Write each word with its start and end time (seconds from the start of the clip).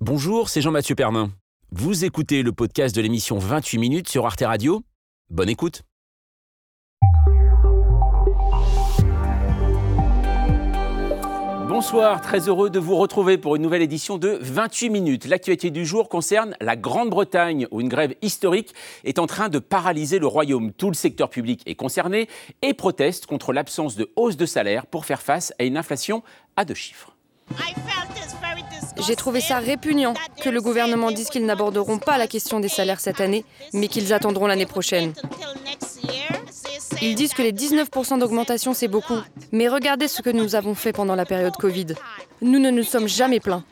Bonjour, 0.00 0.48
c'est 0.48 0.60
Jean-Mathieu 0.60 0.94
Pernin. 0.94 1.32
Vous 1.72 2.04
écoutez 2.04 2.44
le 2.44 2.52
podcast 2.52 2.94
de 2.94 3.00
l'émission 3.00 3.36
28 3.36 3.78
minutes 3.78 4.08
sur 4.08 4.26
Arte 4.26 4.44
Radio 4.46 4.84
Bonne 5.28 5.48
écoute. 5.48 5.82
Bonsoir, 11.66 12.20
très 12.20 12.48
heureux 12.48 12.70
de 12.70 12.78
vous 12.78 12.94
retrouver 12.94 13.38
pour 13.38 13.56
une 13.56 13.62
nouvelle 13.62 13.82
édition 13.82 14.18
de 14.18 14.38
28 14.40 14.90
minutes. 14.90 15.24
L'actualité 15.24 15.72
du 15.72 15.84
jour 15.84 16.08
concerne 16.08 16.54
la 16.60 16.76
Grande-Bretagne, 16.76 17.66
où 17.72 17.80
une 17.80 17.88
grève 17.88 18.14
historique 18.22 18.74
est 19.02 19.18
en 19.18 19.26
train 19.26 19.48
de 19.48 19.58
paralyser 19.58 20.20
le 20.20 20.28
royaume. 20.28 20.72
Tout 20.72 20.90
le 20.90 20.94
secteur 20.94 21.28
public 21.28 21.62
est 21.66 21.74
concerné 21.74 22.28
et 22.62 22.72
proteste 22.72 23.26
contre 23.26 23.52
l'absence 23.52 23.96
de 23.96 24.12
hausse 24.14 24.36
de 24.36 24.46
salaire 24.46 24.86
pour 24.86 25.06
faire 25.06 25.22
face 25.22 25.52
à 25.58 25.64
une 25.64 25.76
inflation 25.76 26.22
à 26.54 26.64
deux 26.64 26.74
chiffres. 26.74 27.16
J'ai 29.06 29.16
trouvé 29.16 29.40
ça 29.40 29.58
répugnant 29.58 30.14
que 30.42 30.48
le 30.48 30.60
gouvernement 30.60 31.10
dise 31.10 31.28
qu'ils 31.28 31.46
n'aborderont 31.46 31.98
pas 31.98 32.18
la 32.18 32.26
question 32.26 32.60
des 32.60 32.68
salaires 32.68 33.00
cette 33.00 33.20
année, 33.20 33.44
mais 33.72 33.88
qu'ils 33.88 34.12
attendront 34.12 34.46
l'année 34.46 34.66
prochaine. 34.66 35.12
Ils 37.00 37.14
disent 37.14 37.34
que 37.34 37.42
les 37.42 37.52
19% 37.52 38.18
d'augmentation, 38.18 38.74
c'est 38.74 38.88
beaucoup. 38.88 39.18
Mais 39.52 39.68
regardez 39.68 40.08
ce 40.08 40.22
que 40.22 40.30
nous 40.30 40.54
avons 40.54 40.74
fait 40.74 40.92
pendant 40.92 41.14
la 41.14 41.24
période 41.24 41.56
Covid. 41.56 41.86
Nous 42.42 42.58
ne 42.58 42.70
nous 42.70 42.82
sommes 42.82 43.08
jamais 43.08 43.40
plaints. 43.40 43.64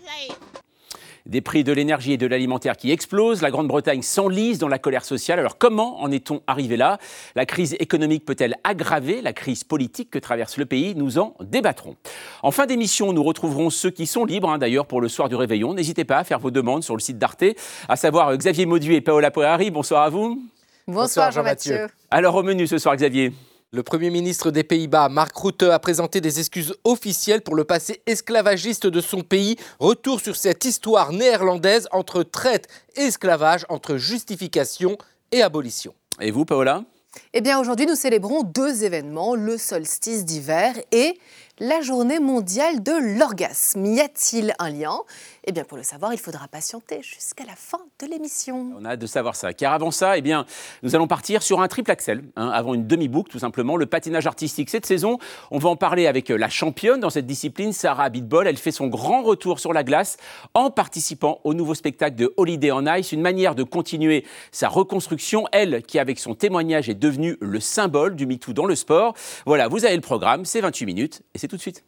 Des 1.26 1.40
prix 1.40 1.64
de 1.64 1.72
l'énergie 1.72 2.12
et 2.12 2.16
de 2.16 2.26
l'alimentaire 2.26 2.76
qui 2.76 2.92
explosent, 2.92 3.42
la 3.42 3.50
Grande-Bretagne 3.50 4.02
s'enlise 4.02 4.58
dans 4.58 4.68
la 4.68 4.78
colère 4.78 5.04
sociale. 5.04 5.40
Alors 5.40 5.58
comment 5.58 6.00
en 6.00 6.12
est-on 6.12 6.40
arrivé 6.46 6.76
là? 6.76 6.98
La 7.34 7.46
crise 7.46 7.74
économique 7.80 8.24
peut-elle 8.24 8.54
aggraver 8.62 9.22
la 9.22 9.32
crise 9.32 9.64
politique 9.64 10.08
que 10.10 10.20
traverse 10.20 10.56
le 10.56 10.66
pays? 10.66 10.94
Nous 10.94 11.18
en 11.18 11.34
débattrons. 11.40 11.96
En 12.44 12.52
fin 12.52 12.66
d'émission, 12.66 13.12
nous 13.12 13.24
retrouverons 13.24 13.70
ceux 13.70 13.90
qui 13.90 14.06
sont 14.06 14.24
libres 14.24 14.48
hein, 14.48 14.58
d'ailleurs 14.58 14.86
pour 14.86 15.00
le 15.00 15.08
soir 15.08 15.28
du 15.28 15.34
réveillon. 15.34 15.74
N'hésitez 15.74 16.04
pas 16.04 16.18
à 16.18 16.24
faire 16.24 16.38
vos 16.38 16.52
demandes 16.52 16.84
sur 16.84 16.94
le 16.94 17.00
site 17.00 17.18
d'Arte, 17.18 17.44
à 17.88 17.96
savoir 17.96 18.36
Xavier 18.36 18.66
Maudu 18.66 18.94
et 18.94 19.00
Paola 19.00 19.32
Poirari. 19.32 19.72
Bonsoir 19.72 20.02
à 20.02 20.10
vous. 20.10 20.40
Bonsoir, 20.86 21.32
Jean-Mathieu. 21.32 21.88
Alors 22.08 22.36
au 22.36 22.44
menu 22.44 22.68
ce 22.68 22.78
soir 22.78 22.94
Xavier? 22.94 23.32
Le 23.72 23.82
Premier 23.82 24.10
ministre 24.10 24.50
des 24.50 24.62
Pays-Bas, 24.62 25.08
Mark 25.08 25.36
Rutte, 25.36 25.64
a 25.64 25.78
présenté 25.78 26.20
des 26.20 26.38
excuses 26.38 26.74
officielles 26.84 27.42
pour 27.42 27.56
le 27.56 27.64
passé 27.64 28.00
esclavagiste 28.06 28.86
de 28.86 29.00
son 29.00 29.22
pays. 29.22 29.56
Retour 29.80 30.20
sur 30.20 30.36
cette 30.36 30.64
histoire 30.64 31.12
néerlandaise 31.12 31.88
entre 31.90 32.22
traite 32.22 32.68
et 32.96 33.02
esclavage, 33.02 33.66
entre 33.68 33.96
justification 33.96 34.96
et 35.32 35.42
abolition. 35.42 35.94
Et 36.20 36.30
vous, 36.30 36.44
Paola? 36.44 36.84
Eh 37.32 37.40
bien, 37.40 37.58
aujourd'hui, 37.58 37.86
nous 37.86 37.96
célébrons 37.96 38.42
deux 38.42 38.84
événements, 38.84 39.34
le 39.34 39.58
solstice 39.58 40.24
d'hiver 40.24 40.74
et 40.92 41.18
la 41.58 41.80
journée 41.80 42.18
mondiale 42.18 42.82
de 42.82 43.18
l'orgasme. 43.18 43.86
Y 43.86 44.00
a-t-il 44.00 44.54
un 44.58 44.68
lien? 44.68 44.98
Eh 45.44 45.52
bien, 45.52 45.64
pour 45.64 45.78
le 45.78 45.82
savoir, 45.82 46.12
il 46.12 46.18
faudra 46.18 46.48
patienter 46.48 47.00
jusqu'à 47.02 47.44
la 47.44 47.54
fin 47.54 47.78
de 48.00 48.06
l'émission. 48.06 48.72
On 48.78 48.84
a 48.84 48.90
hâte 48.90 48.98
de 48.98 49.06
savoir 49.06 49.36
ça. 49.36 49.54
Car 49.54 49.72
avant 49.72 49.90
ça, 49.90 50.18
eh 50.18 50.20
bien, 50.20 50.44
nous 50.82 50.94
allons 50.94 51.06
partir 51.06 51.42
sur 51.42 51.62
un 51.62 51.68
triple 51.68 51.90
axel, 51.90 52.24
hein, 52.36 52.50
avant 52.50 52.74
une 52.74 52.86
demi-boucle, 52.86 53.30
tout 53.30 53.38
simplement, 53.38 53.76
le 53.76 53.86
patinage 53.86 54.26
artistique. 54.26 54.68
Cette 54.68 54.84
saison, 54.84 55.18
on 55.50 55.58
va 55.58 55.70
en 55.70 55.76
parler 55.76 56.06
avec 56.06 56.30
euh, 56.30 56.36
la 56.36 56.50
championne 56.50 57.00
dans 57.00 57.10
cette 57.10 57.26
discipline, 57.26 57.72
Sarah 57.72 58.04
Abitbol. 58.04 58.46
Elle 58.46 58.58
fait 58.58 58.72
son 58.72 58.88
grand 58.88 59.22
retour 59.22 59.58
sur 59.58 59.72
la 59.72 59.82
glace 59.82 60.18
en 60.52 60.70
participant 60.70 61.40
au 61.44 61.54
nouveau 61.54 61.74
spectacle 61.74 62.16
de 62.16 62.34
Holiday 62.36 62.72
on 62.72 62.84
Ice, 62.96 63.12
une 63.12 63.22
manière 63.22 63.54
de 63.54 63.62
continuer 63.62 64.26
sa 64.52 64.68
reconstruction. 64.68 65.46
Elle, 65.52 65.82
qui 65.84 65.98
avec 65.98 66.18
son 66.18 66.34
témoignage 66.34 66.90
est 66.90 66.94
devenue 66.94 67.38
le 67.40 67.60
symbole 67.60 68.14
du 68.14 68.26
MeToo 68.26 68.52
dans 68.52 68.66
le 68.66 68.74
sport. 68.74 69.14
Voilà, 69.46 69.68
vous 69.68 69.86
avez 69.86 69.94
le 69.94 70.02
programme, 70.02 70.44
c'est 70.44 70.60
28 70.60 70.86
minutes 70.86 71.22
tout 71.48 71.56
de 71.56 71.60
suite. 71.60 71.84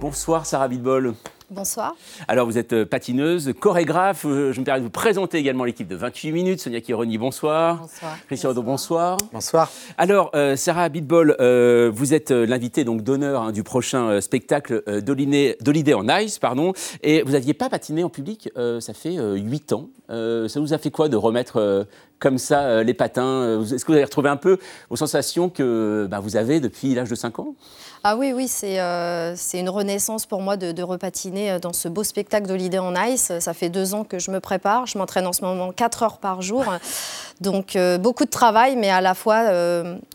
Bonsoir 0.00 0.46
Sarah 0.46 0.68
Bidbol. 0.68 1.14
Bonsoir. 1.50 1.96
Alors, 2.28 2.44
vous 2.44 2.58
êtes 2.58 2.74
euh, 2.74 2.84
patineuse, 2.84 3.54
chorégraphe. 3.58 4.26
Euh, 4.26 4.52
je 4.52 4.60
me 4.60 4.66
permets 4.66 4.80
de 4.80 4.84
vous 4.84 4.90
présenter 4.90 5.38
également 5.38 5.64
l'équipe 5.64 5.88
de 5.88 5.96
28 5.96 6.32
minutes. 6.32 6.60
Sonia 6.60 6.82
Kironi, 6.82 7.16
bonsoir. 7.16 7.78
Bonsoir. 7.78 8.18
Christian 8.26 8.50
Rodon, 8.50 8.62
bonsoir. 8.64 9.16
Bonsoir. 9.32 9.72
Alors, 9.96 10.30
euh, 10.34 10.56
Sarah 10.56 10.90
Bitbol, 10.90 11.34
vous 11.90 12.12
êtes 12.12 12.32
l'invitée 12.32 12.84
donc 12.84 13.02
d'honneur 13.02 13.44
hein, 13.44 13.52
du 13.52 13.62
prochain 13.62 14.20
spectacle 14.20 14.82
d'Holiday 15.00 15.94
on 15.94 16.06
Ice, 16.18 16.38
pardon. 16.38 16.74
Et 17.02 17.22
vous 17.22 17.32
n'aviez 17.32 17.54
pas 17.54 17.70
patiné 17.70 18.04
en 18.04 18.10
public, 18.10 18.50
ça 18.80 18.92
fait 18.92 19.16
8 19.16 19.72
ans. 19.72 19.88
ça 20.08 20.60
vous 20.60 20.74
a 20.74 20.78
fait 20.78 20.90
quoi 20.90 21.08
de 21.08 21.16
remettre 21.16 21.86
comme 22.18 22.38
ça 22.38 22.82
les 22.82 22.94
patins 22.94 23.62
Est-ce 23.62 23.84
que 23.84 23.92
vous 23.92 23.96
avez 23.96 24.04
retrouvé 24.04 24.28
un 24.28 24.36
peu 24.36 24.58
vos 24.90 24.96
sensations 24.96 25.48
que 25.48 26.06
bah, 26.10 26.20
vous 26.20 26.36
avez 26.36 26.60
depuis 26.60 26.94
l'âge 26.94 27.10
de 27.10 27.14
5 27.14 27.38
ans? 27.38 27.54
Ah 28.04 28.16
oui, 28.16 28.32
oui, 28.34 28.46
c'est 28.46 28.80
euh, 28.80 29.34
une 29.54 29.68
renaissance 29.68 30.24
pour 30.24 30.40
moi 30.40 30.56
de, 30.56 30.82
repatiner 30.82 31.50
euh, 31.50 31.58
dans 31.58 31.72
ce 31.72 31.88
beau 31.88 32.04
spectacle 32.04 32.46
d'Holiday 32.46 32.78
en 32.78 32.94
Ice. 33.06 33.32
Ça 33.40 33.54
fait 33.54 33.70
deux 33.70 33.94
ans 33.94 34.04
que 34.04 34.18
je 34.18 34.30
me 34.30 34.40
prépare. 34.40 34.86
Je 34.86 34.98
m'entraîne 34.98 35.26
en 35.26 35.32
ce 35.32 35.42
moment 35.42 35.72
quatre 35.72 36.02
heures 36.04 36.18
par 36.18 36.40
jour. 36.40 36.64
Donc 37.40 37.76
euh, 37.76 37.98
beaucoup 37.98 38.24
de 38.24 38.30
travail, 38.30 38.76
mais 38.76 38.90
à 38.90 39.00
la 39.00 39.14
fois 39.14 39.50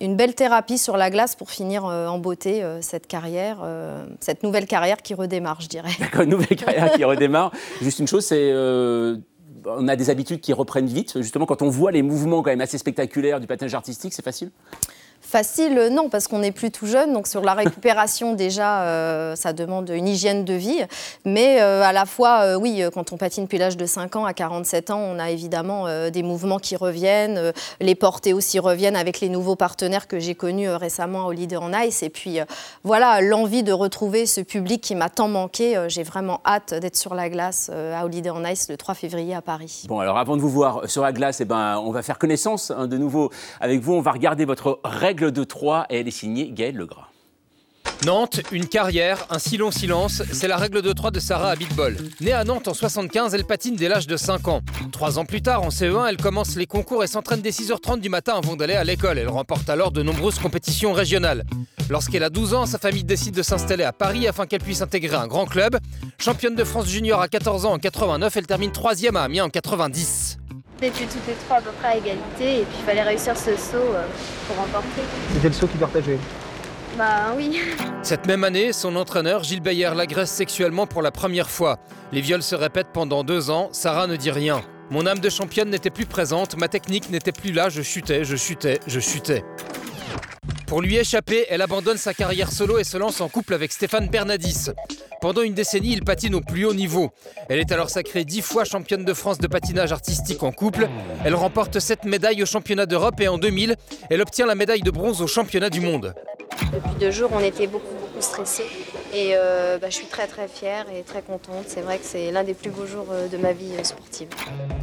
une 0.01 0.15
belle 0.15 0.35
thérapie 0.35 0.77
sur 0.77 0.97
la 0.97 1.09
glace 1.09 1.35
pour 1.35 1.51
finir 1.51 1.85
en 1.85 2.17
beauté 2.17 2.63
cette 2.81 3.07
carrière, 3.07 3.59
cette 4.19 4.43
nouvelle 4.43 4.65
carrière 4.65 4.97
qui 4.97 5.13
redémarre, 5.13 5.61
je 5.61 5.67
dirais. 5.67 5.91
D'accord, 5.99 6.21
une 6.21 6.31
nouvelle 6.31 6.57
carrière 6.57 6.91
qui 6.91 7.03
redémarre. 7.03 7.51
Juste 7.81 7.99
une 7.99 8.07
chose, 8.07 8.25
c'est 8.25 8.51
on 9.65 9.87
a 9.87 9.95
des 9.95 10.09
habitudes 10.09 10.41
qui 10.41 10.53
reprennent 10.53 10.87
vite. 10.87 11.21
Justement, 11.21 11.45
quand 11.45 11.61
on 11.61 11.69
voit 11.69 11.91
les 11.91 12.01
mouvements 12.01 12.41
quand 12.41 12.49
même 12.49 12.61
assez 12.61 12.77
spectaculaires 12.77 13.39
du 13.39 13.47
patinage 13.47 13.73
artistique, 13.73 14.13
c'est 14.13 14.25
facile? 14.25 14.51
Facile, 15.33 15.89
non, 15.91 16.09
parce 16.09 16.27
qu'on 16.27 16.37
n'est 16.37 16.51
plus 16.51 16.69
tout 16.69 16.85
jeune. 16.85 17.11
Donc 17.11 17.25
sur 17.25 17.41
la 17.41 17.55
récupération, 17.55 18.33
déjà, 18.35 18.83
euh, 18.83 19.35
ça 19.35 19.51
demande 19.51 19.89
une 19.89 20.07
hygiène 20.07 20.45
de 20.45 20.53
vie. 20.53 20.83
Mais 21.25 21.59
euh, 21.59 21.81
à 21.81 21.91
la 21.91 22.05
fois, 22.05 22.41
euh, 22.43 22.55
oui, 22.55 22.83
quand 22.93 23.11
on 23.13 23.17
patine 23.17 23.45
depuis 23.45 23.57
l'âge 23.57 23.75
de 23.75 23.87
5 23.87 24.15
ans 24.15 24.25
à 24.25 24.33
47 24.35 24.91
ans, 24.91 24.99
on 24.99 25.17
a 25.17 25.31
évidemment 25.31 25.87
des 26.11 26.21
mouvements 26.21 26.59
qui 26.59 26.75
reviennent. 26.75 27.51
les 27.81 27.95
portées 27.95 28.31
aussi 28.31 28.59
reviennent 28.59 28.95
avec 28.95 29.21
les 29.21 29.29
nouveaux 29.29 29.55
partenaires 29.55 30.07
que 30.07 30.19
j'ai 30.19 30.35
connus 30.35 30.69
récemment 30.69 31.25
au 31.25 31.31
Leader 31.31 31.63
en 31.63 31.73
Ice. 31.81 32.03
Et 32.03 32.11
puis 32.11 32.37
voilà, 32.83 33.19
l'envie 33.21 33.63
de 33.63 33.73
retrouver 33.73 34.27
ce 34.27 34.39
public 34.39 34.81
qui 34.81 34.93
m'a 34.93 35.09
tant 35.09 35.29
manqué. 35.29 35.83
j'ai 35.87 36.03
vraiment 36.03 36.41
hâte 36.45 36.75
d'être 36.75 36.95
sur 36.95 37.15
la 37.15 37.29
glace 37.29 37.71
à 37.71 38.07
Leader 38.07 38.35
on 38.35 38.45
Ice 38.45 38.69
le 38.69 38.77
3 38.77 38.93
février 38.93 39.33
à 39.33 39.41
Paris. 39.41 39.85
Bon, 39.87 39.99
alors 39.99 40.19
avant 40.19 40.37
de 40.37 40.41
vous 40.41 40.49
voir 40.49 40.87
sur 40.87 41.01
la 41.01 41.11
glace, 41.11 41.41
eh 41.41 41.45
ben, 41.45 41.81
on 41.83 41.91
va 41.91 42.03
faire 42.03 42.19
connaissance 42.19 42.69
hein, 42.69 42.85
de 42.85 42.97
nouveau 42.97 43.31
avec 43.59 43.81
vous. 43.81 43.93
On 43.93 44.01
va 44.01 44.11
regarder 44.11 44.45
votre 44.45 44.79
règle 44.83 45.22
de 45.31 45.43
3 45.43 45.87
et 45.89 45.99
elle 45.99 46.07
est 46.07 46.11
signée 46.11 46.51
Gaël 46.51 46.75
Legras. 46.75 47.09
Nantes, 48.05 48.41
une 48.51 48.67
carrière, 48.67 49.25
un 49.29 49.39
si 49.39 49.55
long 49.55 49.71
silence, 49.71 50.23
c'est 50.33 50.49
la 50.49 50.57
règle 50.57 50.81
de 50.81 50.91
3 50.91 51.11
de 51.11 51.21
Sarah 51.21 51.51
Abitbol. 51.51 51.95
Née 52.19 52.33
à 52.33 52.43
Nantes 52.43 52.67
en 52.67 52.73
75, 52.73 53.33
elle 53.33 53.45
patine 53.45 53.77
dès 53.77 53.87
l'âge 53.87 54.07
de 54.07 54.17
5 54.17 54.47
ans. 54.49 54.61
Trois 54.91 55.19
ans 55.19 55.25
plus 55.25 55.41
tard, 55.41 55.63
en 55.63 55.69
CE1, 55.69 56.09
elle 56.09 56.17
commence 56.17 56.57
les 56.57 56.65
concours 56.65 57.05
et 57.05 57.07
s'entraîne 57.07 57.41
dès 57.41 57.51
6h30 57.51 58.01
du 58.01 58.09
matin 58.09 58.33
avant 58.35 58.57
d'aller 58.57 58.73
à 58.73 58.83
l'école. 58.83 59.19
Elle 59.19 59.29
remporte 59.29 59.69
alors 59.69 59.91
de 59.91 60.03
nombreuses 60.03 60.37
compétitions 60.37 60.91
régionales. 60.91 61.45
Lorsqu'elle 61.89 62.23
a 62.23 62.29
12 62.29 62.53
ans, 62.53 62.65
sa 62.65 62.77
famille 62.77 63.05
décide 63.05 63.35
de 63.35 63.43
s'installer 63.43 63.85
à 63.85 63.93
Paris 63.93 64.27
afin 64.27 64.47
qu'elle 64.47 64.61
puisse 64.61 64.81
intégrer 64.81 65.15
un 65.15 65.27
grand 65.27 65.45
club. 65.45 65.77
Championne 66.17 66.55
de 66.55 66.63
France 66.65 66.87
junior 66.87 67.21
à 67.21 67.29
14 67.29 67.65
ans 67.65 67.73
en 67.73 67.79
89, 67.79 68.35
elle 68.35 68.47
termine 68.47 68.71
3 68.73 69.05
à 69.15 69.23
Amiens 69.23 69.45
en 69.45 69.49
90 69.49 70.39
toutes 70.91 71.27
les 71.27 71.33
trois 71.45 71.57
à 71.57 71.61
peu 71.61 71.71
près 71.79 71.87
à 71.89 71.95
égalité 71.97 72.61
et 72.61 72.63
puis 72.63 72.77
il 72.79 72.85
fallait 72.85 73.03
réussir 73.03 73.35
ce 73.37 73.55
saut 73.55 73.77
euh, 73.77 74.05
pour 74.47 74.57
remporter. 74.57 75.01
C'était 75.33 75.47
le 75.47 75.53
saut 75.53 75.67
qui 75.67 75.77
partageait 75.77 76.19
Bah 76.97 77.33
oui. 77.35 77.59
Cette 78.01 78.25
même 78.27 78.43
année, 78.43 78.73
son 78.73 78.95
entraîneur 78.95 79.43
Gilles 79.43 79.61
Bayer 79.61 79.91
l'agresse 79.95 80.31
sexuellement 80.31 80.87
pour 80.87 81.01
la 81.01 81.11
première 81.11 81.49
fois. 81.49 81.77
Les 82.11 82.21
viols 82.21 82.43
se 82.43 82.55
répètent 82.55 82.91
pendant 82.93 83.23
deux 83.23 83.49
ans, 83.49 83.69
Sarah 83.71 84.07
ne 84.07 84.15
dit 84.15 84.31
rien. 84.31 84.61
Mon 84.89 85.05
âme 85.07 85.19
de 85.19 85.29
championne 85.29 85.69
n'était 85.69 85.89
plus 85.89 86.05
présente, 86.05 86.57
ma 86.57 86.67
technique 86.67 87.09
n'était 87.09 87.31
plus 87.31 87.51
là, 87.51 87.69
je 87.69 87.81
chutais, 87.81 88.23
je 88.25 88.35
chutais, 88.35 88.79
je 88.85 88.99
chutais. 88.99 89.43
Pour 90.67 90.81
lui 90.81 90.97
échapper, 90.97 91.45
elle 91.49 91.61
abandonne 91.61 91.97
sa 91.97 92.13
carrière 92.13 92.51
solo 92.51 92.79
et 92.79 92.83
se 92.83 92.97
lance 92.97 93.21
en 93.21 93.29
couple 93.29 93.53
avec 93.53 93.71
Stéphane 93.71 94.07
Bernadis. 94.07 94.71
Pendant 95.21 95.41
une 95.41 95.53
décennie, 95.53 95.93
il 95.93 96.03
patine 96.03 96.35
au 96.35 96.41
plus 96.41 96.65
haut 96.65 96.73
niveau. 96.73 97.11
Elle 97.49 97.59
est 97.59 97.71
alors 97.71 97.89
sacrée 97.89 98.25
dix 98.25 98.41
fois 98.41 98.63
championne 98.63 99.05
de 99.05 99.13
France 99.13 99.37
de 99.37 99.47
patinage 99.47 99.91
artistique 99.91 100.43
en 100.43 100.51
couple. 100.51 100.89
Elle 101.25 101.35
remporte 101.35 101.79
sept 101.79 102.05
médailles 102.05 102.43
au 102.43 102.45
championnat 102.45 102.85
d'Europe 102.85 103.19
et 103.21 103.27
en 103.27 103.37
2000, 103.37 103.75
elle 104.09 104.21
obtient 104.21 104.45
la 104.45 104.55
médaille 104.55 104.81
de 104.81 104.91
bronze 104.91 105.21
au 105.21 105.27
championnat 105.27 105.69
du 105.69 105.79
monde. 105.79 106.13
Depuis 106.73 106.95
deux 106.99 107.11
jours, 107.11 107.29
on 107.33 107.39
était 107.39 107.67
beaucoup, 107.67 107.93
beaucoup 107.93 108.21
stressés. 108.21 108.65
Et 109.13 109.33
euh, 109.35 109.77
bah, 109.77 109.87
je 109.89 109.95
suis 109.95 110.07
très 110.07 110.27
très 110.27 110.47
fière 110.47 110.85
et 110.95 111.03
très 111.03 111.21
contente. 111.21 111.65
C'est 111.67 111.81
vrai 111.81 111.97
que 111.97 112.05
c'est 112.05 112.31
l'un 112.31 112.43
des 112.43 112.53
plus 112.53 112.69
beaux 112.71 112.85
jours 112.85 113.07
euh, 113.11 113.27
de 113.27 113.37
ma 113.37 113.53
vie 113.53 113.71
euh, 113.77 113.83
sportive. 113.83 114.27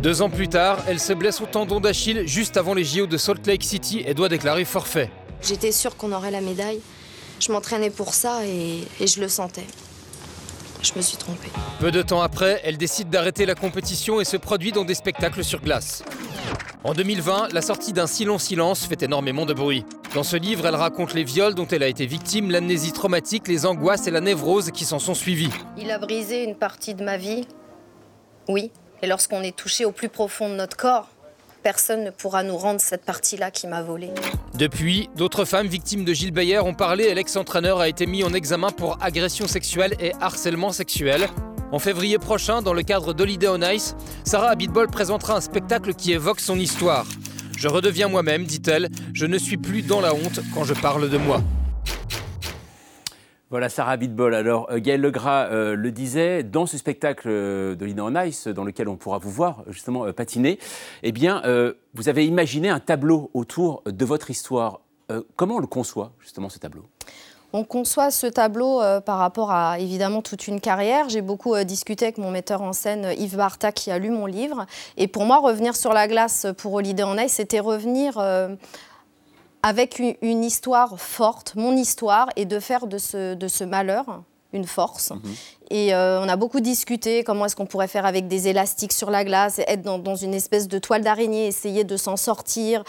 Deux 0.02 0.22
ans 0.22 0.30
plus 0.30 0.48
tard, 0.48 0.78
elle 0.88 1.00
se 1.00 1.12
blesse 1.12 1.40
au 1.40 1.46
tendon 1.46 1.80
d'Achille 1.80 2.26
juste 2.26 2.56
avant 2.56 2.74
les 2.74 2.84
JO 2.84 3.06
de 3.06 3.16
Salt 3.16 3.46
Lake 3.46 3.64
City 3.64 4.04
et 4.06 4.14
doit 4.14 4.28
déclarer 4.28 4.64
forfait. 4.64 5.10
J'étais 5.42 5.72
sûre 5.72 5.96
qu'on 5.96 6.12
aurait 6.12 6.30
la 6.30 6.40
médaille. 6.40 6.80
Je 7.40 7.52
m'entraînais 7.52 7.90
pour 7.90 8.14
ça 8.14 8.44
et, 8.44 8.86
je 9.04 9.20
le 9.20 9.28
sentais. 9.28 9.66
Je 10.82 10.92
me 10.96 11.02
suis 11.02 11.16
trompée. 11.16 11.50
Peu 11.78 11.90
de 11.90 12.02
temps 12.02 12.22
après, 12.22 12.60
elle 12.64 12.78
décide 12.78 13.10
d'arrêter 13.10 13.46
la 13.46 13.54
compétition 13.54 14.20
et 14.20 14.24
se 14.24 14.36
produit 14.36 14.72
dans 14.72 14.84
des 14.84 14.94
spectacles 14.94 15.44
sur 15.44 15.60
glace. 15.60 16.02
En 16.84 16.94
2020, 16.94 17.52
la 17.52 17.60
sortie 17.60 17.92
d'un 17.92 18.06
si 18.06 18.24
long 18.24 18.38
silence 18.38 18.86
fait 18.86 19.02
énormément 19.02 19.44
de 19.44 19.52
bruit. 19.52 19.84
Dans 20.14 20.22
ce 20.22 20.36
livre, 20.36 20.66
elle 20.66 20.76
raconte 20.76 21.12
les 21.12 21.24
viols 21.24 21.54
dont 21.54 21.66
elle 21.66 21.82
a 21.82 21.88
été 21.88 22.06
victime, 22.06 22.50
l'amnésie 22.50 22.92
traumatique, 22.92 23.48
les 23.48 23.66
angoisses 23.66 24.06
et 24.06 24.10
la 24.10 24.20
névrose 24.20 24.70
qui 24.70 24.84
s'en 24.86 24.98
sont 24.98 25.14
suivies. 25.14 25.52
Il 25.76 25.90
a 25.90 25.98
brisé 25.98 26.44
une 26.44 26.56
partie 26.56 26.94
de 26.94 27.04
ma 27.04 27.18
vie, 27.18 27.46
oui. 28.48 28.70
Et 29.02 29.06
lorsqu'on 29.06 29.42
est 29.42 29.56
touché 29.56 29.84
au 29.84 29.92
plus 29.92 30.08
profond 30.08 30.48
de 30.48 30.54
notre 30.54 30.76
corps, 30.76 31.08
personne 31.62 32.04
ne 32.04 32.10
pourra 32.10 32.42
nous 32.42 32.56
rendre 32.56 32.80
cette 32.80 33.04
partie-là 33.04 33.50
qui 33.50 33.66
m'a 33.66 33.82
volé. 33.82 34.10
Depuis, 34.54 35.08
d'autres 35.16 35.44
femmes 35.44 35.66
victimes 35.66 36.04
de 36.04 36.12
Gilles 36.12 36.32
Bayer 36.32 36.58
ont 36.58 36.74
parlé 36.74 37.04
et 37.04 37.14
l'ex-entraîneur 37.14 37.80
a 37.80 37.88
été 37.88 38.06
mis 38.06 38.24
en 38.24 38.32
examen 38.34 38.70
pour 38.70 38.98
agression 39.00 39.46
sexuelle 39.46 39.94
et 40.00 40.12
harcèlement 40.20 40.72
sexuel. 40.72 41.28
En 41.72 41.78
février 41.78 42.18
prochain, 42.18 42.62
dans 42.62 42.74
le 42.74 42.82
cadre 42.82 43.12
d'Holiday 43.12 43.48
on 43.48 43.62
Ice, 43.70 43.94
Sarah 44.24 44.50
Abitbol 44.50 44.88
présentera 44.88 45.36
un 45.36 45.40
spectacle 45.40 45.94
qui 45.94 46.12
évoque 46.12 46.40
son 46.40 46.58
histoire. 46.58 47.06
Je 47.56 47.68
redeviens 47.68 48.08
moi-même, 48.08 48.44
dit-elle, 48.44 48.88
je 49.12 49.26
ne 49.26 49.38
suis 49.38 49.56
plus 49.56 49.82
dans 49.82 50.00
la 50.00 50.14
honte 50.14 50.40
quand 50.54 50.64
je 50.64 50.74
parle 50.74 51.08
de 51.08 51.18
moi. 51.18 51.42
Voilà, 53.50 53.68
Sarah 53.68 53.96
Bitbol. 53.96 54.32
Alors, 54.36 54.68
euh, 54.70 54.78
Gaël 54.78 55.00
Legras 55.00 55.46
euh, 55.46 55.74
le 55.74 55.90
disait, 55.90 56.44
dans 56.44 56.66
ce 56.66 56.78
spectacle 56.78 57.26
euh, 57.28 57.74
de 57.74 57.84
Lina 57.84 58.04
on 58.04 58.14
Ice, 58.22 58.46
dans 58.46 58.62
lequel 58.62 58.88
on 58.88 58.94
pourra 58.94 59.18
vous 59.18 59.30
voir 59.30 59.64
justement 59.66 60.12
patiner, 60.12 60.60
eh 61.02 61.10
bien, 61.10 61.42
vous 61.94 62.08
avez 62.08 62.26
imaginé 62.26 62.68
un 62.68 62.78
tableau 62.78 63.30
autour 63.34 63.82
de 63.86 64.04
votre 64.04 64.30
histoire. 64.30 64.80
comment 65.34 65.56
on 65.56 65.58
le 65.58 65.66
conçoit, 65.66 66.12
justement, 66.20 66.48
ce 66.48 66.58
tableau? 66.58 66.84
On 67.52 67.64
conçoit 67.64 68.12
ce 68.12 68.28
tableau 68.28 68.80
par 69.04 69.18
rapport 69.18 69.50
à 69.50 69.80
évidemment 69.80 70.22
toute 70.22 70.46
une 70.46 70.60
carrière. 70.60 71.08
J'ai 71.08 71.22
beaucoup 71.22 71.56
discuté 71.64 72.04
avec 72.06 72.18
mon 72.18 72.30
metteur 72.30 72.62
en 72.62 72.72
scène 72.72 73.12
Yves 73.18 73.36
Barta 73.36 73.72
qui 73.72 73.90
a 73.90 73.98
lu 73.98 74.10
mon 74.10 74.26
livre. 74.26 74.66
Et 74.96 75.08
pour 75.08 75.24
moi, 75.24 75.38
revenir 75.38 75.74
sur 75.74 75.92
la 75.92 76.06
glace 76.06 76.46
pour 76.58 76.74
Holiday 76.74 77.02
on 77.02 77.16
Ice, 77.18 77.32
c'était 77.32 77.60
revenir 77.60 78.18
avec 79.62 79.98
une, 79.98 80.44
histoire 80.44 80.98
forte, 81.00 81.54
mon 81.56 81.76
histoire, 81.76 82.28
et 82.36 82.44
de 82.44 82.60
faire 82.60 82.86
de 82.86 82.98
ce, 82.98 83.34
de 83.34 83.48
ce 83.48 83.64
malheur 83.64 84.22
une 84.52 84.64
force. 84.64 85.10
Mhm. 85.10 85.20
Et 85.70 85.94
euh, 85.94 86.20
on 86.20 86.28
a 86.28 86.34
beaucoup 86.34 86.58
discuté 86.58 87.22
comment 87.22 87.46
est-ce 87.46 87.54
qu'on 87.54 87.66
pourrait 87.66 87.86
faire 87.86 88.04
avec 88.04 88.26
des 88.26 88.48
élastiques 88.48 88.92
sur 88.92 89.10
la 89.10 89.24
glace, 89.24 89.60
être 89.60 89.82
dans, 89.82 90.16
une 90.16 90.34
espèce 90.34 90.66
de 90.66 90.78
toile 90.78 91.02
d'araignée, 91.02 91.46
essayer 91.46 91.84
de 91.84 91.96
s'en 91.96 92.16
sortir. 92.16 92.82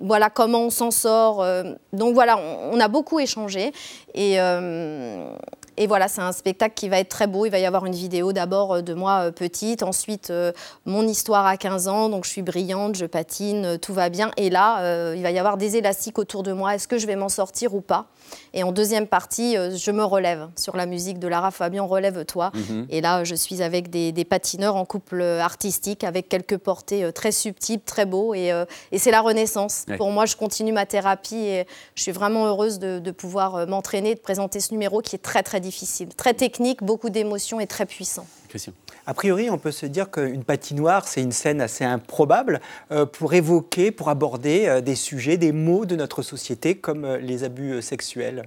Voilà 0.00 0.30
comment 0.30 0.60
on 0.60 0.70
s'en 0.70 0.90
sort. 0.90 1.42
Euh. 1.42 1.74
donc 1.92 2.14
voilà, 2.14 2.38
on, 2.72 2.80
a 2.80 2.88
beaucoup 2.88 3.20
échangé. 3.20 3.72
Et, 4.14 4.40
euh, 4.40 5.30
et 5.78 5.86
voilà, 5.86 6.08
c'est 6.08 6.20
un 6.20 6.32
spectacle 6.32 6.74
qui 6.74 6.88
va 6.88 6.98
être 6.98 7.08
très 7.08 7.28
beau. 7.28 7.46
Il 7.46 7.50
va 7.50 7.60
y 7.60 7.64
avoir 7.64 7.86
une 7.86 7.94
vidéo 7.94 8.32
d'abord 8.32 8.74
euh, 8.74 8.82
de 8.82 8.94
moi 8.94 9.26
euh, 9.26 9.30
petite, 9.30 9.84
ensuite 9.84 10.30
euh, 10.30 10.52
mon 10.86 11.06
histoire 11.06 11.46
à 11.46 11.56
15 11.56 11.86
ans, 11.86 12.08
donc 12.08 12.24
je 12.24 12.30
suis 12.30 12.42
brillante, 12.42 12.96
je 12.96 13.06
patine, 13.06 13.78
tout 13.80 13.94
va 13.94 14.08
bien. 14.08 14.32
Et 14.36 14.50
là, 14.50 15.14
il 15.14 15.22
va 15.22 15.30
y 15.30 15.38
avoir 15.38 15.56
des 15.56 15.76
élastiques 15.76 16.18
autour 16.18 16.42
de 16.42 16.52
moi. 16.52 16.74
Est-ce 16.74 16.88
que 16.88 16.98
je 16.98 17.06
vais 17.06 17.14
m'en 17.14 17.28
sortir 17.28 17.74
ou 17.74 17.80
pas? 17.80 18.06
Et 18.54 18.62
en 18.62 18.72
deuxième 18.72 19.06
partie, 19.06 19.54
je 19.54 19.90
me 19.90 20.04
relève 20.04 20.48
sur 20.56 20.76
la 20.76 20.86
musique 20.86 21.18
de 21.18 21.28
Lara 21.28 21.50
Fabian, 21.50 21.86
relève-toi. 21.86 22.50
Mhm. 22.54 22.86
Et 22.90 23.00
là, 23.00 23.24
je 23.24 23.34
suis 23.34 23.62
avec 23.62 23.90
des, 23.90 24.12
patineurs 24.24 24.76
en 24.76 24.84
couple 24.84 25.22
artistique, 25.22 26.04
avec 26.04 26.28
quelques 26.28 26.58
portées 26.58 27.10
très 27.12 27.32
subtiles, 27.32 27.80
très 27.80 28.06
beaux. 28.06 28.34
Et, 28.34 28.52
c'est 28.96 29.10
la 29.10 29.20
renaissance. 29.20 29.84
Pour 29.96 30.10
moi, 30.10 30.26
je 30.26 30.36
continue 30.36 30.72
ma 30.72 30.86
thérapie 30.86 31.36
et 31.36 31.66
je 31.94 32.02
suis 32.02 32.12
vraiment 32.12 32.46
heureuse 32.46 32.78
de, 32.78 32.98
de 32.98 33.10
pouvoir 33.10 33.66
m'entraîner, 33.66 34.14
de 34.14 34.20
présenter 34.20 34.60
ce 34.60 34.72
numéro 34.72 35.00
qui 35.00 35.16
est 35.16 35.20
très, 35.20 35.42
très 35.42 35.60
difficile, 35.60 36.08
très 36.14 36.34
technique, 36.34 36.82
beaucoup 36.82 37.10
d'émotions 37.10 37.60
et 37.60 37.66
très 37.66 37.86
puissant. 37.86 38.26
Christian. 38.48 38.72
A 39.08 39.14
priori, 39.14 39.48
on 39.48 39.56
peut 39.56 39.70
se 39.70 39.86
dire 39.86 40.10
qu'une 40.10 40.44
patinoire, 40.44 41.08
c'est 41.08 41.22
une 41.22 41.32
scène 41.32 41.62
assez 41.62 41.82
improbable 41.82 42.60
euh, 42.92 43.06
pour 43.06 43.32
évoquer, 43.32 43.90
pour 43.90 44.10
aborder 44.10 44.66
euh, 44.66 44.82
des 44.82 44.96
sujets, 44.96 45.38
des 45.38 45.50
mots 45.50 45.86
de 45.86 45.96
notre 45.96 46.20
société 46.20 46.74
comme 46.74 47.06
euh, 47.06 47.16
les 47.16 47.42
abus 47.42 47.80
sexuels. 47.80 48.46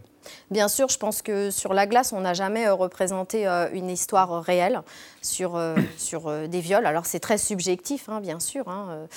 Bien 0.49 0.67
sûr, 0.67 0.89
je 0.89 0.97
pense 0.97 1.21
que 1.21 1.49
sur 1.49 1.73
la 1.73 1.87
glace, 1.87 2.13
on 2.13 2.21
n'a 2.21 2.33
jamais 2.33 2.67
euh, 2.67 2.73
représenté 2.73 3.47
euh, 3.47 3.69
une 3.73 3.89
histoire 3.89 4.33
euh, 4.33 4.39
réelle 4.39 4.81
sur, 5.21 5.59
sur 5.97 6.31
des 6.47 6.59
viols. 6.59 6.85
Alors 6.85 7.05
c'est 7.05 7.19
très 7.19 7.37
subjectif, 7.37 8.09
hein, 8.09 8.19
bien 8.21 8.39
sûr. 8.39 8.67
Hein, 8.67 9.07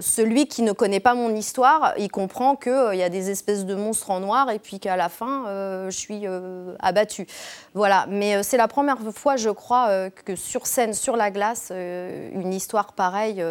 celui 0.00 0.46
qui 0.48 0.62
ne 0.62 0.72
connaît 0.72 1.00
pas 1.00 1.14
mon 1.14 1.34
histoire, 1.34 1.94
il 1.96 2.10
comprend 2.10 2.56
qu'il 2.56 2.94
y 2.94 3.02
a 3.02 3.08
des 3.08 3.30
espèces 3.30 3.64
de 3.64 3.74
monstres 3.74 4.10
en 4.10 4.20
noir 4.20 4.50
et 4.50 4.58
puis 4.58 4.80
qu'à 4.80 4.96
la 4.96 5.08
fin, 5.08 5.44
je 5.88 5.96
suis 5.96 6.24
abattue. 6.80 7.26
Voilà, 7.74 8.06
mais 8.08 8.42
c'est 8.42 8.56
la 8.56 8.66
première 8.66 8.98
fois, 9.14 9.36
je 9.36 9.50
crois, 9.50 10.10
que 10.10 10.34
sur 10.34 10.66
scène, 10.66 10.92
sur 10.92 11.16
la 11.16 11.30
glace, 11.30 11.70
une 11.70 12.52
histoire 12.52 12.92
pareille 12.94 13.44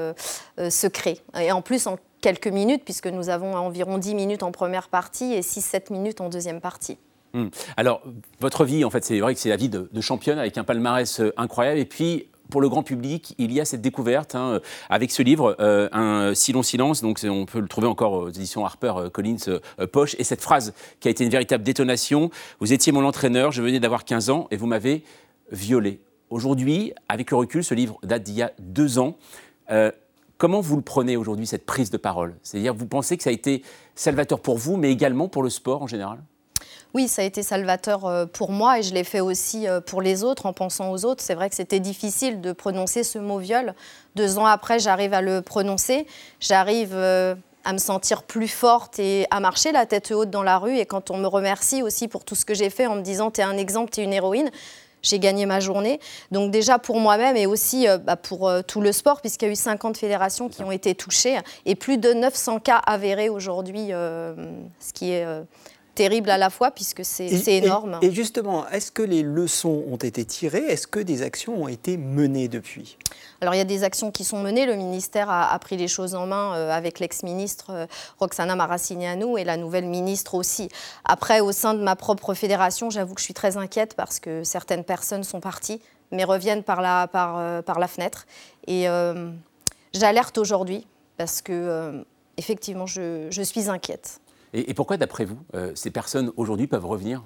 se 0.57 0.87
crée. 0.87 1.21
Et 1.39 1.53
en 1.53 1.61
plus, 1.61 1.87
en 1.87 1.97
quelques 2.21 2.47
minutes, 2.47 2.83
puisque 2.83 3.07
nous 3.07 3.29
avons 3.29 3.55
environ 3.55 3.97
10 3.97 4.15
minutes 4.15 4.43
en 4.43 4.51
première 4.51 4.89
partie 4.89 5.33
et 5.33 5.41
6-7 5.41 5.91
minutes 5.91 6.21
en 6.21 6.29
deuxième 6.29 6.61
partie. 6.61 6.97
Hmm. 7.33 7.47
Alors, 7.77 8.01
votre 8.39 8.65
vie, 8.65 8.83
en 8.83 8.89
fait, 8.89 9.05
c'est 9.05 9.19
vrai 9.19 9.35
que 9.35 9.39
c'est 9.39 9.49
la 9.49 9.55
vie 9.55 9.69
de, 9.69 9.87
championne 10.01 10.39
avec 10.39 10.57
un 10.57 10.63
palmarès 10.63 11.19
euh, 11.19 11.33
incroyable. 11.37 11.79
Et 11.79 11.85
puis, 11.85 12.25
pour 12.49 12.61
le 12.61 12.69
grand 12.69 12.81
public, 12.81 13.35
il 13.37 13.53
y 13.53 13.61
a 13.61 13.65
cette 13.65 13.81
découverte 13.81 14.33
hein, 14.33 14.53
euh, 14.53 14.59
avec 14.89 15.11
ce 15.11 15.21
livre, 15.21 15.55
euh, 15.59 15.87
Un 15.91 16.33
si 16.33 16.51
long 16.51 16.63
silence. 16.63 17.01
Donc, 17.01 17.19
on 17.23 17.45
peut 17.45 17.59
le 17.59 17.67
trouver 17.67 17.87
encore 17.87 18.13
aux 18.13 18.29
éditions 18.29 18.65
Harper 18.65 18.93
Collins 19.13 19.59
Poche. 19.91 20.15
Et 20.17 20.23
cette 20.23 20.41
phrase 20.41 20.73
qui 20.99 21.07
a 21.07 21.11
été 21.11 21.23
une 21.23 21.29
véritable 21.29 21.63
détonation 21.63 22.31
Vous 22.59 22.73
étiez 22.73 22.91
mon 22.91 23.05
entraîneur, 23.05 23.51
je 23.51 23.61
venais 23.61 23.79
d'avoir 23.79 24.05
15 24.05 24.31
ans 24.31 24.47
et 24.49 24.57
vous 24.57 24.65
m'avez 24.65 25.03
violé. 25.51 26.01
Aujourd'hui, 26.31 26.93
avec 27.07 27.31
le 27.31 27.37
recul, 27.37 27.63
ce 27.63 27.73
livre 27.73 27.99
date 28.03 28.23
d'il 28.23 28.35
y 28.35 28.41
a 28.41 28.51
deux 28.59 28.97
ans. 28.99 29.17
Comment 30.39 30.61
vous 30.61 30.77
le 30.77 30.81
prenez 30.81 31.17
aujourd'hui, 31.17 31.45
cette 31.45 31.65
prise 31.65 31.91
de 31.91 31.97
parole? 31.97 32.33
C'est-à-dire, 32.43 32.73
vous 32.73 32.85
pensez 32.85 33.17
que 33.17 33.23
ça 33.23 33.29
a 33.29 33.33
été 33.33 33.61
salvateur 33.93 34.39
pour 34.39 34.57
vous, 34.57 34.77
mais 34.77 34.89
également 34.89 35.27
pour 35.27 35.43
le 35.43 35.49
sport 35.49 35.83
en 35.83 35.87
général? 35.87 36.19
Oui, 36.93 37.09
ça 37.09 37.23
a 37.23 37.25
été 37.25 37.43
salvateur 37.43 38.05
euh, 38.05 38.25
pour 38.25 38.49
moi 38.53 38.79
et 38.79 38.83
je 38.83 38.93
l'ai 38.93 39.03
fait 39.03 39.19
aussi 39.19 39.67
euh, 39.67 39.81
pour 39.81 40.01
les 40.01 40.23
autres 40.23 40.45
en 40.45 40.53
pensant 40.53 40.91
aux 40.91 41.03
autres. 41.03 41.21
C'est 41.21 41.35
vrai 41.35 41.49
que 41.49 41.57
c'était 41.57 41.81
difficile 41.81 42.39
de 42.39 42.53
prononcer 42.53 43.03
ce 43.03 43.19
mot 43.19 43.37
viol. 43.37 43.75
Deux 44.15 44.39
ans 44.39 44.45
après, 44.45 44.79
j'arrive 44.79 45.13
à 45.13 45.21
le 45.21 45.41
prononcer. 45.41 46.07
J'arrive 46.39 46.93
euh, 46.93 47.35
à 47.65 47.73
me 47.73 47.77
sentir 47.77 48.23
plus 48.23 48.47
forte 48.47 48.97
et 48.97 49.27
à 49.31 49.41
marcher 49.41 49.73
la 49.73 49.85
tête 49.85 50.09
haute 50.11 50.29
dans 50.29 50.43
la 50.43 50.57
rue. 50.57 50.77
Et 50.77 50.85
quand 50.85 51.11
on 51.11 51.17
me 51.17 51.27
remercie 51.27 51.83
aussi 51.83 52.07
pour 52.07 52.23
tout 52.23 52.35
ce 52.35 52.45
que 52.45 52.53
j'ai 52.53 52.69
fait 52.69 52.87
en 52.87 52.95
me 52.95 53.01
disant 53.01 53.29
tu 53.29 53.41
es 53.41 53.43
un 53.43 53.57
exemple, 53.57 53.91
tu 53.91 53.99
es 53.99 54.05
une 54.05 54.13
héroïne, 54.13 54.49
j'ai 55.01 55.19
gagné 55.19 55.45
ma 55.45 55.59
journée. 55.59 55.99
Donc 56.31 56.51
déjà 56.51 56.79
pour 56.79 56.99
moi-même 56.99 57.35
et 57.35 57.45
aussi 57.45 57.87
euh, 57.87 57.97
bah, 57.97 58.15
pour 58.15 58.47
euh, 58.47 58.61
tout 58.61 58.81
le 58.81 58.91
sport, 58.91 59.21
puisqu'il 59.21 59.45
y 59.45 59.49
a 59.49 59.51
eu 59.51 59.55
50 59.55 59.97
fédérations 59.97 60.49
qui 60.49 60.63
ont 60.63 60.71
été 60.71 60.95
touchées 60.95 61.37
et 61.65 61.75
plus 61.75 61.97
de 61.97 62.13
900 62.13 62.59
cas 62.59 62.77
avérés 62.77 63.29
aujourd'hui, 63.29 63.87
euh, 63.91 64.33
ce 64.79 64.93
qui 64.93 65.11
est 65.11 65.25
terrible 65.99 66.29
à 66.29 66.37
la 66.37 66.49
fois 66.49 66.71
puisque 66.71 67.03
c'est 67.03 67.27
énorme. 67.45 67.99
Et, 68.01 68.11
justement, 68.11 68.65
est-ce 68.69 68.89
que 68.89 69.01
les 69.01 69.21
leçons 69.21 69.83
ont 69.91 69.97
été 69.97 70.23
tirées? 70.23 70.63
Est-ce 70.69 70.87
que 70.87 71.01
des 71.01 71.23
actions 71.23 71.63
ont 71.63 71.67
été 71.67 71.97
menées 71.97 72.47
depuis? 72.47 72.97
Alors 73.41 73.53
il 73.53 73.57
y 73.57 73.61
a 73.61 73.65
des 73.65 73.83
actions 73.83 74.09
qui 74.09 74.23
sont 74.23 74.41
menées. 74.41 74.65
Le 74.65 74.75
ministère 74.75 75.29
a, 75.29 75.59
pris 75.59 75.75
les 75.75 75.89
choses 75.89 76.15
en 76.15 76.25
main 76.25 76.55
euh, 76.55 76.71
avec 76.71 76.99
l'ex-ministre 76.99 77.71
euh, 77.71 77.85
Roxana 78.17 78.55
Maracineanu 78.55 79.37
et 79.37 79.43
la 79.43 79.57
nouvelle 79.57 79.87
ministre 79.87 80.35
aussi. 80.35 80.69
Après, 81.03 81.41
au 81.41 81.51
sein 81.51 81.73
de 81.73 81.81
ma 81.81 81.97
propre 81.97 82.33
fédération, 82.33 82.89
j'avoue 82.89 83.13
que 83.13 83.19
je 83.19 83.25
suis 83.25 83.33
très 83.33 83.57
inquiète 83.57 83.93
parce 83.95 84.21
que 84.21 84.45
certaines 84.45 84.85
personnes 84.85 85.25
sont 85.25 85.41
parties 85.41 85.81
mais 86.11 86.23
reviennent 86.23 86.63
par 86.63 86.81
la, 86.81 87.07
par, 87.07 87.37
euh, 87.37 87.61
par 87.61 87.77
la 87.77 87.87
fenêtre. 87.87 88.25
Et 88.67 88.87
j'alerte 89.93 90.37
aujourd'hui 90.37 90.87
parce 91.17 91.41
que 91.41 92.05
effectivement, 92.37 92.85
je, 92.85 93.27
je 93.31 93.41
suis 93.41 93.69
inquiète. 93.69 94.21
Et, 94.53 94.73
pourquoi, 94.73 94.97
d'après 94.97 95.25
vous, 95.25 95.37
euh, 95.53 95.71
ces 95.75 95.91
personnes 95.91 96.31
aujourd'hui 96.35 96.67
peuvent 96.67 96.85
revenir? 96.85 97.23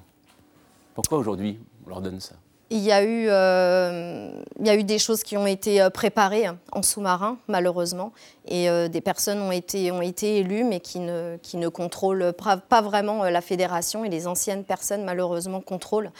Pourquoi 0.93 1.17
aujourd'hui 1.17 1.59
on 1.85 1.89
leur 1.89 2.01
donne 2.01 2.19
ça? 2.19 2.35
Il 2.69 2.79
y, 2.79 2.91
a 2.91 3.03
eu, 3.03 3.27
euh, 3.29 4.31
il 4.59 4.65
y 4.65 4.69
a 4.69 4.75
eu 4.75 4.83
des 4.83 4.97
choses 4.97 5.21
qui 5.21 5.37
ont 5.37 5.45
été 5.45 5.79
euh, 5.79 5.89
préparées 5.89 6.45
en 6.71 6.81
sous-marin, 6.81 7.37
malheureusement, 7.47 8.13
et 8.47 8.67
des 8.89 9.01
personnes 9.01 9.39
ont 9.41 9.51
été, 9.51 9.91
ont 9.91 10.01
été 10.01 10.39
élues, 10.39 10.63
mais 10.63 10.79
qui 10.79 10.99
ne, 10.99 11.37
qui 11.41 11.57
ne 11.57 11.67
contrôlent 11.67 12.33
pas 12.33 12.81
vraiment 12.81 13.23
la 13.23 13.41
fédération, 13.41 14.03
et 14.03 14.09
les 14.09 14.27
anciennes 14.27 14.63
personnes, 14.63 15.03
malheureusement, 15.03 15.61
contrôlent. 15.61 16.11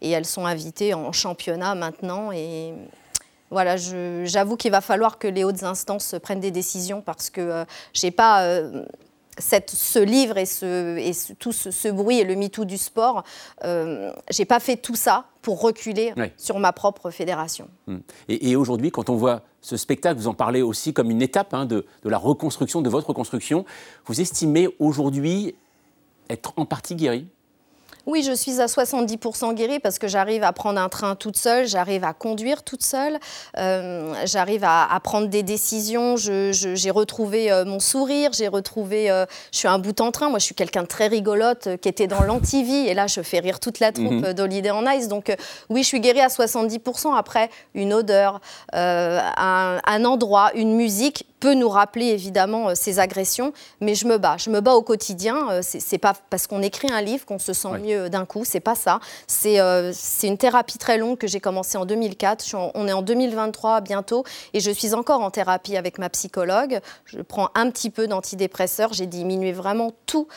Et 0.00 0.10
elles 0.10 0.26
sont 0.26 0.46
invitées 0.46 0.92
en 0.94 1.12
championnat 1.12 1.74
maintenant, 1.74 2.30
et 2.30 2.74
voilà, 3.50 3.76
j'avoue 3.76 4.56
qu'il 4.56 4.70
va 4.70 4.80
falloir 4.80 5.18
que 5.18 5.28
les 5.28 5.44
hautes 5.44 5.62
instances 5.62 6.14
prennent 6.22 6.40
des 6.40 6.50
décisions, 6.50 7.00
parce 7.00 7.30
que 7.30 7.64
je 7.94 8.06
n'ai 8.06 8.10
pas 8.10 8.46
ce 9.38 9.98
livre 9.98 10.36
et, 10.36 10.44
ce, 10.46 11.32
tout 11.34 11.52
ce, 11.52 11.88
bruit 11.88 12.18
et 12.18 12.24
le 12.24 12.36
MeToo 12.36 12.64
du 12.64 12.76
sport, 12.76 13.24
euh, 13.64 14.12
j'ai 14.30 14.44
pas 14.44 14.60
fait 14.60 14.76
tout 14.76 14.96
ça 14.96 15.26
pour 15.40 15.60
reculer 15.60 16.12
sur 16.36 16.58
ma 16.58 16.72
propre 16.72 17.10
fédération. 17.10 17.68
Hmm. 17.86 17.98
Et, 18.28 18.54
aujourd'hui, 18.56 18.90
quand 18.90 19.10
on 19.10 19.16
voit 19.16 19.42
ce 19.60 19.76
spectacle, 19.76 20.18
vous 20.18 20.28
en 20.28 20.34
parlez 20.34 20.62
aussi 20.62 20.92
comme 20.92 21.10
une 21.10 21.22
étape 21.22 21.54
hein, 21.54 21.66
de, 21.66 21.86
la 22.04 22.18
reconstruction, 22.18 22.82
de 22.82 22.88
votre 22.88 23.08
reconstruction, 23.08 23.64
vous 24.06 24.20
estimez 24.20 24.68
aujourd'hui 24.78 25.54
être 26.28 26.52
en 26.56 26.64
partie 26.64 26.94
guéri? 26.94 27.26
Oui, 28.06 28.22
je 28.24 28.32
suis 28.32 28.60
à 28.60 28.66
70% 28.66 29.54
guérie 29.54 29.78
parce 29.78 29.98
que 29.98 30.08
j'arrive 30.08 30.42
à 30.42 30.52
prendre 30.52 30.80
un 30.80 30.88
train 30.88 31.14
toute 31.14 31.36
seule, 31.36 31.68
j'arrive 31.68 32.02
à 32.02 32.12
conduire 32.12 32.64
toute 32.64 32.82
seule, 32.82 33.18
euh, 33.58 34.12
j'arrive 34.24 34.64
à, 34.64 34.98
prendre 35.04 35.28
des 35.28 35.44
décisions, 35.44 36.16
j'ai 36.16 36.90
retrouvé 36.90 37.52
euh, 37.52 37.64
mon 37.64 37.78
sourire, 37.78 38.30
j'ai 38.32 38.48
retrouvé, 38.48 39.10
euh, 39.10 39.24
je 39.52 39.58
suis 39.58 39.68
un 39.68 39.78
bout 39.78 40.00
en 40.00 40.10
train, 40.10 40.30
moi 40.30 40.40
je 40.40 40.44
suis 40.44 40.54
quelqu'un 40.54 40.82
de 40.82 40.88
très 40.88 41.06
rigolote 41.06 41.76
qui 41.80 41.88
était 41.88 42.08
dans 42.08 42.22
l'antivie 42.22 42.88
et 42.88 42.94
là 42.94 43.06
je 43.06 43.22
fais 43.22 43.38
rire 43.38 43.60
toute 43.60 43.78
la 43.78 43.92
troupe 43.92 44.10
mhm. 44.10 44.32
d'Holiday 44.32 44.70
en 44.70 44.84
Ice. 44.90 45.06
Donc 45.06 45.34
oui, 45.68 45.82
je 45.82 45.88
suis 45.88 46.00
guérie 46.00 46.20
à 46.20 46.28
70%. 46.28 47.14
Après, 47.14 47.50
une 47.74 47.92
odeur, 47.92 48.40
un, 48.72 49.80
un 49.84 50.04
endroit, 50.04 50.50
une 50.54 50.74
musique, 50.74 51.26
peut 51.42 51.54
nous 51.54 51.68
rappeler 51.68 52.06
évidemment 52.06 52.68
euh, 52.68 52.74
ces 52.76 53.00
agressions, 53.00 53.52
mais 53.80 53.96
je 53.96 54.06
me 54.06 54.16
bats. 54.16 54.36
Je 54.38 54.48
me 54.48 54.60
bats 54.60 54.76
au 54.76 54.82
quotidien. 54.82 55.50
Euh, 55.50 55.60
c'est 55.62 55.98
pas 55.98 56.14
parce 56.30 56.46
qu'on 56.46 56.62
écrit 56.62 56.88
un 56.88 57.00
livre 57.00 57.26
qu'on 57.26 57.40
se 57.40 57.52
sent 57.52 57.80
mieux 57.80 58.08
d'un 58.08 58.24
coup. 58.24 58.44
C'est 58.44 58.60
pas 58.60 58.76
ça. 58.76 59.00
Euh, 59.46 59.90
c'est 59.92 60.28
une 60.28 60.38
thérapie 60.38 60.78
très 60.78 60.98
longue 60.98 61.18
que 61.18 61.26
j'ai 61.26 61.40
commencée 61.40 61.76
en 61.76 61.84
2004. 61.84 62.54
on 62.74 62.86
est 62.86 62.92
en 62.92 63.02
2023 63.02 63.80
bientôt 63.80 64.22
et 64.54 64.60
je 64.60 64.70
suis 64.70 64.94
encore 64.94 65.20
en 65.20 65.32
thérapie 65.32 65.76
avec 65.76 65.98
ma 65.98 66.08
psychologue. 66.10 66.78
Je 67.06 67.20
prends 67.20 67.50
un 67.56 67.68
petit 67.70 67.90
peu 67.90 68.06
d'antidépresseurs. 68.06 68.92
J'ai 68.92 69.06
diminué 69.06 69.50
vraiment 69.50 69.90
tout 70.06 70.28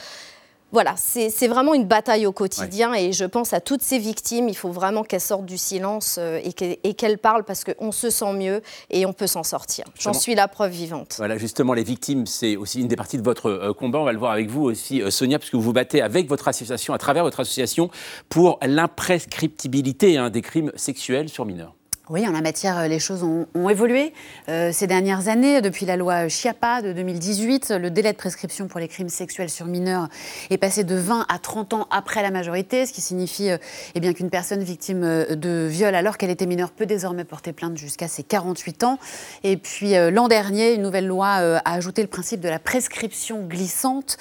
voilà, 0.72 0.95
c'est 0.98 1.48
vraiment 1.48 1.74
une 1.74 1.86
bataille 1.86 2.25
au 2.25 2.31
quotidien 2.34 2.93
et 2.93 3.13
je 3.13 3.24
pense 3.24 3.53
à 3.53 3.62
toutes 3.62 3.81
ces 3.81 3.98
victimes. 3.98 4.50
Il 4.50 4.57
faut 4.57 4.72
vraiment 4.72 5.03
qu'elles 5.03 5.22
sortent 5.22 5.45
du 5.45 5.57
silence 5.57 6.17
euh, 6.19 6.41
et 6.43 6.93
qu'elles 6.93 7.17
parlent 7.17 7.45
parce 7.45 7.63
qu'on 7.63 7.91
se 7.93 8.10
sent 8.10 8.34
mieux 8.34 8.62
et 8.89 9.05
on 9.05 9.13
peut 9.13 9.27
s'en 9.27 9.43
sortir. 9.43 9.86
J'en 9.98 10.13
suis 10.13 10.36
la 10.36 10.48
preuve 10.48 10.72
vivante. 10.72 11.15
Voilà, 11.17 11.38
justement, 11.38 11.74
les 11.74 11.84
victimes, 11.84 12.25
c'est 12.25 12.57
aussi 12.57 12.81
une 12.81 12.88
des 12.88 12.98
parties 12.98 13.17
de 13.17 13.24
votre 13.24 13.50
euh, 13.50 13.74
combat. 13.74 14.00
On 14.00 14.03
va 14.03 14.12
le 14.12 14.19
voir 14.19 14.31
avec 14.31 14.50
vous 14.50 14.63
aussi, 14.63 15.01
euh, 15.01 15.12
Sonia, 15.12 15.39
puisque 15.39 15.55
vous 15.55 15.62
vous 15.62 15.74
battez 15.74 16.01
avec 16.01 16.27
votre 16.27 16.48
association, 16.48 16.93
à 16.93 16.98
travers 16.98 17.24
votre 17.24 17.39
association, 17.39 17.89
pour 18.27 18.60
l'imprescriptibilité 18.62 20.17
hein, 20.17 20.29
des 20.29 20.41
crimes 20.41 20.72
sexuels 20.75 21.29
sur 21.29 21.45
mineurs. 21.45 21.74
Oui, 22.07 22.27
en 22.27 22.33
la 22.33 22.41
matière, 22.41 22.77
euh, 22.77 22.88
les 22.88 23.00
choses 23.00 23.24
ont, 23.24 23.47
évolué 23.67 24.13
euh, 24.47 24.71
ces 24.71 24.85
dernières 24.85 25.27
années. 25.27 25.59
Depuis 25.62 25.88
la 25.88 25.97
loi 25.97 26.27
Chiappa 26.27 26.83
de 26.83 26.93
2018, 26.93 27.71
le 27.71 27.89
délai 27.89 28.12
de 28.12 28.17
prescription 28.17 28.67
pour 28.67 28.79
les 28.79 28.88
crimes 28.88 29.09
sexuels 29.09 29.50
sur 29.50 29.65
mineurs 29.65 30.07
est 30.51 30.59
passé 30.59 30.83
de 30.83 30.93
20 30.93 31.25
à 31.27 31.39
30 31.39 31.74
ans 31.74 31.88
après 31.89 32.21
la 32.21 32.29
majorité, 32.29 32.85
ce 32.85 32.93
qui 32.93 33.01
signifie 33.01 33.50
euh, 33.50 33.57
eh 33.95 34.13
qu'une 34.13 34.29
personne 34.29 34.62
victime 34.62 35.01
de 35.31 35.65
viol 35.65 35.95
alors 35.95 36.19
qu'elle 36.19 36.29
était 36.29 36.45
mineure 36.45 36.69
peut 36.69 36.85
désormais 36.85 37.24
porter 37.24 37.53
plainte 37.53 37.75
jusqu'à 37.75 38.07
ses 38.07 38.21
48 38.21 38.83
ans. 38.83 39.00
Et 39.43 39.57
puis 39.57 39.93
l'an 40.12 40.27
dernier, 40.27 40.75
une 40.75 40.83
nouvelle 40.83 41.07
loi 41.07 41.27
a 41.27 41.74
ajouté 41.74 42.03
le 42.03 42.07
principe 42.07 42.39
de 42.39 42.50
la 42.50 42.59
prescription 42.59 43.41
glissante 43.41 44.17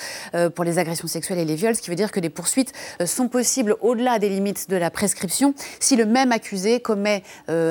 pour 0.54 0.64
les 0.64 0.78
agressions 0.78 1.06
sexuelles 1.06 1.38
et 1.38 1.44
les 1.44 1.54
viols, 1.54 1.76
ce 1.76 1.82
qui 1.82 1.90
veut 1.90 1.96
dire 1.96 2.12
que 2.12 2.20
les 2.20 2.30
poursuites 2.30 2.72
sont 3.04 3.28
possibles 3.28 3.76
au-delà 3.82 4.18
des 4.18 4.30
limites 4.30 4.70
de 4.70 4.76
la 4.76 4.90
prescription 4.90 5.54
si 5.80 5.96
le 5.96 6.06
même 6.06 6.32
accusé 6.32 6.80
commet 6.80 7.22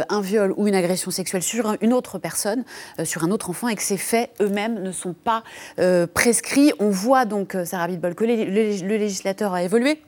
un 0.10 0.22
viol 0.22 0.53
ou 0.57 0.67
une 0.67 0.75
agression 0.75 1.12
sexuelle 1.12 1.43
sur 1.43 1.75
une 1.81 1.93
autre 1.93 2.17
personne, 2.17 2.63
euh, 3.00 3.05
sur 3.05 3.24
un 3.24 3.31
autre 3.31 3.50
enfant, 3.50 3.67
et 3.67 3.75
que 3.75 3.81
ces 3.81 3.98
faits 3.98 4.31
eux-mêmes 4.41 4.81
ne 4.81 4.91
sont 4.91 5.13
pas 5.13 5.43
euh, 5.79 6.07
prescrits. 6.07 6.74
On 6.79 6.89
voit 6.89 7.25
donc, 7.25 7.55
euh, 7.55 7.65
Sarah 7.65 7.88
Bitbol, 7.88 8.15
que 8.15 8.24
le, 8.24 8.98
législateur 8.98 9.53
a 9.53 9.63
évolué 9.63 10.01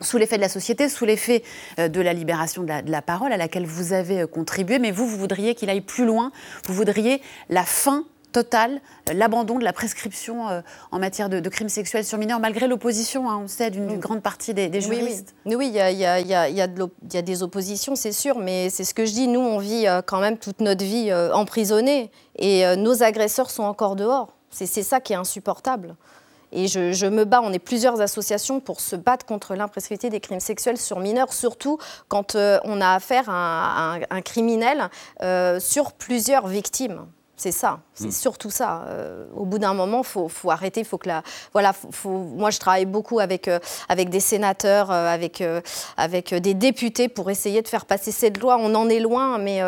sous 0.00 0.18
l'effet 0.18 0.36
de 0.36 0.40
la 0.40 0.48
société, 0.48 0.88
sous 0.88 1.04
l'effet 1.04 1.44
de 1.78 2.00
la 2.00 2.12
libération 2.12 2.62
de 2.62 2.68
la, 2.68 2.82
de 2.82 2.90
la, 2.90 3.02
parole 3.02 3.32
à 3.32 3.36
laquelle 3.36 3.66
vous 3.66 3.92
avez 3.92 4.26
contribué, 4.26 4.80
mais 4.80 4.90
vous, 4.90 5.06
vous 5.06 5.16
voudriez 5.16 5.54
qu'il 5.54 5.70
aille 5.70 5.80
plus 5.80 6.06
loin, 6.06 6.32
vous 6.66 6.74
voudriez 6.74 7.22
la 7.50 7.62
fin 7.62 8.04
total 8.32 8.80
euh, 9.08 9.12
l'abandon 9.12 9.58
de 9.58 9.64
la 9.64 9.72
prescription 9.72 10.48
euh, 10.48 10.60
en 10.90 10.98
matière 10.98 11.28
de, 11.28 11.48
crimes 11.48 11.68
sexuels 11.68 12.04
sur 12.04 12.18
mineurs, 12.18 12.40
malgré 12.40 12.66
l'opposition, 12.66 13.30
hein, 13.30 13.40
on 13.44 13.48
sait, 13.48 13.70
d'une 13.70 13.98
grande 13.98 14.22
partie 14.22 14.54
des, 14.54 14.80
juristes. 14.80 15.34
Oui, 15.44 15.68
il 15.68 15.74
y, 15.74 15.78
a, 15.78 17.22
des 17.22 17.42
oppositions, 17.42 17.94
c'est 17.94 18.12
sûr, 18.12 18.38
mais 18.38 18.70
c'est 18.70 18.84
ce 18.84 18.94
que 18.94 19.04
je 19.04 19.12
dis, 19.12 19.28
nous, 19.28 19.40
on 19.40 19.58
vit 19.58 19.86
euh, 19.86 20.00
quand 20.02 20.20
même 20.20 20.38
toute 20.38 20.60
notre 20.60 20.84
vie 20.84 21.12
emprisonnée, 21.12 22.10
et 22.36 22.64
nos 22.76 23.02
agresseurs 23.02 23.50
sont 23.50 23.62
encore 23.62 23.94
dehors. 23.94 24.34
C'est 24.50 24.66
ça 24.66 25.00
qui 25.00 25.12
est 25.12 25.16
insupportable. 25.16 25.96
Et 26.50 26.66
je, 26.66 27.06
me 27.06 27.24
bats, 27.24 27.40
on 27.42 27.52
est 27.52 27.58
plusieurs 27.58 28.00
associations 28.00 28.60
pour 28.60 28.80
se 28.80 28.96
battre 28.96 29.26
contre 29.26 29.54
l'imprescriptibilité 29.54 30.10
des 30.10 30.20
crimes 30.20 30.40
sexuels 30.40 30.78
sur 30.78 30.98
mineurs, 30.98 31.32
surtout 31.32 31.78
quand 32.08 32.36
on 32.36 32.80
a 32.80 32.94
affaire 32.94 33.24
à 33.28 33.98
un, 34.10 34.22
criminel 34.22 34.88
sur 35.60 35.92
plusieurs 35.92 36.46
victimes. 36.46 37.06
C'est 37.36 37.52
ça, 37.52 37.80
c'est 37.94 38.08
mm. 38.08 38.12
surtout 38.12 38.50
ça. 38.50 38.84
Euh, 38.86 39.26
au 39.34 39.44
bout 39.44 39.58
d'un 39.58 39.74
moment, 39.74 40.02
il 40.02 40.28
faut, 40.30 40.50
arrêter. 40.50 40.84
Faut 40.84 40.98
que 40.98 41.08
la, 41.08 41.22
voilà, 41.52 41.72
moi, 42.04 42.50
je 42.50 42.58
travaille 42.58 42.84
beaucoup 42.84 43.18
avec, 43.18 43.48
euh, 43.48 43.58
avec 43.88 44.10
des 44.10 44.20
sénateurs, 44.20 44.90
euh, 44.90 45.08
avec, 45.08 45.42
avec 45.96 46.34
des 46.34 46.54
députés 46.54 47.08
pour 47.08 47.30
essayer 47.30 47.62
de 47.62 47.68
faire 47.68 47.86
passer 47.86 48.12
cette 48.12 48.38
loi. 48.38 48.58
On 48.60 48.74
en 48.74 48.88
est 48.88 49.00
loin, 49.00 49.38
mais 49.38 49.62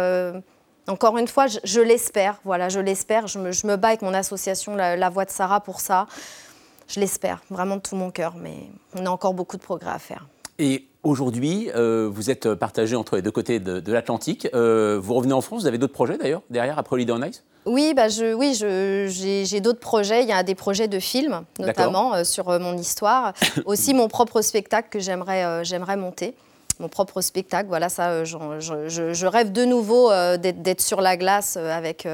encore 0.87 1.16
une 1.16 1.28
fois, 1.28 1.47
je, 1.47 1.80
l'espère. 1.80 2.38
Voilà, 2.44 2.68
je 2.68 2.80
l'espère. 2.80 3.26
Je 3.26 3.38
me, 3.38 3.50
je 3.52 3.66
me, 3.66 3.76
bats 3.76 3.88
avec 3.88 4.02
mon 4.02 4.14
association 4.14 4.76
la, 4.76 5.11
Voix 5.11 5.25
de 5.25 5.30
Sarah 5.30 5.61
pour 5.61 5.80
ça. 5.80 6.06
Je 6.87 7.00
l'espère, 7.00 7.40
vraiment 7.50 7.76
de 7.76 7.80
tout 7.80 7.97
mon 7.97 8.11
cœur, 8.11 8.35
mais 8.37 8.54
on 8.94 9.06
a 9.06 9.11
encore 9.11 9.33
beaucoup 9.33 9.56
de 9.56 9.62
progrès 9.62 9.90
à 9.90 9.99
faire. 9.99 10.26
Et 10.59 10.87
Aujourd'hui, 11.04 11.68
euh, 11.76 12.09
vous 12.11 12.30
êtes 12.30 12.54
partagé 12.54 12.97
entre 12.97 13.16
les 13.16 13.23
deux 13.23 13.30
côtés 13.30 13.61
de, 13.61 13.92
l'Atlantique. 13.92 14.49
Euh, 14.54 14.99
vous 14.99 15.12
revenez 15.12 15.35
en 15.35 15.42
France, 15.42 15.61
vous 15.61 15.66
avez 15.66 15.76
d'autres 15.76 15.92
projets 15.92 16.16
d'ailleurs, 16.16 16.40
derrière, 16.49 16.78
après 16.78 16.94
Holiday 16.94 17.12
on 17.12 17.23
Ice? 17.23 17.44
Oui, 17.66 17.94
bah 17.94 18.09
je, 18.09 18.35
oui 18.35 18.54
j'ai 18.54 19.61
d'autres 19.61 19.80
projets. 19.80 20.23
Il 20.23 20.28
y 20.28 20.33
a 20.33 20.42
des 20.42 20.54
projets 20.54 20.88
de 20.88 20.99
films, 20.99 21.42
notamment 21.59 22.14
euh, 22.14 22.25
sur 22.25 22.49
mon 22.61 22.76
histoire. 22.76 23.33
Aussi 23.64 23.94
mon 23.94 24.09
propre 24.09 24.42
spectacle 24.42 24.88
que 24.90 25.00
j'aimerais 25.00 25.97
monter 25.97 26.35
mon 26.80 26.88
propre 26.88 27.20
spectacle. 27.20 27.68
Voilà, 27.68 27.88
ça, 27.88 28.10
euh, 28.10 28.24
je, 28.24 29.26
rêve 29.26 29.52
de 29.52 29.64
nouveau 29.64 30.10
euh, 30.10 30.36
d'être 30.36 30.80
sur 30.80 31.00
la 31.00 31.16
glace 31.16 31.56
euh, 31.58 31.70
avec, 31.76 32.06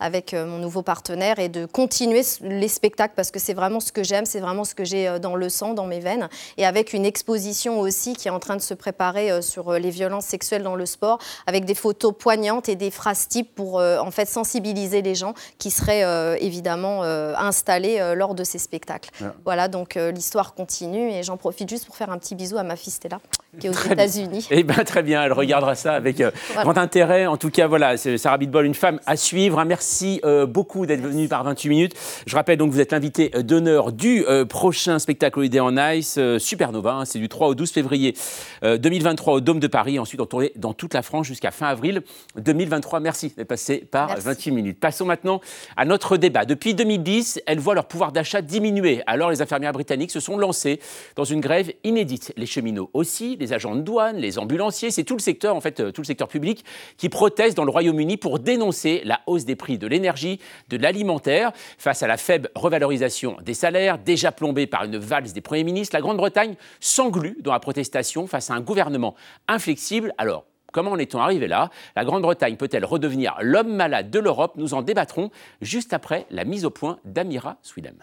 avec 0.00 0.32
mon 0.32 0.58
nouveau 0.58 0.82
partenaire 0.82 1.38
et 1.38 1.48
de 1.48 1.66
continuer 1.66 2.22
les 2.42 2.68
spectacles 2.68 3.14
parce 3.16 3.30
que 3.30 3.38
c'est 3.38 3.54
vraiment 3.54 3.80
ce 3.80 3.92
que 3.92 4.02
j'aime, 4.02 4.24
c'est 4.24 4.40
vraiment 4.40 4.64
ce 4.64 4.74
que 4.74 4.84
j'ai 4.84 5.18
dans 5.20 5.36
le 5.36 5.48
sang, 5.48 5.74
dans 5.74 5.86
mes 5.86 6.00
veines. 6.00 6.28
Et 6.56 6.66
avec 6.66 6.92
une 6.92 7.04
exposition 7.04 7.80
aussi 7.80 8.14
qui 8.14 8.28
est 8.28 8.30
en 8.30 8.38
train 8.38 8.56
de 8.56 8.62
se 8.62 8.74
préparer 8.74 9.42
sur 9.42 9.72
les 9.72 9.90
violences 9.90 10.26
sexuelles 10.26 10.62
dans 10.62 10.76
le 10.76 10.86
sport, 10.86 11.18
avec 11.46 11.64
des 11.64 11.74
photos 11.74 12.14
poignantes 12.16 12.68
et 12.68 12.76
des 12.76 12.90
phrases 12.90 13.28
types 13.28 13.54
pour 13.54 13.76
en 13.76 14.10
fait 14.10 14.26
sensibiliser 14.26 15.02
les 15.02 15.14
gens 15.14 15.34
qui 15.58 15.70
seraient 15.70 16.38
évidemment 16.40 17.02
installés 17.02 18.14
lors 18.14 18.34
de 18.34 18.44
ces 18.44 18.58
spectacles. 18.58 19.10
Voilà, 19.44 19.68
donc 19.68 19.94
l'histoire 19.94 20.54
continue 20.54 21.10
et 21.10 21.22
j'en 21.22 21.36
profite 21.36 21.68
juste 21.68 21.86
pour 21.86 21.96
faire 21.96 22.10
un 22.10 22.18
petit 22.18 22.34
bisou 22.34 22.58
à 22.58 22.62
ma 22.62 22.76
fille 22.76 22.92
Stella 22.92 23.20
qui 23.58 23.66
est 23.66 23.70
aux 23.70 23.92
États-Unis. 23.92 24.46
Eh 24.50 24.62
bien, 24.62 24.84
très 24.84 25.02
bien, 25.02 25.22
elle 25.22 25.32
regardera 25.32 25.74
ça 25.74 25.94
avec 25.94 26.20
euh, 26.20 26.30
grand 26.62 26.76
intérêt. 26.76 27.26
En 27.26 27.38
tout 27.38 27.50
cas, 27.50 27.66
voilà, 27.66 27.96
c'est 27.96 28.18
Sarah 28.18 28.36
Bitbol, 28.36 28.66
une 28.66 28.74
femme 28.74 29.00
à 29.06 29.16
suivre. 29.16 29.64
Merci 29.64 30.20
euh, 30.24 30.44
beaucoup 30.44 30.84
d'être 30.84 31.00
venue 31.00 31.28
par 31.28 31.44
28 31.44 31.68
minutes. 31.68 31.94
Je 32.26 32.36
rappelle 32.36 32.58
donc, 32.58 32.70
vous 32.70 32.80
êtes 32.80 32.92
l'invité 32.92 33.30
euh, 33.34 33.42
d'honneur 33.42 33.92
du 33.92 34.24
prochain 34.48 34.98
spectacle 34.98 35.38
Holiday 35.38 35.60
en 35.60 35.76
Ice, 35.92 36.18
Supernova. 36.38 36.92
Hein, 36.92 37.04
c'est 37.04 37.18
du 37.18 37.28
3 37.28 37.48
au 37.48 37.54
12 37.54 37.70
février 37.70 38.14
2023 38.62 39.34
au 39.34 39.40
Dôme 39.40 39.60
de 39.60 39.66
Paris. 39.66 39.98
Ensuite, 39.98 40.20
on 40.20 40.26
tournée 40.26 40.52
dans 40.56 40.74
toute 40.74 40.94
la 40.94 41.02
France 41.02 41.26
jusqu'à 41.26 41.50
fin 41.50 41.68
avril 41.68 42.02
2023. 42.36 43.00
Merci 43.00 43.32
d'être 43.36 43.48
passé 43.48 43.78
par 43.78 44.16
28 44.18 44.50
minutes. 44.50 44.80
Passons 44.80 45.06
maintenant 45.06 45.40
à 45.76 45.84
notre 45.84 46.16
débat. 46.16 46.44
Depuis 46.44 46.74
2010, 46.74 47.40
elles 47.46 47.58
voient 47.58 47.74
leur 47.74 47.86
pouvoir 47.86 48.12
d'achat 48.12 48.42
diminuer. 48.42 49.02
Alors, 49.06 49.30
les 49.30 49.40
infirmières 49.40 49.72
britanniques 49.72 50.10
se 50.10 50.20
sont 50.20 50.36
lancées 50.36 50.80
dans 51.16 51.24
une 51.24 51.40
grève 51.40 51.72
inédite. 51.84 52.32
Les 52.36 52.46
cheminots 52.46 52.90
aussi 52.92 53.37
les 53.38 53.52
agents 53.52 53.74
de 53.74 53.80
douane, 53.80 54.16
les 54.16 54.38
ambulanciers, 54.38 54.90
c'est 54.90 55.04
tout 55.04 55.16
le 55.16 55.22
secteur, 55.22 55.54
en 55.54 55.60
fait, 55.60 55.80
euh, 55.80 55.92
tout 55.92 56.02
le 56.02 56.06
secteur 56.06 56.28
public 56.28 56.64
qui 56.96 57.08
proteste 57.08 57.56
dans 57.56 57.64
le 57.64 57.70
Royaume-Uni 57.70 58.16
pour 58.16 58.38
dénoncer 58.38 59.02
la 59.04 59.20
hausse 59.26 59.44
des 59.44 59.56
prix 59.56 59.78
de 59.78 59.86
l'énergie, 59.86 60.40
de 60.68 60.76
l'alimentaire. 60.76 61.52
Face 61.78 62.02
à 62.02 62.06
la 62.06 62.16
faible 62.16 62.50
revalorisation 62.54 63.36
des 63.42 63.54
salaires, 63.54 63.98
déjà 63.98 64.32
plombée 64.32 64.66
par 64.66 64.84
une 64.84 64.98
valse 64.98 65.32
des 65.32 65.40
premiers 65.40 65.64
ministres, 65.64 65.96
la 65.96 66.00
Grande-Bretagne 66.00 66.54
s'englue 66.80 67.36
dans 67.40 67.52
la 67.52 67.60
protestation 67.60 68.26
face 68.26 68.50
à 68.50 68.54
un 68.54 68.60
gouvernement 68.60 69.14
inflexible. 69.48 70.14
Alors, 70.18 70.44
Comment 70.70 70.90
en 70.90 70.98
est-on 70.98 71.18
arrivé 71.18 71.48
là? 71.48 71.70
La 71.96 72.04
Grande-Bretagne 72.04 72.56
peut-elle 72.56 72.84
redevenir 72.84 73.36
l'homme 73.40 73.74
malade 73.74 74.10
de 74.10 74.18
l'Europe? 74.18 74.52
Nous 74.56 74.74
en 74.74 74.82
débattrons 74.82 75.30
juste 75.62 75.94
après 75.94 76.26
la 76.30 76.44
mise 76.44 76.66
au 76.66 76.70
point 76.70 76.98
d'Amira 77.06 77.56
Swidem. 77.62 77.96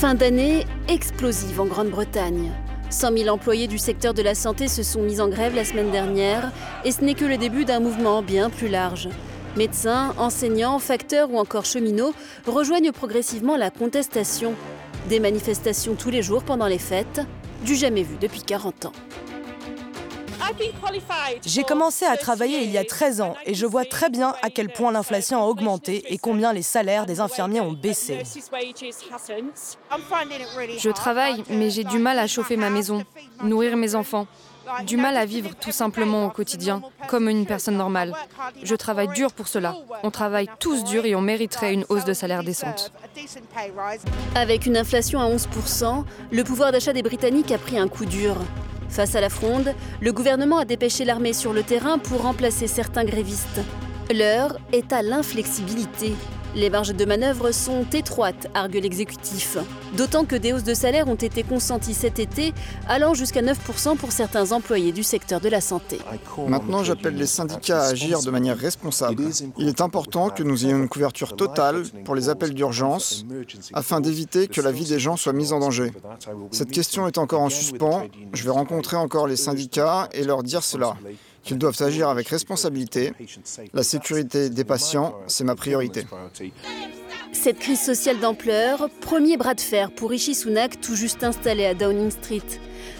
Fin 0.00 0.14
d'année 0.14 0.64
explosive 0.88 1.60
en 1.60 1.66
Grande-Bretagne. 1.66 2.50
100 2.88 3.18
000 3.18 3.28
employés 3.28 3.66
du 3.66 3.76
secteur 3.76 4.14
de 4.14 4.22
la 4.22 4.34
santé 4.34 4.66
se 4.66 4.82
sont 4.82 5.02
mis 5.02 5.20
en 5.20 5.28
grève 5.28 5.54
la 5.54 5.66
semaine 5.66 5.90
dernière 5.90 6.52
et 6.86 6.90
ce 6.90 7.04
n'est 7.04 7.12
que 7.12 7.26
le 7.26 7.36
début 7.36 7.66
d'un 7.66 7.80
mouvement 7.80 8.22
bien 8.22 8.48
plus 8.48 8.68
large. 8.68 9.10
Médecins, 9.58 10.14
enseignants, 10.16 10.78
facteurs 10.78 11.30
ou 11.30 11.36
encore 11.36 11.66
cheminots 11.66 12.14
rejoignent 12.46 12.92
progressivement 12.92 13.58
la 13.58 13.68
contestation. 13.70 14.54
Des 15.10 15.20
manifestations 15.20 15.96
tous 15.96 16.08
les 16.08 16.22
jours 16.22 16.44
pendant 16.44 16.66
les 16.66 16.78
fêtes, 16.78 17.20
du 17.66 17.76
jamais 17.76 18.02
vu 18.02 18.16
depuis 18.18 18.40
40 18.40 18.86
ans. 18.86 18.92
J'ai 21.44 21.64
commencé 21.64 22.04
à 22.04 22.16
travailler 22.16 22.62
il 22.62 22.70
y 22.70 22.78
a 22.78 22.84
13 22.84 23.20
ans 23.20 23.34
et 23.44 23.54
je 23.54 23.66
vois 23.66 23.84
très 23.84 24.10
bien 24.10 24.34
à 24.42 24.50
quel 24.50 24.68
point 24.68 24.92
l'inflation 24.92 25.42
a 25.42 25.46
augmenté 25.46 26.12
et 26.12 26.18
combien 26.18 26.52
les 26.52 26.62
salaires 26.62 27.06
des 27.06 27.20
infirmiers 27.20 27.60
ont 27.60 27.72
baissé. 27.72 28.22
Je 30.78 30.90
travaille, 30.90 31.44
mais 31.48 31.70
j'ai 31.70 31.84
du 31.84 31.98
mal 31.98 32.18
à 32.18 32.26
chauffer 32.26 32.56
ma 32.56 32.70
maison, 32.70 33.04
nourrir 33.42 33.76
mes 33.76 33.94
enfants. 33.94 34.26
Du 34.86 34.96
mal 34.96 35.16
à 35.16 35.24
vivre 35.24 35.50
tout 35.58 35.72
simplement 35.72 36.26
au 36.26 36.30
quotidien, 36.30 36.82
comme 37.08 37.28
une 37.28 37.46
personne 37.46 37.76
normale. 37.76 38.14
Je 38.62 38.74
travaille 38.76 39.08
dur 39.08 39.32
pour 39.32 39.48
cela. 39.48 39.74
On 40.04 40.10
travaille 40.10 40.48
tous 40.60 40.84
dur 40.84 41.06
et 41.06 41.14
on 41.14 41.20
mériterait 41.20 41.74
une 41.74 41.84
hausse 41.88 42.04
de 42.04 42.12
salaire 42.12 42.44
décente. 42.44 42.92
Avec 44.34 44.66
une 44.66 44.76
inflation 44.76 45.20
à 45.20 45.28
11%, 45.28 46.04
le 46.30 46.44
pouvoir 46.44 46.72
d'achat 46.72 46.92
des 46.92 47.02
Britanniques 47.02 47.50
a 47.50 47.58
pris 47.58 47.78
un 47.78 47.88
coup 47.88 48.04
dur. 48.04 48.36
Face 48.90 49.14
à 49.14 49.20
la 49.20 49.30
fronde, 49.30 49.72
le 50.00 50.12
gouvernement 50.12 50.58
a 50.58 50.64
dépêché 50.64 51.04
l'armée 51.04 51.32
sur 51.32 51.52
le 51.52 51.62
terrain 51.62 51.98
pour 51.98 52.22
remplacer 52.22 52.66
certains 52.66 53.04
grévistes. 53.04 53.60
L'heure 54.12 54.58
est 54.72 54.92
à 54.92 55.02
l'inflexibilité. 55.02 56.14
Les 56.56 56.68
marges 56.68 56.94
de 56.94 57.04
manœuvre 57.04 57.52
sont 57.52 57.84
étroites, 57.92 58.48
argue 58.54 58.80
l'exécutif. 58.80 59.56
D'autant 59.96 60.24
que 60.24 60.34
des 60.34 60.52
hausses 60.52 60.64
de 60.64 60.74
salaire 60.74 61.06
ont 61.08 61.14
été 61.14 61.44
consenties 61.44 61.94
cet 61.94 62.18
été, 62.18 62.52
allant 62.88 63.14
jusqu'à 63.14 63.40
9% 63.40 63.96
pour 63.96 64.10
certains 64.10 64.50
employés 64.50 64.90
du 64.90 65.04
secteur 65.04 65.40
de 65.40 65.48
la 65.48 65.60
santé. 65.60 65.98
Maintenant, 66.48 66.82
j'appelle 66.82 67.14
les 67.14 67.26
syndicats 67.26 67.82
à 67.82 67.88
agir 67.88 68.22
de 68.22 68.30
manière 68.30 68.58
responsable. 68.58 69.24
Il 69.58 69.68
est 69.68 69.80
important 69.80 70.30
que 70.30 70.42
nous 70.42 70.66
ayons 70.66 70.78
une 70.78 70.88
couverture 70.88 71.36
totale 71.36 71.84
pour 72.04 72.16
les 72.16 72.28
appels 72.28 72.54
d'urgence 72.54 73.24
afin 73.72 74.00
d'éviter 74.00 74.48
que 74.48 74.60
la 74.60 74.72
vie 74.72 74.86
des 74.86 74.98
gens 74.98 75.16
soit 75.16 75.32
mise 75.32 75.52
en 75.52 75.60
danger. 75.60 75.92
Cette 76.50 76.70
question 76.72 77.06
est 77.06 77.18
encore 77.18 77.42
en 77.42 77.50
suspens. 77.50 78.06
Je 78.32 78.42
vais 78.42 78.50
rencontrer 78.50 78.96
encore 78.96 79.28
les 79.28 79.36
syndicats 79.36 80.08
et 80.12 80.24
leur 80.24 80.42
dire 80.42 80.64
cela 80.64 80.96
qu'ils 81.42 81.58
doivent 81.58 81.80
agir 81.80 82.08
avec 82.08 82.28
responsabilité. 82.28 83.12
La 83.72 83.82
sécurité 83.82 84.50
des 84.50 84.64
patients, 84.64 85.14
c'est 85.26 85.44
ma 85.44 85.54
priorité. 85.54 86.06
Cette 87.32 87.58
crise 87.58 87.80
sociale 87.80 88.18
d'ampleur, 88.18 88.88
premier 89.00 89.36
bras 89.36 89.54
de 89.54 89.60
fer 89.60 89.92
pour 89.92 90.10
Rishi 90.10 90.34
Sunak, 90.34 90.80
tout 90.80 90.96
juste 90.96 91.22
installé 91.22 91.64
à 91.64 91.74
Downing 91.74 92.10
Street. 92.10 92.42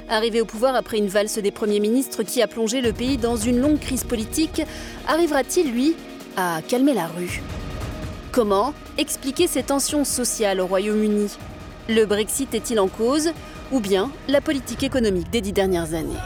Arrivé 0.09 0.41
au 0.41 0.45
pouvoir 0.45 0.75
après 0.77 0.99
une 0.99 1.09
valse 1.09 1.39
des 1.39 1.51
premiers 1.51 1.81
ministres 1.81 2.23
qui 2.23 2.41
a 2.41 2.47
plongé 2.47 2.81
le 2.81 2.93
pays 2.93 3.17
dans 3.17 3.37
une 3.37 3.61
longue 3.61 3.79
crise 3.79 4.05
politique, 4.05 4.63
arrivera-t-il, 5.07 5.73
lui, 5.73 5.95
à 6.37 6.61
calmer 6.67 6.95
la 6.95 7.07
rue? 7.07 7.43
Comment 8.33 8.73
expliquer 8.99 9.49
ces 9.49 9.65
tensions 9.65 10.05
sociales 10.05 10.61
au 10.61 10.67
Royaume-Uni? 10.67 11.29
Le 11.89 12.05
Brexit 12.07 12.55
est-il 12.55 12.79
en 12.79 12.89
cause 12.89 13.33
Ou 13.73 13.81
bien 13.81 14.11
la 14.29 14.41
politique 14.41 14.85
économique 14.85 15.31
des 15.31 15.41
dix 15.41 15.53
dernières 15.53 15.95
années? 15.95 16.17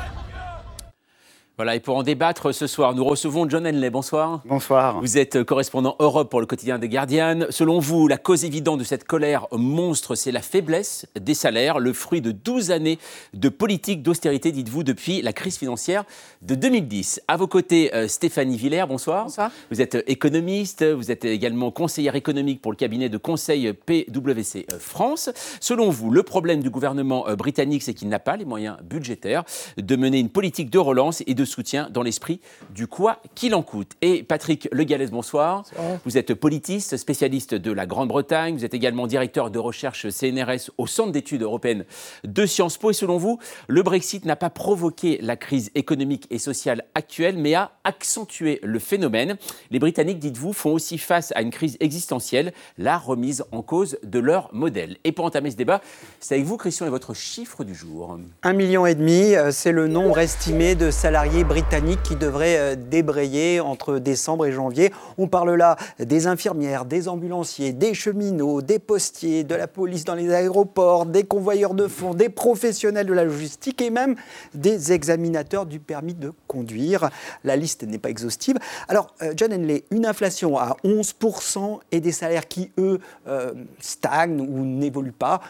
Voilà, 1.56 1.76
et 1.76 1.80
pour 1.80 1.96
en 1.96 2.02
débattre 2.02 2.52
ce 2.52 2.66
soir, 2.66 2.96
nous 2.96 3.04
recevons 3.04 3.48
John 3.48 3.64
Henley. 3.64 3.88
Bonsoir. 3.88 4.42
Bonsoir. 4.44 5.00
Vous 5.00 5.18
êtes 5.18 5.44
correspondant 5.44 5.94
Europe 6.00 6.28
pour 6.28 6.40
le 6.40 6.46
quotidien 6.46 6.80
des 6.80 6.88
Guardian. 6.88 7.46
Selon 7.50 7.78
vous, 7.78 8.08
la 8.08 8.16
cause 8.16 8.44
évidente 8.44 8.80
de 8.80 8.84
cette 8.84 9.04
colère 9.04 9.46
monstre, 9.52 10.16
c'est 10.16 10.32
la 10.32 10.42
faiblesse 10.42 11.06
des 11.14 11.34
salaires, 11.34 11.78
le 11.78 11.92
fruit 11.92 12.20
de 12.20 12.32
12 12.32 12.72
années 12.72 12.98
de 13.34 13.48
politique 13.48 14.02
d'austérité, 14.02 14.50
dites-vous, 14.50 14.82
depuis 14.82 15.22
la 15.22 15.32
crise 15.32 15.56
financière 15.56 16.02
de 16.42 16.56
2010. 16.56 17.22
À 17.28 17.36
vos 17.36 17.46
côtés, 17.46 17.94
euh, 17.94 18.08
Stéphanie 18.08 18.56
Villers, 18.56 18.86
bonsoir. 18.88 19.26
Bonsoir. 19.26 19.52
Vous 19.70 19.80
êtes 19.80 20.02
économiste, 20.08 20.84
vous 20.84 21.12
êtes 21.12 21.24
également 21.24 21.70
conseillère 21.70 22.16
économique 22.16 22.62
pour 22.62 22.72
le 22.72 22.76
cabinet 22.76 23.08
de 23.08 23.16
conseil 23.16 23.72
PwC 23.72 24.66
euh, 24.72 24.78
France. 24.80 25.30
Selon 25.60 25.90
vous, 25.90 26.10
le 26.10 26.24
problème 26.24 26.64
du 26.64 26.70
gouvernement 26.70 27.28
euh, 27.28 27.36
britannique, 27.36 27.84
c'est 27.84 27.94
qu'il 27.94 28.08
n'a 28.08 28.18
pas 28.18 28.36
les 28.36 28.44
moyens 28.44 28.76
budgétaires 28.82 29.44
de 29.76 29.94
mener 29.94 30.18
une 30.18 30.30
politique 30.30 30.68
de 30.68 30.80
relance 30.80 31.22
et 31.28 31.34
de 31.34 31.43
soutien 31.44 31.88
dans 31.90 32.02
l'esprit 32.02 32.40
du 32.70 32.86
quoi 32.86 33.20
qu'il 33.34 33.54
en 33.54 33.62
coûte. 33.62 33.92
Et 34.02 34.22
Patrick 34.22 34.68
Le 34.72 34.84
Gallès, 34.84 35.10
bonsoir. 35.10 35.64
Vous 36.04 36.18
êtes 36.18 36.34
politiste, 36.34 36.96
spécialiste 36.96 37.54
de 37.54 37.72
la 37.72 37.86
Grande-Bretagne. 37.86 38.56
Vous 38.56 38.64
êtes 38.64 38.74
également 38.74 39.06
directeur 39.06 39.50
de 39.50 39.58
recherche 39.58 40.08
CNRS 40.08 40.70
au 40.78 40.86
Centre 40.86 41.12
d'études 41.12 41.42
européennes 41.42 41.84
de 42.24 42.46
Sciences 42.46 42.78
Po. 42.78 42.90
Et 42.90 42.94
selon 42.94 43.16
vous, 43.16 43.38
le 43.68 43.82
Brexit 43.82 44.24
n'a 44.24 44.36
pas 44.36 44.50
provoqué 44.50 45.18
la 45.22 45.36
crise 45.36 45.70
économique 45.74 46.26
et 46.30 46.38
sociale 46.38 46.84
actuelle, 46.94 47.36
mais 47.38 47.54
a 47.54 47.72
accentué 47.84 48.60
le 48.62 48.78
phénomène. 48.78 49.36
Les 49.70 49.78
Britanniques, 49.78 50.18
dites-vous, 50.18 50.52
font 50.52 50.72
aussi 50.72 50.98
face 50.98 51.32
à 51.34 51.42
une 51.42 51.50
crise 51.50 51.76
existentielle, 51.80 52.52
la 52.78 52.98
remise 52.98 53.44
en 53.52 53.62
cause 53.62 53.98
de 54.02 54.18
leur 54.18 54.52
modèle. 54.52 54.96
Et 55.04 55.12
pour 55.12 55.24
entamer 55.24 55.50
ce 55.50 55.56
débat, 55.56 55.80
c'est 56.20 56.34
avec 56.34 56.46
vous, 56.46 56.56
Christian, 56.56 56.86
et 56.86 56.90
votre 56.90 57.14
chiffre 57.14 57.64
du 57.64 57.74
jour. 57.74 58.18
Un 58.42 58.52
million 58.52 58.86
et 58.86 58.94
demi, 58.94 59.34
euh, 59.34 59.50
c'est 59.50 59.72
le 59.72 59.88
nombre 59.88 60.18
estimé 60.18 60.74
de 60.74 60.90
salariés 60.90 61.33
britanniques 61.42 62.02
qui 62.04 62.14
devraient 62.14 62.58
euh, 62.58 62.76
débrayer 62.76 63.58
entre 63.58 63.98
décembre 63.98 64.46
et 64.46 64.52
janvier. 64.52 64.92
On 65.18 65.26
parle 65.26 65.54
là 65.54 65.76
des 65.98 66.28
infirmières, 66.28 66.84
des 66.84 67.08
ambulanciers, 67.08 67.72
des 67.72 67.94
cheminots, 67.94 68.62
des 68.62 68.78
postiers, 68.78 69.42
de 69.42 69.54
la 69.56 69.66
police 69.66 70.04
dans 70.04 70.14
les 70.14 70.32
aéroports, 70.32 71.06
des 71.06 71.24
convoyeurs 71.24 71.74
de 71.74 71.88
fonds, 71.88 72.14
des 72.14 72.28
professionnels 72.28 73.06
de 73.06 73.12
la 73.12 73.24
logistique 73.24 73.82
et 73.82 73.90
même 73.90 74.14
des 74.54 74.92
examinateurs 74.92 75.66
du 75.66 75.80
permis 75.80 76.14
de 76.14 76.32
conduire. 76.46 77.10
La 77.42 77.56
liste 77.56 77.82
n'est 77.82 77.98
pas 77.98 78.10
exhaustive. 78.10 78.56
Alors, 78.88 79.14
euh, 79.22 79.32
John 79.36 79.52
Henley, 79.52 79.84
une 79.90 80.06
inflation 80.06 80.58
à 80.58 80.76
11% 80.84 81.80
et 81.90 82.00
des 82.00 82.12
salaires 82.12 82.46
qui, 82.46 82.70
eux, 82.78 83.00
euh, 83.26 83.52
stagnent 83.80 84.40
ou 84.40 84.64
n'évoluent 84.64 85.12
pas, 85.12 85.40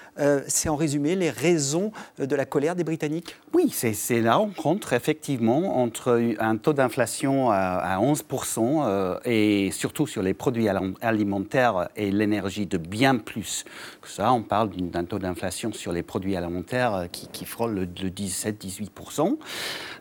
c'est 0.46 0.68
en 0.68 0.76
résumé 0.76 1.16
les 1.16 1.30
raisons 1.30 1.90
de 2.18 2.36
la 2.36 2.44
colère 2.44 2.76
des 2.76 2.84
Britanniques? 2.84 3.36
Oui, 3.52 3.70
c'est 3.70 4.20
la 4.20 4.36
rencontre, 4.36 4.92
effectivement, 4.92 5.73
entre 5.74 6.34
un 6.38 6.56
taux 6.56 6.72
d'inflation 6.72 7.50
à, 7.50 7.98
11% 8.00 8.84
euh, 8.86 9.18
et 9.24 9.70
surtout 9.72 10.06
sur 10.06 10.22
les 10.22 10.32
produits 10.32 10.68
alimentaires 11.00 11.88
et 11.96 12.10
l'énergie 12.10 12.66
de 12.66 12.78
bien 12.78 13.16
plus 13.16 13.64
que 14.00 14.08
ça. 14.08 14.32
On 14.32 14.42
parle 14.42 14.70
d'un 14.70 15.04
taux 15.04 15.18
d'inflation 15.18 15.72
sur 15.72 15.92
les 15.92 16.02
produits 16.02 16.36
alimentaires 16.36 16.94
euh, 16.94 17.06
qui, 17.06 17.44
frôle 17.44 17.74
le, 17.74 17.86
17-18%. 17.86 19.36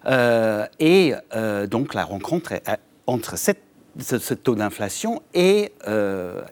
Euh, 0.06 0.66
et 0.80 1.14
donc 1.70 1.94
la 1.94 2.04
rencontre 2.04 2.54
entre 3.08 3.36
ce, 3.38 4.34
taux 4.34 4.56
d'inflation 4.56 5.22
et 5.34 5.74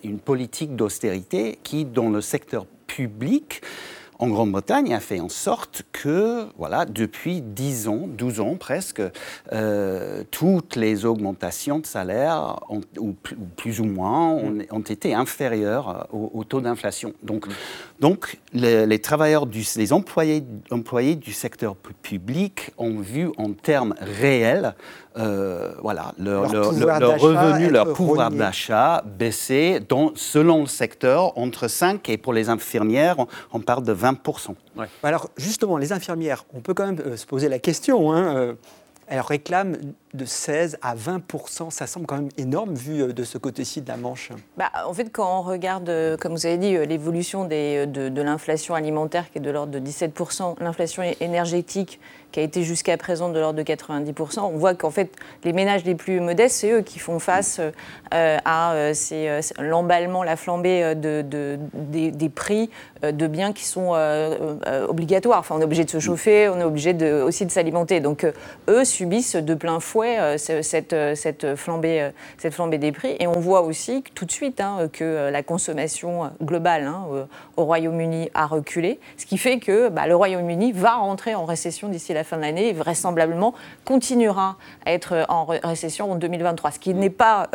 une 0.03 0.19
politique 0.19 0.75
d'austérité 0.75 1.59
qui, 1.63 1.85
dans 1.85 2.09
le 2.09 2.21
secteur 2.21 2.65
public, 2.87 3.61
en 4.21 4.27
Grande-Bretagne 4.27 4.93
a 4.93 4.99
fait 4.99 5.19
en 5.19 5.29
sorte 5.29 5.81
que, 5.91 6.45
voilà, 6.55 6.85
depuis 6.85 7.41
10 7.41 7.87
ans, 7.87 8.07
12 8.07 8.39
ans 8.39 8.55
presque, 8.55 9.01
euh, 9.51 10.23
toutes 10.29 10.75
les 10.75 11.05
augmentations 11.05 11.79
de 11.79 11.87
salaire, 11.87 12.59
ou, 12.69 13.15
plus, 13.55 13.79
ou 13.79 13.85
moins, 13.85 14.35
mm. 14.35 14.65
ont, 14.69 14.81
été 14.81 15.15
inférieures 15.15 16.07
au, 16.13 16.43
taux 16.43 16.61
d'inflation. 16.61 17.13
Donc, 17.23 17.47
mm. 17.99 18.13
les, 18.53 18.99
travailleurs, 18.99 19.47
du, 19.47 19.63
les 19.75 19.91
employés, 19.91 20.43
employés 20.69 21.15
du 21.15 21.33
secteur 21.33 21.75
public 21.75 22.71
ont 22.77 22.99
vu 22.99 23.29
en 23.37 23.53
termes 23.53 23.95
réels 23.99 24.75
euh, 25.17 25.73
voilà, 25.81 26.13
leur, 26.17 26.49
revenu, 26.49 27.69
leur 27.69 27.93
pouvoir 27.93 28.31
d'achat 28.31 29.03
baisser 29.05 29.79
selon 30.15 30.61
le 30.61 30.67
secteur 30.67 31.37
entre 31.37 31.67
5 31.67 32.07
et 32.09 32.17
pour 32.17 32.33
les 32.33 32.49
infirmières, 32.49 33.17
on, 33.51 33.59
parle 33.59 33.83
de 33.83 33.93
20%. 33.93 34.55
Alors 35.03 35.29
justement, 35.37 35.77
les 35.77 35.91
infirmières, 35.91 36.45
on 36.53 36.61
peut 36.61 36.73
quand 36.73 36.85
même 36.85 37.01
euh, 37.05 37.17
se 37.17 37.25
poser 37.25 37.49
la 37.49 37.59
question. 37.59 38.13
Hein, 38.13 38.35
euh, 38.35 38.53
elles 39.07 39.19
réclament 39.19 39.75
de 40.13 40.23
16 40.23 40.77
à 40.81 40.95
20 40.95 41.21
Ça 41.69 41.87
semble 41.87 42.05
quand 42.05 42.15
même 42.15 42.29
énorme 42.37 42.73
vu 42.73 43.01
euh, 43.01 43.11
de 43.11 43.25
ce 43.25 43.37
côté-ci 43.37 43.81
de 43.81 43.89
la 43.89 43.97
Manche. 43.97 44.31
Bah, 44.55 44.71
en 44.85 44.93
fait, 44.93 45.11
quand 45.11 45.39
on 45.39 45.41
regarde, 45.41 45.91
comme 46.21 46.31
vous 46.31 46.45
avez 46.45 46.57
dit, 46.57 46.77
l'évolution 46.87 47.43
de, 47.43 47.85
de 47.85 48.21
l'inflation 48.21 48.75
alimentaire 48.75 49.29
qui 49.29 49.39
est 49.39 49.41
de 49.41 49.51
l'ordre 49.51 49.73
de 49.73 49.79
17 49.79 50.17
l'inflation 50.61 51.03
énergétique 51.19 51.99
qui 52.31 52.39
a 52.39 52.43
été 52.43 52.63
jusqu'à 52.63 52.97
présent 52.97 53.29
de 53.29 53.39
l'ordre 53.39 53.57
de 53.57 53.63
90%, 53.63 54.39
on 54.39 54.57
voit 54.57 54.73
qu'en 54.75 54.91
fait, 54.91 55.11
les 55.43 55.53
ménages 55.53 55.83
les 55.85 55.95
plus 55.95 56.19
modestes, 56.19 56.57
c'est 56.57 56.71
eux 56.71 56.81
qui 56.81 56.99
font 56.99 57.19
face 57.19 57.59
à 58.11 58.91
l'emballement, 59.59 60.23
la 60.23 60.35
flambée 60.35 60.95
de, 60.95 61.57
des, 61.73 62.29
prix 62.29 62.69
de 63.03 63.27
biens 63.27 63.53
qui 63.53 63.65
sont 63.65 63.93
obligatoires. 64.87 65.39
Enfin, 65.39 65.55
on 65.57 65.61
est 65.61 65.65
obligé 65.65 65.85
de 65.85 65.89
se 65.89 65.99
chauffer, 65.99 66.49
on 66.49 66.59
est 66.59 66.63
obligé 66.63 66.93
de, 66.93 67.21
aussi 67.21 67.45
de 67.45 67.51
s'alimenter. 67.51 67.99
Donc, 67.99 68.25
eux 68.69 68.85
subissent 68.85 69.35
de 69.35 69.53
plein 69.53 69.79
fouet 69.79 70.19
euh, 70.19 70.37
cette, 70.37 70.93
euh, 70.93 71.15
cette, 71.15 71.55
flambée, 71.55 72.01
euh, 72.01 72.09
cette 72.37 72.53
flambée 72.53 72.77
des 72.77 72.91
prix. 72.91 73.15
Et 73.19 73.27
on 73.27 73.39
voit 73.39 73.61
aussi 73.61 74.03
tout 74.15 74.25
de 74.25 74.31
suite 74.31 74.59
hein, 74.61 74.89
que 74.91 75.29
la 75.31 75.43
consommation 75.43 76.31
globale 76.41 76.85
hein, 76.85 77.05
au 77.57 77.65
Royaume-Uni 77.65 78.29
a 78.33 78.45
reculé, 78.45 78.99
ce 79.17 79.25
qui 79.25 79.37
fait 79.37 79.59
que 79.59 79.89
bah, 79.89 80.07
le 80.07 80.15
Royaume-Uni 80.15 80.71
va 80.71 80.95
rentrer 80.95 81.35
en 81.35 81.45
récession 81.45 81.89
d'ici 81.89 82.13
la 82.13 82.20
fin 82.23 82.37
de 82.37 82.41
l'année 82.41 82.69
et 82.69 82.73
vraisemblablement 82.73 83.53
continuera 83.85 84.57
à 84.85 84.93
être 84.93 85.25
en 85.29 85.45
récession 85.45 86.11
en 86.11 86.15
2023, 86.15 86.71
ce 86.71 86.79
qui 86.79 86.93
n'est 86.93 87.09
pas 87.09 87.49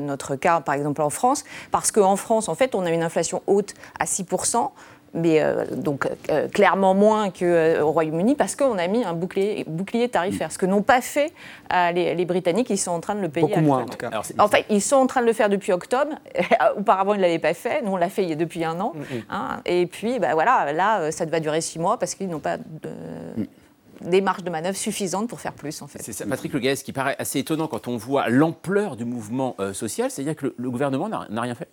notre 0.00 0.36
cas 0.36 0.60
par 0.60 0.74
exemple 0.74 1.02
en 1.02 1.10
France, 1.10 1.44
parce 1.70 1.92
qu'en 1.92 2.16
France, 2.16 2.48
en 2.48 2.54
fait, 2.54 2.74
on 2.74 2.84
a 2.84 2.90
une 2.90 3.02
inflation 3.02 3.42
haute 3.46 3.74
à 3.98 4.04
6%. 4.04 4.70
mais 5.14 5.42
euh, 5.42 5.66
donc 5.76 6.08
euh, 6.30 6.48
clairement 6.48 6.94
moins 6.94 7.30
qu'au 7.30 7.90
Royaume-Uni, 7.90 8.34
parce 8.34 8.56
qu'on 8.56 8.78
a 8.78 8.86
mis 8.88 9.04
un 9.04 9.12
bouclier, 9.12 9.64
bouclier 9.66 10.08
tarifaire, 10.08 10.50
ce 10.50 10.56
que 10.56 10.64
n'ont 10.64 10.82
pas 10.82 11.02
fait 11.02 11.32
les, 11.70 12.14
les, 12.14 12.24
Britanniques, 12.24 12.70
ils 12.70 12.78
sont 12.78 12.92
en 12.92 13.00
train 13.00 13.14
de 13.14 13.20
le 13.20 13.28
payer. 13.28 13.46
Beaucoup 13.46 13.60
moins 13.60 13.82
en 13.82 13.86
tout 13.86 13.98
cas. 13.98 14.10
en 14.38 14.48
fait, 14.48 14.64
ils 14.70 14.80
sont 14.80 14.96
en 14.96 15.06
train 15.06 15.20
de 15.20 15.26
le 15.26 15.34
faire 15.34 15.50
depuis 15.50 15.72
octobre, 15.72 16.12
auparavant 16.78 17.12
ils 17.14 17.18
ne 17.18 17.22
l'avaient 17.22 17.38
pas 17.38 17.54
fait, 17.54 17.82
nous 17.82 17.92
on 17.92 17.96
l'a 17.96 18.08
fait 18.08 18.34
depuis 18.36 18.64
un 18.64 18.80
an, 18.80 18.92
mm. 18.94 19.02
Hein. 19.30 19.60
et 19.66 19.86
puis 19.86 20.18
bah, 20.18 20.32
voilà, 20.32 20.72
là 20.72 21.10
ça 21.10 21.26
va 21.26 21.40
durer 21.40 21.60
six 21.60 21.78
mois 21.78 21.98
parce 21.98 22.14
qu'ils 22.14 22.28
n'ont 22.28 22.40
pas 22.40 22.56
de... 22.56 22.88
Mm 23.36 23.46
des 24.04 24.20
marges 24.20 24.44
de 24.44 24.50
manœuvre 24.50 24.76
suffisantes 24.76 25.28
pour 25.28 25.40
faire 25.40 25.54
plus, 25.54 25.82
en 25.82 25.86
fait. 25.86 26.02
C'est 26.02 26.12
ça, 26.12 26.26
Patrick 26.26 26.52
Le 26.52 26.74
ce 26.74 26.84
qui 26.84 26.92
paraît 26.92 27.16
assez 27.18 27.38
étonnant 27.38 27.68
quand 27.68 27.88
on 27.88 27.96
voit 27.96 28.28
l'ampleur 28.28 28.96
du 28.96 29.04
mouvement 29.04 29.56
euh, 29.60 29.72
social, 29.72 30.10
c'est-à-dire 30.10 30.36
que 30.36 30.54
le, 30.56 30.70
gouvernement 30.70 31.08
n'a 31.08 31.40
rien 31.40 31.54
fait 31.54 31.68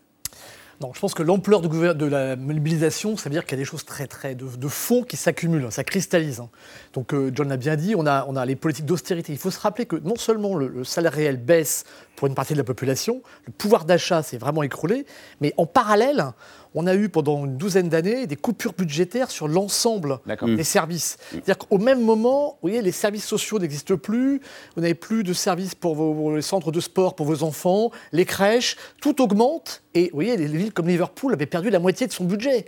non, 0.81 0.93
je 0.93 0.99
pense 1.01 1.13
que 1.13 1.23
l'ampleur 1.23 1.61
de 1.61 2.05
la 2.05 2.37
mobilisation, 2.37 3.17
ça 3.17 3.25
veut 3.25 3.33
dire 3.33 3.43
qu'il 3.43 3.51
y 3.51 3.59
a 3.59 3.63
des 3.63 3.65
choses 3.65 3.83
très, 3.83 4.07
très 4.07 4.33
de, 4.33 4.45
de 4.45 4.67
fond 4.69 5.03
qui 5.03 5.17
s'accumulent, 5.17 5.69
ça 5.71 5.83
cristallise. 5.83 6.39
Hein. 6.39 6.49
Donc, 6.93 7.13
euh, 7.13 7.31
John 7.33 7.49
l'a 7.49 7.57
bien 7.57 7.75
dit, 7.75 7.95
on 7.97 8.05
a, 8.05 8.25
on 8.29 8.37
a 8.37 8.45
les 8.45 8.55
politiques 8.55 8.85
d'austérité. 8.85 9.33
Il 9.33 9.37
faut 9.37 9.51
se 9.51 9.59
rappeler 9.59 9.85
que 9.85 9.97
non 9.97 10.15
seulement 10.15 10.55
le, 10.55 10.85
salaire 10.85 11.11
réel 11.11 11.35
baisse 11.35 11.83
pour 12.15 12.27
une 12.27 12.33
partie 12.33 12.53
de 12.53 12.57
la 12.57 12.63
population, 12.63 13.21
le 13.45 13.51
pouvoir 13.51 13.83
d'achat 13.83 14.23
s'est 14.23 14.37
vraiment 14.37 14.63
écroulé, 14.63 15.05
mais 15.41 15.53
en 15.57 15.65
parallèle, 15.65 16.27
on 16.75 16.87
a 16.87 16.95
eu 16.95 17.09
pendant 17.09 17.45
une 17.45 17.57
douzaine 17.57 17.89
d'années 17.89 18.27
des 18.27 18.35
coupures 18.35 18.73
budgétaires 18.73 19.31
sur 19.31 19.47
l'ensemble 19.47 20.19
des 20.45 20.63
services. 20.63 21.17
C'est-à-dire 21.31 21.57
qu'au 21.57 21.77
même 21.77 22.03
moment, 22.03 22.57
vous 22.61 22.69
voyez, 22.69 22.81
les 22.81 22.91
services 22.91 23.25
sociaux 23.25 23.59
n'existent 23.59 23.97
plus, 23.97 24.41
vous 24.75 24.81
n'avez 24.81 24.93
plus 24.93 25.23
de 25.23 25.33
services 25.33 25.75
pour, 25.75 25.95
vos, 25.95 26.35
les 26.35 26.41
centres 26.41 26.71
de 26.71 26.79
sport 26.79 27.15
pour 27.15 27.25
vos 27.25 27.43
enfants, 27.43 27.91
les 28.11 28.25
crèches, 28.25 28.75
tout 29.01 29.21
augmente. 29.21 29.81
Et 29.95 30.05
vous 30.05 30.15
voyez, 30.15 30.37
les 30.37 30.45
villes 30.45 30.73
comme 30.73 30.87
Liverpool 30.87 31.33
avaient 31.33 31.45
perdu 31.45 31.69
la 31.69 31.79
moitié 31.79 32.07
de 32.07 32.11
son 32.11 32.25
budget. 32.25 32.65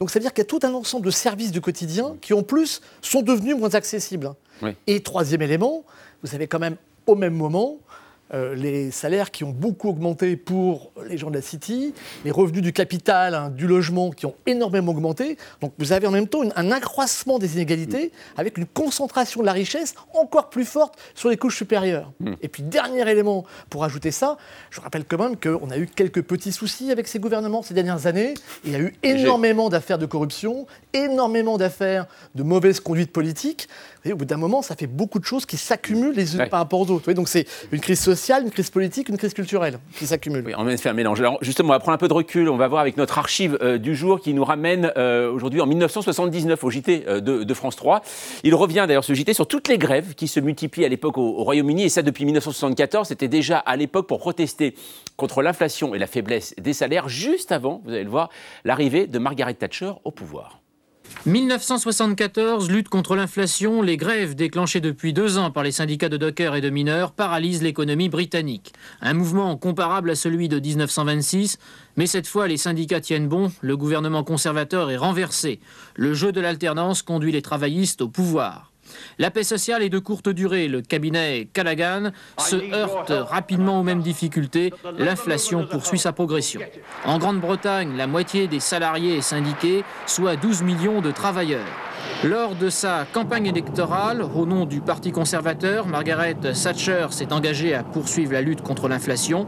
Donc 0.00 0.10
ça 0.10 0.18
veut 0.18 0.22
dire 0.22 0.32
qu'il 0.32 0.42
y 0.42 0.46
a 0.46 0.48
tout 0.48 0.60
un 0.62 0.74
ensemble 0.74 1.06
de 1.06 1.10
services 1.10 1.52
du 1.52 1.60
quotidien 1.60 2.16
qui, 2.20 2.34
en 2.34 2.42
plus, 2.42 2.80
sont 3.02 3.22
devenus 3.22 3.56
moins 3.56 3.74
accessibles. 3.74 4.32
Et 4.86 5.00
troisième 5.00 5.42
élément, 5.42 5.84
vous 6.22 6.34
avez 6.34 6.46
quand 6.46 6.58
même, 6.58 6.76
au 7.06 7.14
même 7.14 7.34
moment, 7.34 7.78
euh, 8.32 8.54
les 8.54 8.90
salaires 8.90 9.30
qui 9.30 9.44
ont 9.44 9.50
beaucoup 9.50 9.90
augmenté 9.90 10.36
pour 10.36 10.92
les 11.06 11.18
gens 11.18 11.30
de 11.30 11.36
la 11.36 11.42
City, 11.42 11.92
les 12.24 12.30
revenus 12.30 12.62
du 12.62 12.72
capital, 12.72 13.34
hein, 13.34 13.50
du 13.50 13.66
logement 13.66 14.10
qui 14.10 14.24
ont 14.24 14.34
énormément 14.46 14.92
augmenté. 14.92 15.36
Donc 15.60 15.72
vous 15.78 15.92
avez 15.92 16.06
en 16.06 16.10
même 16.10 16.26
temps 16.26 16.40
un 16.56 16.72
accroissement 16.72 17.38
des 17.38 17.54
inégalités 17.54 18.12
avec 18.36 18.56
une 18.56 18.66
concentration 18.66 19.42
de 19.42 19.46
la 19.46 19.52
richesse 19.52 19.94
encore 20.14 20.48
plus 20.48 20.64
forte 20.64 20.98
sur 21.14 21.28
les 21.28 21.36
couches 21.36 21.58
supérieures. 21.58 22.12
Hmm. 22.20 22.34
Et 22.40 22.48
puis 22.48 22.62
dernier 22.62 23.08
élément 23.08 23.44
pour 23.68 23.84
ajouter 23.84 24.10
ça, 24.10 24.38
je 24.70 24.80
rappelle 24.80 25.04
quand 25.04 25.18
même 25.18 25.36
qu'on 25.36 25.70
a 25.70 25.76
eu 25.76 25.86
quelques 25.86 26.22
petits 26.22 26.52
soucis 26.52 26.90
avec 26.90 27.08
ces 27.08 27.18
gouvernements 27.18 27.62
ces 27.62 27.74
dernières 27.74 28.06
années. 28.06 28.34
Il 28.64 28.72
y 28.72 28.74
a 28.74 28.80
eu 28.80 28.94
énormément 29.02 29.68
d'affaires 29.68 29.98
de 29.98 30.06
corruption, 30.06 30.66
énormément 30.92 31.58
d'affaires 31.58 32.06
de 32.34 32.42
mauvaise 32.42 32.80
conduite 32.80 33.12
politique. 33.12 33.68
Et 34.04 34.12
au 34.12 34.16
bout 34.16 34.24
d'un 34.24 34.36
moment, 34.36 34.60
ça 34.62 34.76
fait 34.76 34.86
beaucoup 34.86 35.18
de 35.18 35.24
choses 35.24 35.46
qui 35.46 35.56
s'accumulent 35.56 36.14
les 36.14 36.36
unes 36.36 36.48
par 36.48 36.60
rapport 36.60 36.80
aux 36.80 36.90
autres. 36.90 37.12
donc 37.12 37.28
c'est 37.28 37.46
une 37.72 37.80
crise 37.80 38.00
sociale, 38.00 38.13
une 38.42 38.50
crise 38.50 38.70
politique, 38.70 39.08
une 39.08 39.16
crise 39.16 39.34
culturelle 39.34 39.78
qui 39.96 40.06
s'accumulent. 40.06 40.44
Oui, 40.46 40.52
on 40.56 40.64
va 40.64 40.76
faire 40.76 40.92
un 40.92 40.94
mélange. 40.94 41.20
Alors 41.20 41.38
justement, 41.42 41.70
on 41.70 41.72
va 41.72 41.78
prendre 41.78 41.94
un 41.94 41.98
peu 41.98 42.08
de 42.08 42.12
recul. 42.12 42.48
On 42.48 42.56
va 42.56 42.68
voir 42.68 42.80
avec 42.80 42.96
notre 42.96 43.18
archive 43.18 43.58
euh, 43.62 43.78
du 43.78 43.94
jour 43.94 44.20
qui 44.20 44.34
nous 44.34 44.44
ramène 44.44 44.92
euh, 44.96 45.30
aujourd'hui 45.30 45.60
en 45.60 45.66
1979 45.66 46.62
au 46.64 46.70
JT 46.70 47.04
euh, 47.06 47.20
de, 47.20 47.54
France 47.54 47.76
3. 47.76 48.02
Il 48.42 48.54
revient 48.54 48.84
d'ailleurs 48.86 49.04
ce 49.04 49.14
JT 49.14 49.32
sur 49.34 49.46
toutes 49.46 49.68
les 49.68 49.78
grèves 49.78 50.14
qui 50.14 50.28
se 50.28 50.40
multiplient 50.40 50.84
à 50.84 50.88
l'époque 50.88 51.18
au 51.18 51.44
Royaume-Uni 51.44 51.84
et 51.84 51.88
ça 51.88 52.02
depuis 52.02 52.24
1974. 52.24 53.08
C'était 53.08 53.28
déjà 53.28 53.58
à 53.58 53.76
l'époque 53.76 54.06
pour 54.06 54.18
protester 54.18 54.74
contre 55.16 55.42
l'inflation 55.42 55.94
et 55.94 55.98
la 55.98 56.06
faiblesse 56.06 56.54
des 56.58 56.72
salaires 56.72 57.08
juste 57.08 57.52
avant, 57.52 57.80
vous 57.84 57.92
allez 57.92 58.04
le 58.04 58.10
voir, 58.10 58.30
l'arrivée 58.64 59.06
de 59.06 59.18
Margaret 59.18 59.54
Thatcher 59.54 59.92
au 60.04 60.10
pouvoir. 60.10 60.63
1974, 61.26 62.70
lutte 62.70 62.90
contre 62.90 63.16
l'inflation, 63.16 63.80
les 63.80 63.96
grèves 63.96 64.34
déclenchées 64.34 64.80
depuis 64.80 65.14
deux 65.14 65.38
ans 65.38 65.50
par 65.50 65.62
les 65.62 65.72
syndicats 65.72 66.10
de 66.10 66.18
dockers 66.18 66.54
et 66.54 66.60
de 66.60 66.68
mineurs 66.68 67.12
paralysent 67.12 67.62
l'économie 67.62 68.10
britannique. 68.10 68.74
Un 69.00 69.14
mouvement 69.14 69.56
comparable 69.56 70.10
à 70.10 70.16
celui 70.16 70.48
de 70.50 70.60
1926, 70.60 71.58
mais 71.96 72.06
cette 72.06 72.26
fois 72.26 72.46
les 72.46 72.58
syndicats 72.58 73.00
tiennent 73.00 73.28
bon, 73.28 73.50
le 73.62 73.76
gouvernement 73.76 74.22
conservateur 74.22 74.90
est 74.90 74.98
renversé. 74.98 75.60
Le 75.96 76.12
jeu 76.12 76.30
de 76.30 76.42
l'alternance 76.42 77.00
conduit 77.00 77.32
les 77.32 77.42
travaillistes 77.42 78.02
au 78.02 78.08
pouvoir. 78.08 78.73
La 79.18 79.30
paix 79.30 79.44
sociale 79.44 79.82
est 79.82 79.88
de 79.88 79.98
courte 79.98 80.28
durée. 80.28 80.68
Le 80.68 80.82
cabinet 80.82 81.48
Callaghan 81.52 82.10
se 82.38 82.56
heurte 82.72 83.12
rapidement 83.12 83.80
aux 83.80 83.82
mêmes 83.82 84.02
difficultés. 84.02 84.72
L'inflation 84.98 85.66
poursuit 85.66 85.98
sa 85.98 86.12
progression. 86.12 86.60
En 87.04 87.18
Grande-Bretagne, 87.18 87.96
la 87.96 88.06
moitié 88.06 88.48
des 88.48 88.60
salariés 88.60 89.18
est 89.18 89.22
syndiquée, 89.22 89.84
soit 90.06 90.36
12 90.36 90.62
millions 90.62 91.00
de 91.00 91.10
travailleurs. 91.10 91.66
Lors 92.22 92.54
de 92.54 92.70
sa 92.70 93.06
campagne 93.12 93.46
électorale, 93.46 94.22
au 94.22 94.46
nom 94.46 94.64
du 94.64 94.80
Parti 94.80 95.12
conservateur, 95.12 95.86
Margaret 95.86 96.34
Thatcher 96.34 97.08
s'est 97.10 97.32
engagée 97.32 97.74
à 97.74 97.82
poursuivre 97.82 98.32
la 98.32 98.40
lutte 98.40 98.62
contre 98.62 98.88
l'inflation, 98.88 99.46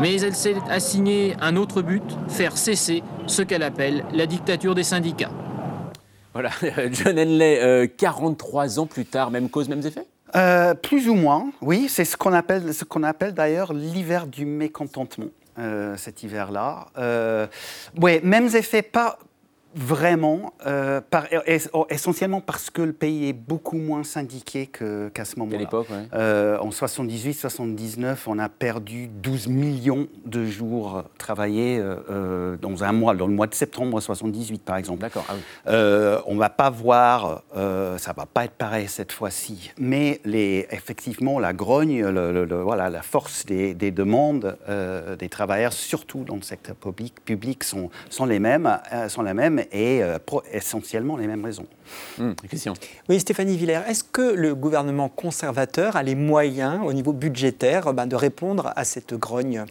mais 0.00 0.20
elle 0.20 0.34
s'est 0.34 0.56
assignée 0.68 1.36
un 1.40 1.56
autre 1.56 1.82
but, 1.82 2.02
faire 2.28 2.56
cesser 2.56 3.02
ce 3.26 3.42
qu'elle 3.42 3.62
appelle 3.62 4.04
la 4.12 4.26
dictature 4.26 4.74
des 4.74 4.82
syndicats. 4.82 5.30
Voilà, 6.38 6.52
John 6.92 7.18
Henley, 7.18 7.90
43 7.96 8.78
euh, 8.78 8.82
ans 8.82 8.86
plus 8.86 9.04
tard, 9.04 9.32
même 9.32 9.50
cause, 9.50 9.68
mêmes 9.68 9.84
effets 9.84 10.06
euh, 10.36 10.72
Plus 10.72 11.08
ou 11.08 11.14
moins, 11.16 11.50
oui. 11.60 11.88
C'est 11.88 12.04
ce 12.04 12.16
qu'on 12.16 12.32
appelle, 12.32 13.34
d'ailleurs 13.34 13.72
l'hiver 13.72 14.28
du 14.28 14.44
mécontentement. 14.44 15.30
Euh, 15.58 15.96
cet 15.96 16.22
hiver-là. 16.22 16.86
oui, 18.00 18.20
mêmes 18.22 18.46
effets, 18.54 18.82
pas, 18.82 19.18
Vraiment, 19.74 20.54
euh, 20.66 21.00
essentiellement 21.90 22.40
parce 22.40 22.70
que 22.70 22.80
le 22.80 22.94
pays 22.94 23.28
est 23.28 23.34
beaucoup 23.34 23.76
moins 23.76 24.02
syndiqué 24.02 24.66
qu'à 24.66 25.24
ce 25.26 25.38
moment-là. 25.38 25.58
l'époque, 25.58 25.88
euh, 26.14 26.56
En 26.58 26.70
78-79, 26.70 28.16
on 28.28 28.38
a 28.38 28.48
perdu 28.48 29.08
12 29.08 29.48
millions 29.48 30.08
de 30.24 30.46
jours 30.46 31.04
travaillés 31.18 31.78
euh, 31.80 32.56
dans 32.56 32.82
un 32.82 32.92
mois, 32.92 33.14
dans 33.14 33.26
le 33.26 33.34
mois 33.34 33.46
de 33.46 33.54
septembre 33.54 34.00
78 34.00 34.62
par 34.62 34.78
exemple. 34.78 35.02
D'accord. 35.02 35.26
Ah 35.28 36.22
on 36.26 36.34
ne 36.34 36.38
va 36.38 36.48
pas 36.48 36.70
voir, 36.70 37.42
ça 37.54 37.60
ne 38.10 38.16
va 38.16 38.26
pas 38.26 38.44
être 38.44 38.54
pareil 38.54 38.88
cette 38.88 39.12
fois-ci, 39.12 39.72
mais 39.78 40.20
les, 40.24 40.66
effectivement 40.70 41.38
la 41.38 41.52
grogne, 41.52 42.06
le, 42.06 42.62
voilà, 42.62 42.88
la 42.88 43.02
force 43.02 43.44
des, 43.44 43.74
des 43.74 43.90
demandes 43.90 44.56
des 45.18 45.28
travailleurs, 45.28 45.74
surtout 45.74 46.24
dans 46.24 46.36
le 46.36 46.42
secteur 46.42 46.74
public, 46.74 47.22
public 47.24 47.64
sont, 47.64 47.90
sont, 48.08 48.24
les 48.24 48.38
mêmes, 48.38 48.78
sont 49.08 49.22
les 49.22 49.34
mêmes 49.58 49.66
et 49.72 50.02
euh, 50.02 50.18
essentiellement 50.52 51.16
les 51.16 51.26
mêmes 51.26 51.44
raisons. 51.44 51.66
Mmh, 52.18 52.32
question. 52.50 52.74
Oui, 53.08 53.20
Stéphanie 53.20 53.56
Villers, 53.56 53.82
est-ce 53.88 54.04
que 54.04 54.34
le 54.34 54.54
gouvernement 54.54 55.08
conservateur 55.08 55.96
a 55.96 56.02
les 56.02 56.14
moyens, 56.14 56.80
au 56.84 56.92
niveau 56.92 57.12
budgétaire, 57.12 57.92
ben, 57.94 58.06
de 58.06 58.16
répondre 58.16 58.72
à 58.76 58.84
cette 58.84 59.14
grogne? 59.14 59.64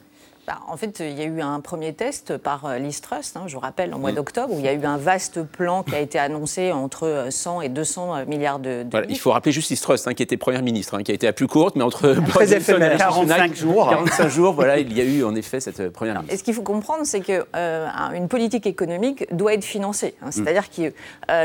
Bah, 0.48 0.60
en 0.70 0.78
fait, 0.78 1.02
il 1.02 1.20
y 1.20 1.22
a 1.24 1.26
eu 1.26 1.42
un 1.42 1.60
premier 1.60 1.92
test 1.92 2.38
par 2.38 2.64
euh, 2.64 2.78
l'East 2.78 3.06
hein, 3.12 3.44
je 3.48 3.56
vous 3.56 3.60
rappelle, 3.60 3.94
en 3.94 4.00
mois 4.00 4.14
mm. 4.14 4.16
d'octobre, 4.16 4.54
où 4.54 4.60
il 4.60 4.64
y 4.64 4.70
a 4.70 4.74
eu 4.74 4.86
un 4.86 4.96
vaste 4.96 5.44
plan 5.44 5.84
qui 5.84 5.94
a 5.94 6.00
été 6.00 6.18
annoncé 6.18 6.72
entre 6.72 7.28
100 7.30 7.58
euh, 7.58 7.62
et 7.64 7.70
200 7.70 8.16
euh, 8.16 8.26
milliards 8.26 8.60
de, 8.60 8.86
Il 9.10 9.20
faut 9.20 9.32
rappeler 9.32 9.52
juste 9.52 9.70
l'East 9.72 10.08
hein, 10.08 10.14
qui 10.14 10.24
était 10.24 10.38
Première 10.38 10.62
ministre, 10.62 10.96
hein, 10.96 11.04
qui 11.04 11.12
a 11.12 11.16
été 11.16 11.26
la 11.26 11.34
plus 11.34 11.48
courte, 11.48 11.76
mais 11.76 11.84
entre 11.84 12.14
Très 12.30 12.54
éphémère, 12.54 12.98
45 12.98 13.56
jours. 13.56 13.90
45 13.90 14.30
jours, 14.30 14.54
voilà, 14.54 14.80
il 14.80 14.98
y 14.98 15.02
a 15.02 15.04
eu 15.04 15.26
en 15.26 15.36
effet 15.36 15.60
cette 15.60 15.90
Première 15.90 16.14
ministre. 16.14 16.34
Et 16.34 16.38
ce 16.38 16.44
qu'il 16.44 16.54
faut 16.54 16.62
comprendre, 16.62 17.02
c'est 17.04 17.20
qu'une 17.20 18.28
politique 18.30 18.68
économique 18.68 19.28
doit 19.36 19.54
être 19.54 19.66
financée. 19.66 20.16
Mm. 20.22 20.32
C'est-à-dire 20.32 20.70
que 20.70 20.94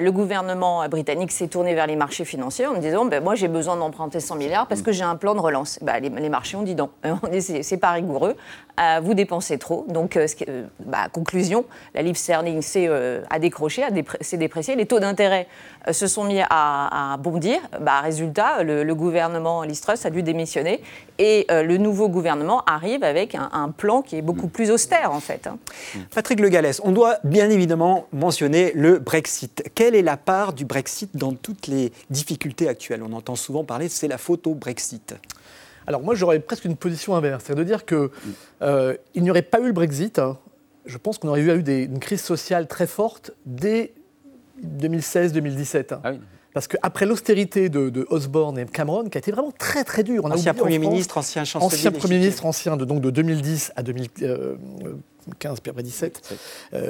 le 0.01 0.11
gouvernement 0.11 0.89
britannique 0.89 1.33
s'est 1.33 1.49
tourné 1.49 1.75
vers 1.75 1.89
les 1.89 1.97
marchés 1.97 2.25
financiers 2.25 2.69
en 2.69 2.75
disant 2.75 3.05
ben, 3.07 3.21
Moi, 3.21 3.35
j'ai 3.35 3.49
besoin 3.49 3.77
d'emprunter 3.77 4.21
100 4.21 4.37
milliards 4.37 4.69
parce 4.69 4.83
que 4.83 4.93
j'ai 4.93 5.03
un 5.03 5.17
plan 5.17 5.35
de 5.35 5.41
relance. 5.41 5.81
Ben, 5.83 5.99
les, 5.99 6.09
les, 6.09 6.29
marchés 6.29 6.57
ont 6.57 6.63
dit 6.63 6.77
non. 6.77 6.91
C'est 7.41 7.79
pas 7.79 7.91
rigoureux 7.91 8.37
vous 9.01 9.15
dépensez 9.15 9.59
trop. 9.59 9.85
Donc, 9.89 10.17
euh, 10.17 10.27
euh, 10.49 10.65
bah, 10.85 11.09
conclusion, 11.13 11.65
la 11.95 12.03
livre 12.03 12.17
sterling 12.17 12.63
s'est 12.63 12.87
euh, 12.89 13.23
a 13.31 13.39
décroché, 13.39 13.83
s'est 14.21 14.37
déprécié. 14.37 14.77
Les 14.77 14.87
taux 14.87 15.01
d'intérêt 15.01 15.47
se 15.91 16.07
sont 16.07 16.25
mis 16.25 16.41
à, 16.49 17.17
bondir. 17.19 17.59
Bah, 17.81 18.01
résultat, 18.01 18.63
le, 18.63 18.93
gouvernement 18.95 19.63
Liz 19.63 19.83
a 20.05 20.11
dû 20.11 20.23
démissionner 20.23 20.83
et 21.19 21.47
le 21.49 21.77
nouveau 21.77 22.09
gouvernement 22.09 22.63
arrive 22.67 23.03
avec 23.03 23.35
un, 23.35 23.73
plan 23.77 24.03
qui 24.03 24.17
est 24.17 24.23
beaucoup 24.23 24.49
plus 24.49 24.71
austère 24.71 25.13
en 25.13 25.21
fait. 25.21 25.47
Hein. 25.47 25.59
Patrick 26.15 26.41
Le 26.41 26.49
Gallès, 26.51 26.81
on 26.85 26.93
doit 26.93 27.17
bien 27.25 27.49
évidemment 27.49 28.07
mentionner 28.13 28.73
le 28.75 28.99
Brexit. 28.99 29.65
Quelle 29.75 29.95
est 29.95 30.03
la 30.03 30.17
part 30.17 30.53
du 30.53 30.65
Brexit 30.65 31.17
dans 31.17 31.33
toutes 31.33 31.67
les 31.67 31.93
difficultés 32.11 32.69
actuelles? 32.69 33.03
On 33.03 33.13
entend 33.13 33.35
souvent 33.35 33.65
parler, 33.65 33.89
c'est 33.89 34.09
la 34.09 34.19
faute 34.19 34.47
au 34.47 34.55
Brexit. 34.55 35.15
Alors 35.87 36.03
moi, 36.03 36.15
j'aurais 36.15 36.41
presque 36.41 36.65
une 36.65 36.77
position 36.77 37.15
inverse, 37.15 37.45
c'est 37.47 37.55
de 37.55 37.65
dire 37.65 37.85
qu'il 37.85 38.09
euh, 38.63 38.97
n'y 39.17 39.31
aurait 39.31 39.43
pas 39.43 39.61
eu 39.61 39.67
le 39.67 39.73
Brexit. 39.73 40.19
Hein. 40.19 40.39
je 40.87 40.99
pense 40.99 41.19
qu'on 41.19 41.29
aurait 41.29 41.43
eu, 41.43 41.85
une 41.85 41.99
crise 41.99 42.23
sociale 42.23 42.67
très 42.67 42.87
forte 42.87 43.33
dès 43.47 43.93
2016-2017. 44.65 45.95
Hein. 45.95 46.01
Ah 46.05 46.13
Parce 46.55 46.69
qu'après 46.69 47.07
l'austérité 47.07 47.69
de, 47.69 48.07
Osborne 48.11 48.59
et 48.59 48.67
Cameron, 48.67 49.09
qui 49.09 49.19
a 49.19 49.21
été 49.21 49.33
vraiment 49.33 49.53
très 49.53 49.85
très 49.85 50.03
dur, 50.03 50.25
ancien 50.27 50.55
Premier 50.55 50.79
ministre, 50.79 51.19
ancien 51.19 51.45
chancelier. 51.45 51.79
Ancien 51.79 51.93
Premier 51.93 52.19
ministre, 52.19 52.47
ancien 52.47 52.77
de, 52.77 52.85
donc 52.85 53.01
de 53.01 53.11
2010 53.11 53.73
à 53.77 53.83
2015, 53.83 55.61
puis 55.61 55.71
après 55.71 55.83
17, 55.83 56.35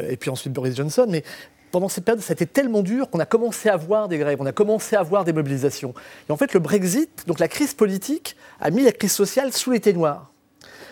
et 0.09 0.17
puis 0.17 0.31
ensuite 0.31 0.53
Boris 0.53 0.77
Johnson. 0.77 1.07
Mais 1.09 1.25
pendant 1.73 1.89
cette 1.89 2.05
période, 2.05 2.23
ça 2.23 2.33
a 2.33 2.35
été 2.35 2.47
tellement 2.47 2.83
dur 2.83 3.11
qu'on 3.11 3.19
a 3.19 3.27
commencé 3.27 3.69
à 3.69 3.77
voir 3.77 4.07
des 4.07 4.19
grèves, 4.19 4.41
on 4.41 4.47
a 4.47 4.53
commencé 4.53 4.95
à 4.95 5.03
voir 5.03 5.25
des 5.25 5.33
mobilisations. 5.33 5.95
Et 6.29 6.33
en 6.33 6.37
fait, 6.37 6.55
le 6.55 6.61
Brexit, 6.61 7.27
donc 7.27 7.41
la 7.41 7.49
crise 7.49 7.75
politique, 7.75 8.37
a 8.61 8.71
mis 8.71 8.85
la 8.85 8.93
crise 8.93 9.13
sociale 9.13 9.53
sous 9.53 9.73
les 9.73 9.93
noirs. 9.93 10.33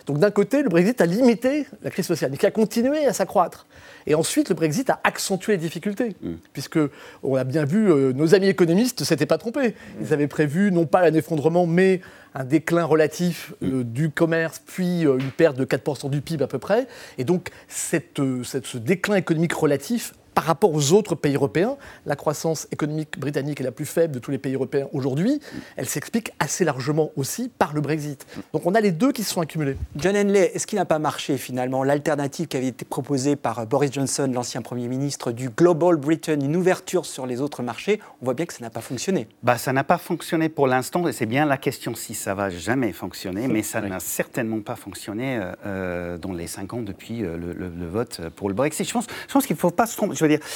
Donc 0.06 0.18
d'un 0.18 0.30
côté, 0.30 0.62
le 0.62 0.68
Brexit 0.68 1.00
a 1.00 1.06
limité 1.06 1.66
la 1.82 1.90
crise 1.90 2.06
sociale, 2.06 2.30
mais 2.30 2.38
qui 2.38 2.46
a 2.46 2.50
continué 2.50 3.04
à 3.06 3.12
s'accroître. 3.12 3.66
Et 4.06 4.14
ensuite, 4.14 4.48
le 4.48 4.54
Brexit 4.54 4.88
a 4.88 4.98
accentué 5.04 5.52
les 5.52 5.58
difficultés, 5.58 6.16
mm. 6.22 6.32
puisque 6.52 6.78
on 7.22 7.36
a 7.36 7.44
bien 7.44 7.64
vu, 7.64 7.92
euh, 7.92 8.12
nos 8.12 8.34
amis 8.34 8.48
économistes 8.48 9.00
ne 9.00 9.04
s'étaient 9.04 9.26
pas 9.26 9.38
trompés. 9.38 9.74
Ils 10.00 10.12
avaient 10.12 10.26
prévu 10.26 10.72
non 10.72 10.86
pas 10.86 11.02
un 11.02 11.12
effondrement, 11.12 11.66
mais 11.66 12.00
un 12.34 12.44
déclin 12.44 12.84
relatif 12.84 13.52
euh, 13.62 13.84
du 13.84 14.10
commerce, 14.10 14.60
puis 14.64 15.06
euh, 15.06 15.18
une 15.18 15.30
perte 15.30 15.56
de 15.56 15.64
4% 15.64 16.08
du 16.08 16.22
PIB 16.22 16.44
à 16.44 16.48
peu 16.48 16.58
près. 16.58 16.86
Et 17.18 17.24
donc, 17.24 17.50
cette, 17.68 18.20
ce 18.42 18.78
déclin 18.78 19.16
économique 19.16 19.52
relatif 19.52 20.14
par 20.34 20.44
rapport 20.44 20.72
aux 20.72 20.92
autres 20.92 21.14
pays 21.14 21.34
européens, 21.34 21.76
la 22.06 22.16
croissance 22.16 22.68
économique 22.72 23.18
britannique 23.18 23.60
est 23.60 23.64
la 23.64 23.72
plus 23.72 23.86
faible 23.86 24.14
de 24.14 24.18
tous 24.18 24.30
les 24.30 24.38
pays 24.38 24.54
européens 24.54 24.88
aujourd'hui. 24.92 25.40
Elle 25.76 25.88
s'explique 25.88 26.32
assez 26.38 26.64
largement 26.64 27.10
aussi 27.16 27.50
par 27.58 27.74
le 27.74 27.80
Brexit. 27.80 28.26
Donc 28.52 28.66
on 28.66 28.74
a 28.74 28.80
les 28.80 28.92
deux 28.92 29.12
qui 29.12 29.22
se 29.22 29.32
sont 29.32 29.40
accumulés. 29.40 29.76
John 29.96 30.16
Henley, 30.16 30.52
est-ce 30.54 30.66
qu'il 30.66 30.78
n'a 30.78 30.84
pas 30.84 30.98
marché 30.98 31.36
finalement? 31.36 31.84
L'alternative 31.84 32.48
qui 32.48 32.56
avait 32.56 32.68
été 32.68 32.84
proposée 32.84 33.36
par 33.36 33.66
Boris 33.66 33.92
Johnson, 33.92 34.30
l'ancien 34.32 34.62
Premier 34.62 34.88
ministre, 34.88 35.32
du 35.32 35.50
Global 35.50 35.96
Britain, 35.96 36.40
une 36.40 36.56
ouverture 36.56 37.06
sur 37.06 37.26
les 37.26 37.40
autres 37.40 37.62
marchés 37.62 38.00
On 38.20 38.24
voit 38.24 38.34
bien 38.34 38.46
que 38.46 38.52
ça 38.52 38.60
n'a 38.60 38.70
pas 38.70 38.80
fonctionné. 38.80 39.28
Bah, 39.42 39.58
ça 39.58 39.72
n'a 39.72 39.84
pas 39.84 39.98
fonctionné 39.98 40.48
pour 40.48 40.66
l'instant 40.66 41.06
et 41.08 41.12
c'est 41.12 41.26
bien 41.26 41.44
la 41.44 41.56
question 41.56 41.94
si 41.94 42.14
ça 42.14 42.34
va 42.34 42.50
jamais 42.50 42.92
fonctionner, 42.92 43.48
mais 43.48 43.62
ça 43.62 43.80
n'a 43.80 44.00
certainement 44.00 44.60
pas 44.60 44.76
fonctionné 44.76 45.36
euh, 45.36 45.52
euh, 45.66 46.18
dans 46.18 46.32
les 46.32 46.46
cinq 46.46 46.74
ans 46.74 46.82
depuis 46.82 47.24
euh, 47.24 47.36
le, 47.36 47.88
vote 47.88 48.20
pour 48.36 48.48
le 48.48 48.54
Brexit. 48.54 48.86
Je 48.86 48.92
pense, 48.92 49.06
je 49.26 49.32
pense 49.32 49.46
qu'il 49.46 49.56
ne 49.56 49.60
faut 49.60 49.70
pas 49.70 49.86
se 49.86 49.96
tromper 49.96 50.14
je 50.20 50.24
veux 50.24 50.37
dire, 50.37 50.46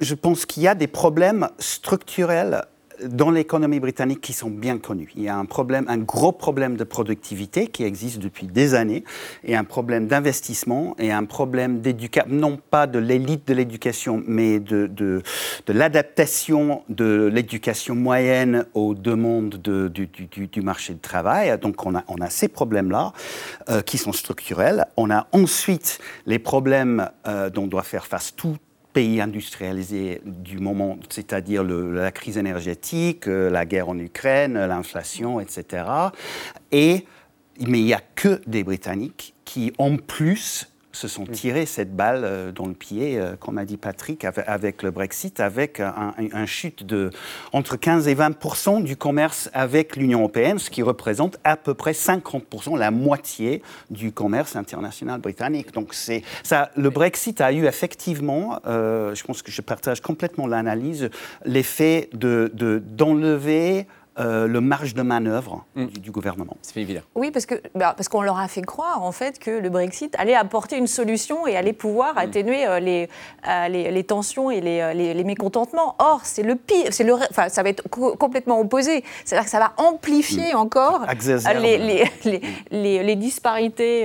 je, 0.00 0.14
pense 0.14 0.46
qu'il 0.46 0.62
y 0.62 0.68
a 0.68 0.74
des 0.74 0.86
problèmes 0.86 1.48
structurels 1.58 2.62
dans 3.04 3.30
l'économie 3.30 3.80
britannique 3.80 4.20
qui 4.20 4.32
sont 4.32 4.50
bien 4.50 4.78
connus. 4.78 5.10
Il 5.14 5.22
y 5.22 5.28
a 5.28 5.36
un 5.36 5.44
problème, 5.44 5.84
un 5.88 5.98
gros 5.98 6.32
problème 6.32 6.76
de 6.76 6.84
productivité 6.84 7.68
qui 7.68 7.84
existe 7.84 8.18
depuis 8.18 8.46
des 8.46 8.74
années, 8.74 9.04
et 9.44 9.56
un 9.56 9.64
problème 9.64 10.06
d'investissement, 10.06 10.96
et 10.98 11.12
un 11.12 11.24
problème 11.24 11.80
d'éducation, 11.80 12.28
non 12.28 12.56
pas 12.56 12.86
de 12.86 12.98
l'élite 12.98 13.46
de 13.46 13.54
l'éducation, 13.54 14.22
mais 14.26 14.58
de, 14.58 14.86
de, 14.86 15.22
l'adaptation 15.68 16.82
de 16.88 17.30
l'éducation 17.32 17.94
moyenne 17.94 18.66
aux 18.74 18.94
demandes 18.94 19.56
du, 19.56 20.08
du, 20.08 20.62
marché 20.62 20.94
du 20.94 21.00
travail. 21.00 21.56
Donc 21.58 21.86
on 21.86 21.94
a, 21.94 22.04
on 22.08 22.16
a 22.16 22.30
ces 22.30 22.48
problèmes-là 22.48 23.12
euh, 23.68 23.80
qui 23.80 23.98
sont 23.98 24.12
structurels. 24.12 24.86
On 24.96 25.10
a 25.10 25.28
ensuite 25.32 26.00
les 26.26 26.38
problèmes 26.38 27.10
euh, 27.26 27.50
dont 27.50 27.66
doit 27.66 27.82
faire 27.82 28.06
face 28.06 28.34
tout 28.34 28.56
pays 28.92 29.20
industrialisés 29.20 30.20
du 30.24 30.58
moment, 30.58 30.98
c'est-à-dire 31.08 31.62
la 31.62 32.10
crise 32.10 32.38
énergétique, 32.38 33.28
euh, 33.28 33.50
la 33.50 33.66
guerre 33.66 33.88
en 33.88 33.98
Ukraine, 33.98 34.54
l'inflation, 34.54 35.40
etc. 35.40 35.84
Et, 36.72 37.04
mais 37.60 37.78
il 37.80 37.84
n'y 37.84 37.94
a 37.94 38.02
que 38.14 38.40
des 38.46 38.64
Britanniques 38.64 39.34
qui, 39.44 39.72
en 39.78 39.96
plus, 39.96 40.67
se 40.92 41.08
sont 41.08 41.24
tirés 41.24 41.66
cette 41.66 41.94
balle 41.94 42.22
euh, 42.24 42.52
dans 42.52 42.66
le 42.66 42.74
pied, 42.74 43.18
euh, 43.18 43.36
comme 43.36 43.58
a 43.58 43.64
dit 43.64 43.76
Patrick, 43.76 44.24
avec 44.24 44.82
le 44.82 44.90
Brexit, 44.90 45.40
avec 45.40 45.80
un, 45.80 46.46
chute 46.46 46.84
de 46.84 47.10
entre 47.52 47.76
15 47.76 48.08
et 48.08 48.14
20 48.14 48.82
du 48.82 48.96
commerce 48.96 49.50
avec 49.52 49.96
l'Union 49.96 50.20
européenne, 50.20 50.58
ce 50.58 50.70
qui 50.70 50.82
représente 50.82 51.38
à 51.44 51.56
peu 51.56 51.74
près 51.74 51.92
50 51.92 52.76
la 52.76 52.90
moitié 52.90 53.62
du 53.90 54.12
commerce 54.12 54.56
international 54.56 55.20
britannique. 55.20 55.72
Donc 55.72 55.94
c'est 55.94 56.22
ça, 56.42 56.70
le 56.76 56.90
Brexit 56.90 57.40
a 57.40 57.52
eu 57.52 57.66
effectivement, 57.66 58.60
euh, 58.66 59.14
je 59.14 59.24
pense 59.24 59.42
que 59.42 59.50
je 59.50 59.62
partage 59.62 60.00
complètement 60.00 60.46
l'analyse, 60.46 61.10
l'effet 61.44 62.08
de 62.12 62.50
d'enlever 62.54 63.86
euh, 64.20 64.48
le 64.48 64.60
marge 64.60 64.94
de 64.94 65.02
manœuvre 65.02 65.64
mm. 65.76 65.86
du, 65.86 66.10
gouvernement. 66.10 66.56
C'est 66.62 66.80
évident. 66.80 67.02
Oui, 67.14 67.30
parce 67.30 67.46
que 67.46 67.54
bah, 67.76 67.94
parce 67.96 68.08
qu'on 68.08 68.22
leur 68.22 68.38
a 68.38 68.48
fait 68.48 68.62
croire 68.62 69.04
en 69.04 69.12
fait 69.12 69.38
que 69.38 69.50
le 69.50 69.70
Brexit 69.70 70.12
allait 70.18 70.34
apporter 70.34 70.76
une 70.76 70.88
solution 70.88 71.46
et 71.46 71.56
allait 71.56 71.72
pouvoir 71.72 72.14
mm. 72.14 72.18
atténuer 72.18 72.66
euh, 72.66 72.80
les, 72.80 73.08
euh, 73.46 73.68
les, 73.68 73.92
les, 73.92 74.04
tensions 74.04 74.50
et 74.50 74.60
les, 74.60 74.92
les, 75.14 75.24
mécontentements. 75.24 75.94
Or, 76.00 76.22
c'est 76.24 76.42
le 76.42 76.56
pire, 76.56 76.88
c'est 76.90 77.04
le, 77.04 77.14
enfin, 77.14 77.48
ça 77.48 77.62
va 77.62 77.68
être 77.68 77.88
complètement 77.88 78.58
opposé. 78.58 79.04
C'est-à-dire 79.24 79.44
que 79.44 79.50
ça 79.50 79.60
va 79.60 79.72
amplifier 79.76 80.52
mm. 80.52 80.56
encore 80.56 81.06
les, 81.60 82.04
les, 82.72 83.16
disparités 83.16 84.04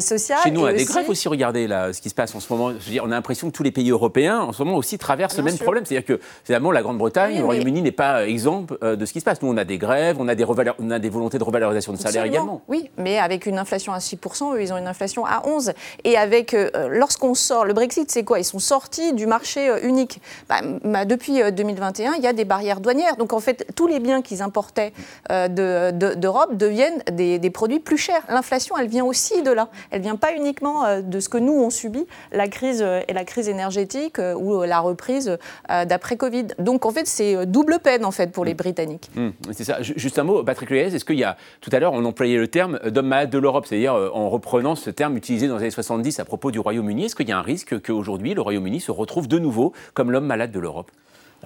sociales. 0.00 0.38
Chez 0.42 0.50
nous, 0.50 0.62
on 0.62 0.66
a 0.66 0.72
des 0.72 0.84
grèves 0.84 1.08
aussi. 1.08 1.28
Regardez 1.28 1.66
là, 1.66 1.92
ce 1.92 2.00
qui 2.00 2.08
se 2.08 2.14
passe 2.14 2.34
en 2.34 2.40
ce 2.40 2.50
moment. 2.50 2.70
Je 2.70 2.84
veux 2.84 2.92
dire, 2.92 3.02
on 3.04 3.10
a 3.10 3.14
l'impression 3.14 3.48
que 3.50 3.52
tous 3.54 3.62
les 3.62 3.72
pays 3.72 3.90
européens 3.90 4.40
en 4.40 4.52
ce 4.52 4.62
moment 4.62 4.78
aussi 4.78 4.96
traversent 4.96 5.36
le 5.36 5.42
même 5.42 5.58
problème. 5.58 5.84
C'est-à-dire 5.84 6.06
que 6.06 6.18
finalement, 6.44 6.70
la 6.70 6.80
Grande-Bretagne, 6.80 7.38
le 7.38 7.44
Royaume-Uni 7.44 7.82
n'est 7.82 7.92
pas 7.92 8.26
exemple 8.26 8.78
de 8.82 9.04
ce 9.04 9.12
qui 9.12 9.17
se 9.20 9.24
passe. 9.24 9.42
Nous, 9.42 9.48
on 9.48 9.56
a 9.56 9.64
des 9.64 9.78
grèves, 9.78 10.16
on 10.18 10.28
a 10.28 10.34
des, 10.34 10.44
on 10.78 10.90
a 10.90 10.98
des 10.98 11.08
volontés 11.08 11.38
de 11.38 11.44
revalorisation 11.44 11.92
de 11.92 11.98
salaire 11.98 12.24
également. 12.24 12.62
Oui, 12.68 12.90
mais 12.96 13.18
avec 13.18 13.46
une 13.46 13.58
inflation 13.58 13.92
à 13.92 13.98
6%, 13.98 14.54
eux, 14.54 14.62
ils 14.62 14.72
ont 14.72 14.76
une 14.76 14.86
inflation 14.86 15.24
à 15.24 15.42
11%. 15.46 15.72
Et 16.04 16.16
avec, 16.16 16.54
euh, 16.54 16.88
lorsqu'on 16.90 17.34
sort, 17.34 17.64
le 17.64 17.72
Brexit, 17.72 18.10
c'est 18.10 18.24
quoi? 18.24 18.38
Ils 18.38 18.44
sont 18.44 18.58
sortis 18.58 19.12
du 19.12 19.26
marché 19.26 19.68
euh, 19.68 19.80
unique. 19.82 20.20
Bah, 20.48 20.56
bah, 20.84 21.04
depuis 21.04 21.40
2021, 21.52 22.12
euh, 22.12 22.14
il 22.18 22.22
y 22.22 22.26
a 22.26 22.32
des 22.32 22.44
barrières 22.44 22.80
douanières. 22.80 23.16
Donc, 23.16 23.32
en 23.32 23.40
fait, 23.40 23.66
tous 23.74 23.86
les 23.86 24.00
biens 24.00 24.22
qu'ils 24.22 24.42
importaient 24.42 24.92
d'Europe 25.28 26.56
deviennent 26.56 27.02
des, 27.12 27.38
des, 27.38 27.50
produits 27.50 27.80
plus 27.80 27.98
chers. 27.98 28.22
L'inflation, 28.28 28.76
elle 28.78 28.88
vient 28.88 29.04
aussi 29.04 29.42
de 29.42 29.50
là. 29.50 29.68
Elle 29.90 30.02
vient 30.02 30.16
pas 30.16 30.32
uniquement 30.34 31.00
de 31.00 31.20
ce 31.20 31.28
que 31.28 31.38
nous, 31.38 31.52
on 31.52 31.70
subit, 31.70 32.06
la 32.32 32.48
crise 32.48 32.82
et 32.82 33.12
la 33.12 33.24
crise 33.24 33.48
énergétique 33.48 34.18
ou 34.18 34.62
la 34.62 34.80
reprise 34.80 35.38
d'après 35.68 36.16
Covid. 36.16 36.48
Donc, 36.58 36.86
en 36.86 36.90
fait, 36.90 37.06
c'est 37.06 37.46
double 37.46 37.78
peine, 37.78 38.04
en 38.04 38.10
fait, 38.10 38.32
pour 38.32 38.44
les 38.44 38.54
Britanniques. 38.54 39.07
Hmm, 39.16 39.30
c'est 39.52 39.64
ça. 39.64 39.82
Juste 39.82 40.18
un 40.18 40.24
mot, 40.24 40.42
Patrick 40.42 40.70
Luyez, 40.70 40.94
est-ce 40.94 41.04
qu'il 41.04 41.18
y 41.18 41.24
a, 41.24 41.36
tout 41.60 41.70
à 41.72 41.78
l'heure, 41.78 41.92
on 41.92 42.04
employait 42.04 42.38
le 42.38 42.48
terme 42.48 42.78
d'homme 42.86 43.08
malade 43.08 43.30
de 43.30 43.38
l'Europe, 43.38 43.66
c'est-à-dire 43.66 43.94
euh, 43.94 44.10
en 44.12 44.28
reprenant 44.28 44.74
ce 44.74 44.90
terme 44.90 45.16
utilisé 45.16 45.48
dans 45.48 45.56
les 45.56 45.62
années 45.62 45.70
70 45.70 46.20
à 46.20 46.24
propos 46.24 46.50
du 46.50 46.58
Royaume-Uni, 46.58 47.06
est-ce 47.06 47.16
qu'il 47.16 47.28
y 47.28 47.32
a 47.32 47.38
un 47.38 47.42
risque 47.42 47.80
qu'aujourd'hui 47.80 48.34
le 48.34 48.40
Royaume-Uni 48.40 48.80
se 48.80 48.90
retrouve 48.90 49.28
de 49.28 49.38
nouveau 49.38 49.72
comme 49.94 50.10
l'homme 50.10 50.26
malade 50.26 50.52
de 50.52 50.60
l'Europe? 50.60 50.90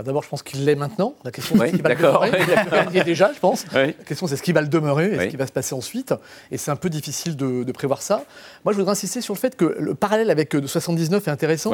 D'abord, 0.02 0.22
je 0.22 0.28
pense 0.28 0.42
qu'il 0.42 0.64
l'est 0.64 0.74
maintenant. 0.74 1.14
La 1.22 1.30
question, 1.30 1.54
c'est 1.58 1.68
ce 1.68 1.76
qui 1.76 1.82
va 1.82 1.90
le 1.90 1.96
demeurer. 1.96 2.30
Il 2.90 2.96
y 2.96 2.98
est 2.98 3.04
déjà, 3.04 3.30
je 3.34 3.38
pense. 3.38 3.66
La 3.72 3.92
question, 3.92 4.26
c'est 4.26 4.36
ce 4.36 4.42
qui 4.42 4.52
va 4.52 4.62
le 4.62 4.68
demeurer 4.68 5.14
et 5.14 5.18
ce 5.18 5.26
qui 5.26 5.36
va 5.36 5.46
se 5.46 5.52
passer 5.52 5.74
ensuite. 5.74 6.14
Et 6.50 6.56
c'est 6.56 6.70
un 6.70 6.76
peu 6.76 6.88
difficile 6.88 7.36
de, 7.36 7.62
de, 7.62 7.72
prévoir 7.72 8.00
ça. 8.00 8.24
Moi, 8.64 8.72
je 8.72 8.78
voudrais 8.78 8.92
insister 8.92 9.20
sur 9.20 9.34
le 9.34 9.38
fait 9.38 9.54
que 9.54 9.76
le 9.78 9.94
parallèle 9.94 10.30
avec 10.30 10.56
79 10.64 11.28
est 11.28 11.30
intéressant. 11.30 11.72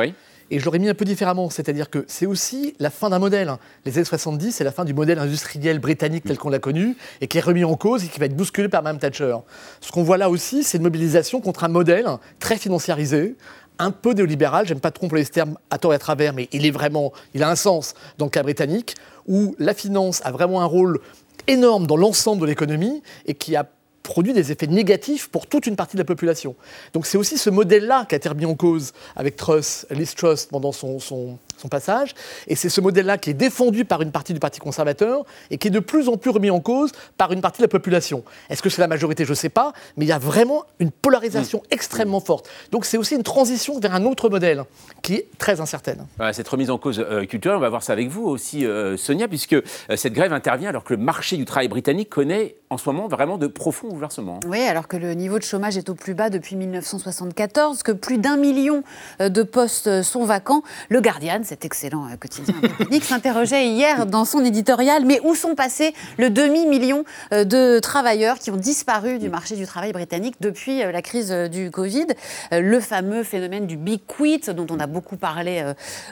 Et 0.51 0.59
je 0.59 0.65
l'aurais 0.65 0.79
mis 0.79 0.89
un 0.89 0.95
peu 0.95 1.05
différemment, 1.05 1.51
c'est-à-dire 1.51 1.91
que 1.91 2.05
c'est 2.09 2.27
aussi 2.27 2.75
la 2.79 2.91
fin 2.91 3.11
d'un 3.11 3.19
modèle. 3.19 3.53
Les 3.85 3.97
années 3.97 4.05
70, 4.05 4.53
c'est 4.53 4.65
la 4.65 4.73
fin 4.73 4.85
du 4.85 4.95
modèle 4.95 5.19
industriel 5.19 5.79
britannique 5.79 6.25
tel 6.25 6.39
qu'on 6.39 6.49
l'a 6.49 6.59
connu 6.59 6.97
et 7.21 7.29
qui 7.29 7.39
est 7.39 7.43
remis 7.43 7.65
en 7.65 7.75
cause 7.75 8.05
et 8.05 8.09
qui 8.09 8.19
va 8.19 8.27
être 8.27 8.37
bousculé 8.37 8.69
par 8.69 8.83
Mme 8.83 8.99
Thatcher. 8.99 9.37
Ce 9.81 9.93
qu'on 9.93 10.03
voit 10.03 10.17
là 10.17 10.31
aussi, 10.31 10.63
c'est 10.63 10.79
une 10.79 10.85
mobilisation 10.85 11.41
contre 11.41 11.65
un 11.65 11.69
modèle 11.69 12.07
très 12.39 12.57
financiarisé, 12.57 13.37
un 13.79 13.91
peu 13.91 14.13
néolibéral, 14.13 14.67
j'aime 14.67 14.81
pas 14.81 14.91
trop 14.91 15.07
employer 15.07 15.25
ce 15.25 15.31
terme 15.31 15.57
à 15.71 15.79
tort 15.79 15.93
et 15.93 15.97
à 15.97 15.99
travers, 15.99 16.33
mais 16.33 16.49
il 16.53 16.67
est 16.67 16.71
vraiment, 16.71 17.13
il 17.35 17.43
a 17.43 17.51
un 17.51 17.57
sens 17.57 17.95
dans 18.17 18.25
le 18.27 18.31
cas 18.31 18.43
britannique, 18.43 18.97
où 19.27 19.55
la 19.59 19.75
finance 19.75 20.21
a 20.25 20.33
vraiment 20.33 20.63
un 20.63 20.67
rôle 20.67 20.99
énorme 21.47 21.87
dans 21.87 21.97
l'ensemble 21.97 22.43
de 22.43 22.47
l'économie 22.47 23.03
et 23.27 23.35
qui 23.35 23.55
a 23.55 23.69
produit 24.09 24.33
des 24.33 24.51
effets 24.51 24.67
négatifs 24.67 25.29
pour 25.29 25.47
toute 25.47 25.67
une 25.67 25.77
partie 25.77 25.97
de 25.97 26.01
la 26.01 26.07
population. 26.07 26.57
Donc 26.95 27.05
c'est 27.05 27.19
aussi 27.19 27.37
ce 27.37 27.51
modèle-là 27.51 28.07
qui 28.09 28.15
a 28.15 28.17
été 28.17 28.27
remis 28.31 28.47
en 28.47 28.55
cause 28.55 28.95
avec 29.15 29.37
Truss, 29.37 29.87
Liz 29.91 30.15
Truss 30.15 30.47
pendant 30.47 30.73
son, 30.73 30.99
son, 30.99 31.39
son 31.59 31.69
passage. 31.69 32.15
Et 32.47 32.57
c'est 32.57 32.69
ce 32.69 32.81
modèle-là 32.81 33.19
qui 33.19 33.31
est 33.31 33.35
défendu 33.35 33.85
par 33.85 34.03
une 34.03 34.13
partie 34.13 34.33
du 34.33 34.41
Parti 34.41 34.61
conservateur 34.61 35.25
et 35.51 35.59
qui 35.59 35.69
est 35.69 35.73
de 35.73 35.81
plus 35.81 36.09
en 36.09 36.17
plus 36.17 36.31
remis 36.31 36.51
en 36.51 36.61
cause 36.61 36.93
par 37.17 37.33
une 37.33 37.41
partie 37.41 37.59
de 37.59 37.65
la 37.65 37.69
population. 37.69 38.23
Est-ce 38.51 38.63
que 38.63 38.71
c'est 38.71 38.81
la 38.81 38.89
majorité? 38.89 39.25
Je 39.25 39.31
ne 39.31 39.35
sais 39.35 39.49
pas, 39.49 39.73
mais 39.97 40.05
il 40.05 40.09
y 40.09 40.13
a 40.13 40.19
vraiment 40.19 40.65
une 40.79 40.91
polarisation 40.91 41.59
mm. 41.59 41.75
extrêmement 41.75 42.21
forte. 42.21 42.49
Donc 42.71 42.85
c'est 42.85 42.97
aussi 42.97 43.15
une 43.15 43.23
transition 43.23 43.79
vers 43.81 43.95
un 43.95 44.05
autre 44.05 44.29
modèle 44.29 44.65
qui 45.03 45.15
est 45.15 45.27
très 45.39 45.61
incertaine. 45.61 46.07
cette 46.33 46.49
remise 46.49 46.71
en 46.71 46.79
cause 46.79 46.99
euh, 46.99 47.25
culturelle, 47.25 47.57
on 47.57 47.61
va 47.61 47.69
voir 47.69 47.83
ça 47.83 47.93
avec 47.93 48.09
vous 48.09 48.25
aussi, 48.25 48.67
euh, 48.67 48.97
Sonia, 48.97 49.29
puisque 49.29 49.55
euh, 49.55 49.63
cette 49.97 50.13
grève 50.13 50.33
intervient 50.33 50.69
alors 50.69 50.85
que 50.85 50.95
le 50.95 51.01
marché 51.01 51.37
du 51.37 51.45
travail 51.45 51.69
britannique 51.69 52.11
connaît 52.11 52.57
en 52.71 52.77
ce 52.77 52.89
moment 52.89 53.09
vraiment 53.09 53.39
de 53.39 53.47
profonds 53.47 53.89
bouleversements. 53.89 54.41
Oui, 54.47 54.61
alors 54.61 54.89
que 54.89 54.97
le 54.97 55.15
niveau 55.15 55.39
de 55.39 55.45
chômage 55.45 55.77
est 55.77 55.89
au 55.89 55.95
plus 55.95 56.15
bas 56.15 56.31
depuis 56.31 56.57
1974, 56.57 57.83
que 57.83 57.93
plus 57.93 58.19
d'un 58.19 58.37
million 58.37 58.83
de 59.21 59.43
postes 59.43 60.03
sont 60.03 60.25
vacants. 60.25 60.63
Le 60.91 61.01
Guardian, 61.01 61.41
cet 61.49 61.65
excellent 61.65 62.05
euh, 62.07 62.17
quotidien 62.17 62.55
britannique, 62.61 63.05
s'interrogeait 63.05 63.69
hier 63.69 64.05
dans 64.05 64.27
son 64.27 64.45
éditorial, 64.45 65.07
mais 65.07 65.19
où 65.25 65.35
sont 65.35 65.55
passés 65.55 65.95
le 66.19 66.29
demi-million 66.29 67.05
euh, 67.33 67.45
de 67.45 67.79
travailleurs 67.79 68.39
qui 68.39 68.51
ont 68.51 68.57
disparu 68.57 69.19
du 69.19 69.31
marché 69.31 69.57
du 69.57 69.67
travail 69.67 69.93
britannique 69.93 70.35
depuis 70.41 70.83
euh, 70.83 70.93
la 70.93 71.01
crise 71.01 71.33
du 71.51 71.71
Covid? 71.71 72.07
Le 72.53 72.81
fameux 72.81 73.23
phénomène 73.23 73.67
du 73.67 73.77
Big 73.77 74.01
Quit, 74.07 74.51
dont 74.51 74.67
on 74.71 74.79
a 74.79 74.87
beaucoup 74.87 75.17
parlé 75.17 75.65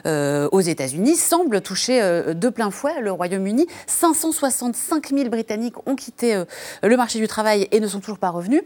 aux 0.05 0.61
États-Unis, 0.61 1.15
semble 1.15 1.61
toucher 1.61 2.01
de 2.33 2.49
plein 2.49 2.71
fouet 2.71 3.01
le 3.01 3.11
Royaume-Uni. 3.11 3.67
565 3.87 5.09
000 5.09 5.29
Britanniques 5.29 5.75
ont 5.87 5.95
quitté 5.95 6.43
le 6.81 6.97
marché 6.97 7.19
du 7.19 7.27
travail 7.27 7.67
et 7.71 7.79
ne 7.79 7.87
sont 7.87 7.99
toujours 7.99 8.19
pas 8.19 8.29
revenus. 8.29 8.63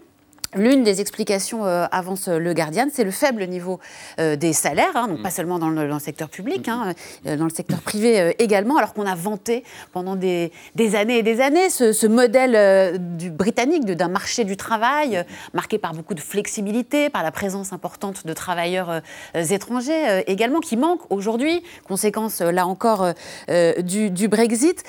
L'une 0.55 0.83
des 0.83 0.99
explications, 0.99 1.65
euh, 1.65 1.85
avance 1.91 2.27
le 2.27 2.53
Guardian, 2.53 2.87
c'est 2.91 3.05
le 3.05 3.11
faible 3.11 3.45
niveau 3.45 3.79
euh, 4.19 4.35
des 4.35 4.51
salaires, 4.51 4.95
hein, 4.95 5.07
donc 5.07 5.19
Mm. 5.19 5.23
pas 5.23 5.29
seulement 5.29 5.59
dans 5.59 5.69
le, 5.69 5.87
dans 5.87 5.93
le 5.95 5.99
secteur 5.99 6.29
public, 6.29 6.67
hein, 6.67 6.93
euh, 7.25 7.37
dans 7.37 7.45
le 7.45 7.49
secteur 7.51 7.79
privé 7.81 8.19
euh, 8.19 8.31
également, 8.39 8.77
alors 8.77 8.93
qu'on 8.93 9.05
a 9.05 9.15
vanté 9.15 9.63
pendant 9.93 10.15
des, 10.15 10.51
des 10.75 10.95
années 10.95 11.19
et 11.19 11.23
des 11.23 11.41
années 11.41 11.69
ce, 11.69 11.93
ce 11.93 12.07
modèle 12.07 12.55
euh, 12.55 12.97
du 12.97 13.29
britannique 13.29 13.85
d'un 13.85 14.07
marché 14.07 14.43
du 14.43 14.57
travail 14.57 15.17
euh, 15.17 15.23
marqué 15.53 15.77
par 15.77 15.93
beaucoup 15.93 16.13
de 16.13 16.19
flexibilité, 16.19 17.09
par 17.09 17.23
la 17.23 17.31
présence 17.31 17.71
importante 17.73 18.25
de 18.25 18.33
travailleurs 18.33 18.89
euh, 18.89 18.99
euh, 19.35 19.43
étrangers 19.43 20.09
euh, 20.09 20.21
également, 20.27 20.59
qui 20.59 20.75
manque 20.77 21.01
aujourd'hui, 21.09 21.63
conséquence 21.87 22.41
euh, 22.41 22.51
là 22.51 22.67
encore 22.67 23.03
euh, 23.03 23.13
euh, 23.49 23.81
du, 23.81 24.09
du 24.09 24.27
Brexit. 24.27 24.83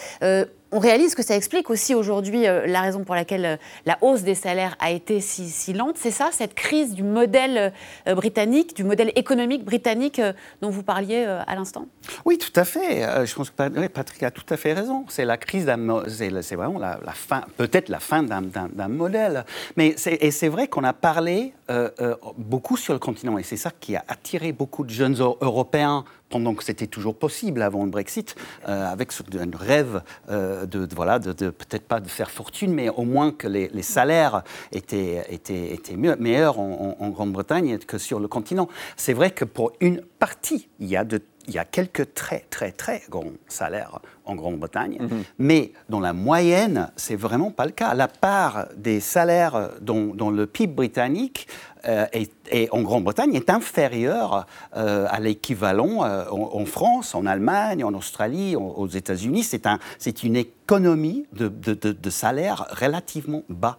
On 0.75 0.79
réalise 0.79 1.15
que 1.15 1.23
ça 1.23 1.37
explique 1.37 1.69
aussi 1.69 1.95
aujourd'hui 1.95 2.49
euh, 2.49 2.67
la 2.67 2.81
raison 2.81 3.05
pour 3.05 3.15
laquelle 3.15 3.45
euh, 3.45 3.57
la 3.85 3.99
hausse 4.01 4.23
des 4.23 4.35
salaires 4.35 4.75
a 4.81 4.91
été 4.91 5.21
si, 5.21 5.51
si 5.51 5.75
lente. 5.75 5.97
C'est 5.99 6.11
ça, 6.11 6.31
cette 6.33 6.55
crise 6.55 6.95
du 6.95 7.03
modèle 7.03 7.75
euh, 8.09 8.15
britannique, 8.15 8.75
du 8.75 8.83
modèle 8.83 9.13
économique 9.15 9.67
britannique 9.67 10.19
dont 10.63 10.71
vous 10.71 10.83
parliez 10.83 11.25
à 11.25 11.55
l'instant? 11.55 11.87
Oui, 12.25 12.39
tout 12.39 12.59
à 12.59 12.65
fait. 12.65 13.27
Je 13.27 13.35
pense 13.35 13.51
que 13.51 13.87
Patrick 13.89 14.23
a 14.23 14.31
tout 14.31 14.47
à 14.49 14.57
fait 14.57 14.73
raison. 14.73 15.05
C'est 15.09 15.27
la 15.27 15.37
crise 15.37 15.67
d'un, 15.67 16.05
c'est 16.09 16.57
vraiment 16.57 16.79
la, 16.79 16.99
fin, 17.13 17.43
peut-être 17.59 17.91
la 17.91 18.01
fin 18.01 18.23
d'un, 18.23 18.89
modèle. 18.89 19.45
Mais 19.77 19.95
et 20.07 20.31
c'est 20.31 20.49
vrai 20.49 20.69
qu'on 20.69 20.85
a 20.85 20.93
parlé 20.95 21.53
beaucoup 22.39 22.77
sur 22.77 22.93
le 22.95 22.99
continent, 22.99 23.39
et 23.39 23.43
c'est 23.43 23.57
ça 23.57 23.71
qui 23.79 23.97
a 23.97 24.05
attiré 24.09 24.53
beaucoup 24.53 24.85
de 24.85 24.91
jeunes 24.91 25.17
Eu- 25.17 25.37
Européens 25.41 26.05
pendant 26.33 26.55
que 26.55 26.65
c'était 26.65 26.87
toujours 26.89 27.15
possible 27.15 27.61
avant 27.63 27.85
le 27.85 27.91
Brexit, 27.91 28.35
euh, 28.69 28.91
avec 28.91 29.13
ce 29.13 29.23
un 29.39 29.51
rêve 29.57 30.03
euh, 30.31 30.67
de, 30.67 30.87
de- 30.87 30.95
voilà, 30.95 31.19
de, 31.19 31.33
de 31.33 31.51
peut-être 31.51 31.87
pas 31.87 32.01
de 32.01 32.09
faire 32.09 32.31
fortune, 32.31 32.73
mais 32.73 32.89
au 32.89 33.05
moins 33.05 33.31
que 33.31 33.47
les, 33.47 33.69
les 33.69 33.83
salaires 33.83 34.43
étaient, 34.73 35.25
étaient, 35.29 35.73
étaient 35.75 35.97
mieux- 35.97 36.17
meilleurs 36.19 36.59
en, 36.59 37.09
Grande-Bretagne 37.11 37.79
que 37.79 37.99
sur 37.99 38.19
le 38.19 38.29
continent. 38.29 38.69
C'est 38.97 39.13
vrai 39.13 39.31
que 39.31 39.45
pour 39.45 39.73
une 39.81 40.01
partie, 40.19 40.69
il 40.81 40.89
y 40.89 40.97
a 40.97 41.05
de 41.05 41.21
il 41.49 41.55
y 41.55 41.59
a 41.59 41.65
quelques 41.65 42.15
très, 42.15 42.45
très, 42.51 42.71
très 42.71 43.03
grands 43.11 43.33
salaires 43.49 43.99
en 44.25 44.37
Grande-Bretagne, 44.37 44.99
mais 45.39 45.73
dans 45.89 45.99
la 45.99 46.13
moyenne, 46.13 46.93
c'est 46.95 47.17
vraiment 47.17 47.51
pas 47.51 47.65
le 47.67 47.73
cas. 47.73 47.95
La 47.95 48.07
part 48.07 48.69
des 48.77 49.01
salaires 49.01 49.71
dans, 49.81 50.15
dans 50.15 50.31
le 50.31 50.47
PIB 50.47 50.73
britannique 50.73 51.49
euh, 51.87 52.07
est, 52.13 52.31
est- 52.51 52.69
en 52.73 52.83
Grande-Bretagne 52.83 53.35
est 53.35 53.51
inférieure 53.51 54.47
euh, 54.77 55.07
à 55.11 55.21
l'équivalent 55.21 56.05
euh, 56.05 56.25
en, 56.31 56.51
en 56.61 56.65
France, 56.67 57.15
en 57.15 57.27
Allemagne, 57.27 57.85
en 57.85 57.95
Australie, 57.95 58.57
en- 58.57 58.63
aux 58.77 58.87
États-Unis. 58.89 59.43
C'est 59.43 59.67
un, 59.67 59.79
c'est 59.99 60.23
une 60.23 60.37
économie 60.37 61.27
de, 61.33 61.49
de, 61.49 61.75
de- 61.75 61.93
de 61.93 62.11
salaires 62.11 62.67
relativement 62.71 63.43
bas. 63.49 63.79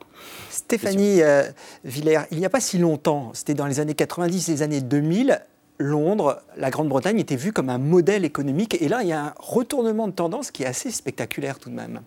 Stéphanie 0.49 1.21
euh, 1.21 1.43
Villers, 1.83 2.21
il 2.31 2.37
n'y 2.39 2.45
a 2.45 2.49
pas 2.49 2.59
si 2.59 2.77
longtemps, 2.77 3.31
c'était 3.33 3.53
dans 3.53 3.67
les 3.67 3.79
années 3.79 3.93
90, 3.95 4.47
les 4.49 4.61
années 4.61 4.81
2000, 4.81 5.41
Londres, 5.79 6.41
la 6.55 6.69
Grande-Bretagne 6.69 7.19
était 7.19 7.35
vue 7.35 7.51
comme 7.51 7.69
un 7.69 7.79
modèle 7.79 8.25
économique. 8.25 8.79
Et 8.81 8.87
là, 8.87 9.01
il 9.01 9.09
y 9.09 9.11
a 9.13 9.25
un 9.27 9.33
retournement 9.39 10.07
de 10.07 10.13
tendance 10.13 10.51
qui 10.51 10.63
est 10.63 10.67
assez 10.67 10.91
spectaculaire 10.91 11.57
tout 11.59 11.69
de 11.69 11.75
même. 11.75 12.01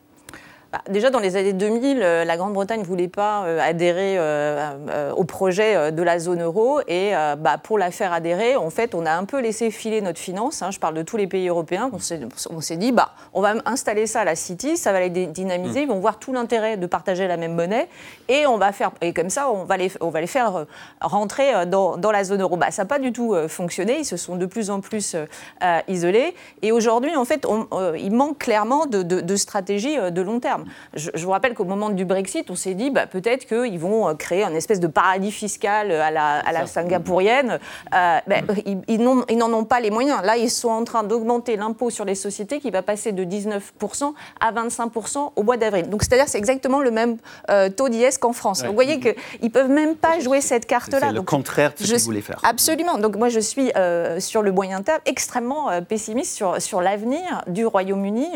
Bah, 0.72 0.80
déjà, 0.90 1.10
dans 1.10 1.20
les 1.20 1.36
années 1.36 1.52
2000, 1.52 2.02
euh, 2.02 2.24
la 2.24 2.36
Grande-Bretagne 2.36 2.80
ne 2.80 2.84
voulait 2.84 3.06
pas 3.06 3.44
euh, 3.44 3.60
adhérer 3.60 4.16
euh, 4.18 5.12
au 5.12 5.22
projet 5.22 5.92
de 5.92 6.02
la 6.02 6.18
zone 6.18 6.42
euro. 6.42 6.80
Et 6.88 7.12
bah, 7.38 7.56
pour 7.62 7.78
la 7.78 7.90
faire 7.92 8.12
adhérer, 8.12 8.56
en 8.56 8.70
fait, 8.70 8.94
on 8.94 9.06
a 9.06 9.12
un 9.12 9.24
peu 9.24 9.40
laissé 9.40 9.70
filer 9.70 10.00
notre 10.00 10.18
finance. 10.18 10.62
hein. 10.62 10.70
je 10.72 10.80
parle 10.80 10.94
de 10.94 11.02
tous 11.02 11.16
les 11.16 11.26
pays 11.28 11.48
européens. 11.48 11.90
On 11.92 12.60
s'est, 12.60 12.76
dit, 12.76 12.92
bah, 12.92 13.10
on 13.32 13.40
va 13.40 13.54
installer 13.64 14.06
ça 14.06 14.20
à 14.20 14.24
la 14.24 14.34
City, 14.34 14.76
ça 14.76 14.92
va 14.92 15.00
les 15.00 15.10
dynamiser. 15.26 15.82
Ils 15.82 15.88
vont 15.88 16.00
voir 16.00 16.18
tout 16.18 16.32
l'intérêt 16.32 16.76
de 16.76 16.86
partager 16.86 17.28
la 17.28 17.36
même 17.36 17.54
monnaie. 17.54 17.88
Et, 18.28 18.46
on 18.46 18.58
va 18.58 18.72
faire, 18.72 18.90
et 19.00 19.12
comme 19.12 19.30
ça, 19.30 19.50
on 19.50 19.64
va 19.64 19.76
les, 19.76 19.92
on 20.00 20.10
va 20.10 20.20
les 20.20 20.26
faire 20.26 20.66
rentrer 21.00 21.66
dans, 21.66 21.96
dans 21.96 22.10
la 22.10 22.24
zone 22.24 22.42
euro. 22.42 22.56
Bah, 22.56 22.70
ça 22.72 22.82
n'a 22.82 22.86
pas 22.88 22.98
du 22.98 23.12
tout 23.12 23.34
fonctionné. 23.48 23.98
Ils 24.00 24.04
se 24.04 24.16
sont 24.16 24.36
de 24.36 24.46
plus 24.46 24.70
en 24.70 24.80
plus 24.80 25.14
euh, 25.14 25.78
isolés. 25.88 26.34
Et 26.62 26.72
aujourd'hui, 26.72 27.14
en 27.16 27.24
fait, 27.24 27.46
on- 27.46 27.68
euh, 27.72 27.96
il 27.98 28.12
manque 28.12 28.38
clairement 28.38 28.86
de, 28.86 29.02
de- 29.02 29.20
de 29.20 29.36
stratégie 29.36 29.96
de 30.10 30.22
long 30.22 30.40
terme. 30.40 30.64
Je, 30.94 31.10
je 31.14 31.24
vous 31.24 31.30
rappelle 31.32 31.54
qu'au 31.54 31.64
moment 31.64 31.90
du 31.90 32.04
Brexit, 32.04 32.50
on 32.50 32.54
s'est 32.54 32.74
dit 32.74 32.90
bah, 32.90 33.06
peut-être 33.06 33.46
qu'ils 33.46 33.78
vont 33.78 34.08
euh, 34.08 34.14
créer 34.14 34.44
un 34.44 34.54
espèce 34.54 34.80
de 34.80 34.86
paradis 34.86 35.32
fiscal 35.32 35.90
euh, 35.90 36.02
à 36.02 36.10
la, 36.10 36.38
à 36.38 36.52
la 36.52 36.66
singapourienne. 36.66 37.58
Euh, 37.94 38.18
ben, 38.26 38.44
ils, 38.66 38.78
ils 38.88 39.38
n'en 39.38 39.52
ont 39.52 39.64
pas 39.64 39.80
les 39.80 39.90
moyens. 39.90 40.22
Là, 40.22 40.36
ils 40.36 40.50
sont 40.50 40.68
en 40.68 40.84
train 40.84 41.02
d'augmenter 41.02 41.56
l'impôt 41.56 41.90
sur 41.90 42.04
les 42.04 42.14
sociétés 42.14 42.60
qui 42.60 42.70
va 42.70 42.82
passer 42.82 43.12
de 43.12 43.24
19% 43.24 44.12
à 44.40 44.52
25% 44.52 45.32
au 45.36 45.42
mois 45.42 45.56
d'avril. 45.56 45.88
Donc, 45.88 46.02
c'est-à-dire 46.02 46.28
c'est 46.28 46.38
exactement 46.38 46.80
le 46.80 46.90
même 46.90 47.16
euh, 47.50 47.68
taux 47.68 47.88
d'IS 47.88 48.18
qu'en 48.20 48.32
France. 48.32 48.60
Ouais. 48.60 48.66
Donc, 48.66 48.72
vous 48.72 48.82
voyez 48.82 49.00
qu'ils 49.00 49.14
ne 49.42 49.48
peuvent 49.48 49.70
même 49.70 49.96
pas 49.96 50.18
jouer 50.20 50.40
cette 50.40 50.66
carte-là. 50.66 50.98
C'est 51.00 51.12
le 51.12 51.22
contraire 51.22 51.72
de 51.78 51.84
ce 51.84 51.94
qu'ils 51.94 52.02
voulaient 52.02 52.20
faire. 52.20 52.40
Absolument. 52.42 52.98
Donc 52.98 53.16
moi, 53.16 53.28
je 53.28 53.40
suis 53.40 53.70
euh, 53.76 54.20
sur 54.20 54.42
le 54.42 54.52
moyen 54.52 54.82
terme 54.82 55.00
extrêmement 55.06 55.68
pessimiste 55.82 56.34
sur, 56.34 56.60
sur 56.60 56.80
l'avenir 56.80 57.42
du 57.46 57.66
Royaume-Uni 57.66 58.28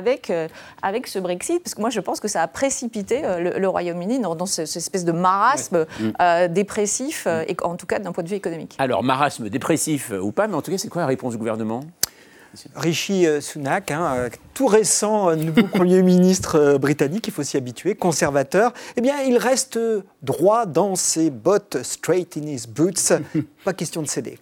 avec 0.00 0.32
ce 1.06 1.18
Brexit, 1.18 1.39
parce 1.62 1.74
que 1.74 1.80
moi, 1.80 1.90
je 1.90 2.00
pense 2.00 2.20
que 2.20 2.28
ça 2.28 2.42
a 2.42 2.48
précipité 2.48 3.24
euh, 3.24 3.38
le, 3.40 3.58
le 3.58 3.68
Royaume-Uni 3.68 4.18
dans, 4.20 4.34
dans 4.34 4.46
ce- 4.46 4.66
cette 4.66 4.76
espèce 4.82 5.04
de 5.04 5.12
marasme 5.12 5.86
Ouais. 6.00 6.12
euh, 6.20 6.48
dépressif, 6.48 7.24
euh, 7.26 7.44
et 7.48 7.56
en 7.62 7.76
tout 7.76 7.86
cas 7.86 7.98
d'un 7.98 8.12
point 8.12 8.22
de 8.24 8.28
vue 8.28 8.36
économique. 8.36 8.76
Alors, 8.78 9.02
marasme 9.02 9.48
dépressif 9.48 10.10
euh, 10.12 10.20
ou 10.20 10.32
pas, 10.32 10.46
mais 10.46 10.54
en 10.54 10.62
tout 10.62 10.70
cas, 10.70 10.78
c'est 10.78 10.88
quoi 10.88 11.02
la 11.02 11.06
réponse 11.08 11.32
du 11.32 11.38
gouvernement? 11.38 11.80
Rishi 12.74 13.26
Sunak, 13.40 13.92
hein, 13.92 14.28
tout 14.54 14.66
récent 14.66 15.36
nouveau 15.36 15.62
Premier 15.72 16.02
ministre 16.02 16.78
britannique, 16.78 17.28
il 17.28 17.32
faut 17.32 17.44
s'y 17.44 17.56
habituer, 17.56 17.94
conservateur, 17.94 18.72
eh 18.96 19.00
bien, 19.00 19.14
il 19.22 19.36
reste 19.38 19.78
droit 20.22 20.66
dans 20.66 20.96
ses 20.96 21.30
bottes, 21.30 21.78
straight 21.84 22.36
in 22.36 22.48
his 22.48 22.66
boots. 22.68 23.12
Pas 23.64 23.72
question 23.72 24.02
de 24.02 24.08
céder. 24.08 24.38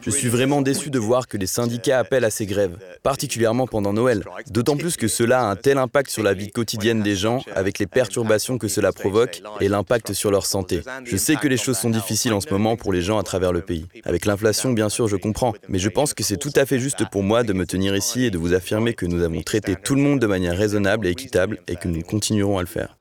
Je 0.00 0.10
suis 0.10 0.28
vraiment 0.28 0.62
déçu 0.62 0.90
de 0.90 0.98
voir 0.98 1.26
que 1.26 1.36
les 1.36 1.46
syndicats 1.46 1.98
appellent 1.98 2.24
à 2.24 2.30
ces 2.30 2.46
grèves, 2.46 2.76
particulièrement 3.02 3.66
pendant 3.66 3.92
Noël. 3.92 4.24
D'autant 4.48 4.76
plus 4.76 4.96
que 4.96 5.08
cela 5.08 5.42
a 5.42 5.50
un 5.50 5.56
tel 5.56 5.78
impact 5.78 6.10
sur 6.10 6.22
la 6.22 6.34
vie 6.34 6.50
quotidienne 6.50 7.02
des 7.02 7.16
gens, 7.16 7.42
avec 7.54 7.78
les 7.78 7.86
perturbations 7.86 8.58
que 8.58 8.68
cela 8.68 8.92
provoque 8.92 9.42
et 9.60 9.68
l'impact 9.68 10.12
sur 10.12 10.30
leur 10.30 10.46
santé. 10.46 10.82
Je 11.04 11.16
sais 11.16 11.36
que 11.36 11.48
les 11.48 11.56
choses 11.56 11.78
sont 11.78 11.90
difficiles 11.90 12.32
en 12.32 12.40
ce 12.40 12.50
moment 12.50 12.76
pour 12.76 12.92
les 12.92 13.02
gens 13.02 13.18
à 13.18 13.22
travers 13.22 13.52
le 13.52 13.60
pays. 13.60 13.86
Avec 14.04 14.24
l'inflation, 14.24 14.72
bien 14.72 14.88
sûr, 14.88 15.08
je 15.08 15.16
comprends, 15.16 15.52
mais 15.68 15.78
je 15.78 15.88
pense 15.88 16.14
que 16.14 16.22
c'est 16.22 16.36
tout 16.36 16.52
à 16.56 16.64
fait 16.64 16.78
juste 16.78 17.08
pour 17.10 17.22
moi 17.22 17.42
de 17.42 17.52
me 17.52 17.66
tenir 17.66 17.96
ici 17.96 18.24
et 18.24 18.30
de 18.30 18.38
vous 18.38 18.54
affirmer 18.54 18.94
que 18.94 19.06
nous 19.06 19.22
avons 19.22 19.42
traité 19.42 19.76
tout 19.76 19.94
le 19.94 20.02
monde 20.02 20.20
de 20.20 20.26
manière 20.26 20.56
raisonnable 20.56 21.06
et 21.06 21.10
équitable 21.10 21.58
et 21.68 21.76
que 21.76 21.88
nous 21.88 22.02
continuerons 22.02 22.58
à 22.58 22.62
le 22.62 22.68
faire. 22.68 22.96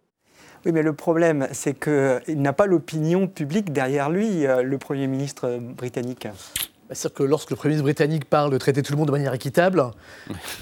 Oui, 0.65 0.71
mais 0.71 0.83
le 0.83 0.93
problème, 0.93 1.47
c'est 1.53 1.73
qu'il 1.79 2.41
n'a 2.41 2.53
pas 2.53 2.67
l'opinion 2.67 3.27
publique 3.27 3.73
derrière 3.73 4.11
lui, 4.11 4.45
euh, 4.45 4.61
le 4.61 4.77
Premier 4.77 5.07
ministre 5.07 5.57
britannique. 5.59 6.27
C'est-à-dire 6.91 7.13
que 7.15 7.23
lorsque 7.23 7.49
le 7.49 7.55
Premier 7.55 7.73
ministre 7.73 7.85
britannique 7.85 8.25
parle 8.25 8.51
de 8.51 8.57
traiter 8.57 8.81
tout 8.81 8.91
le 8.93 8.97
monde 8.97 9.07
de 9.07 9.11
manière 9.13 9.33
équitable, 9.33 9.83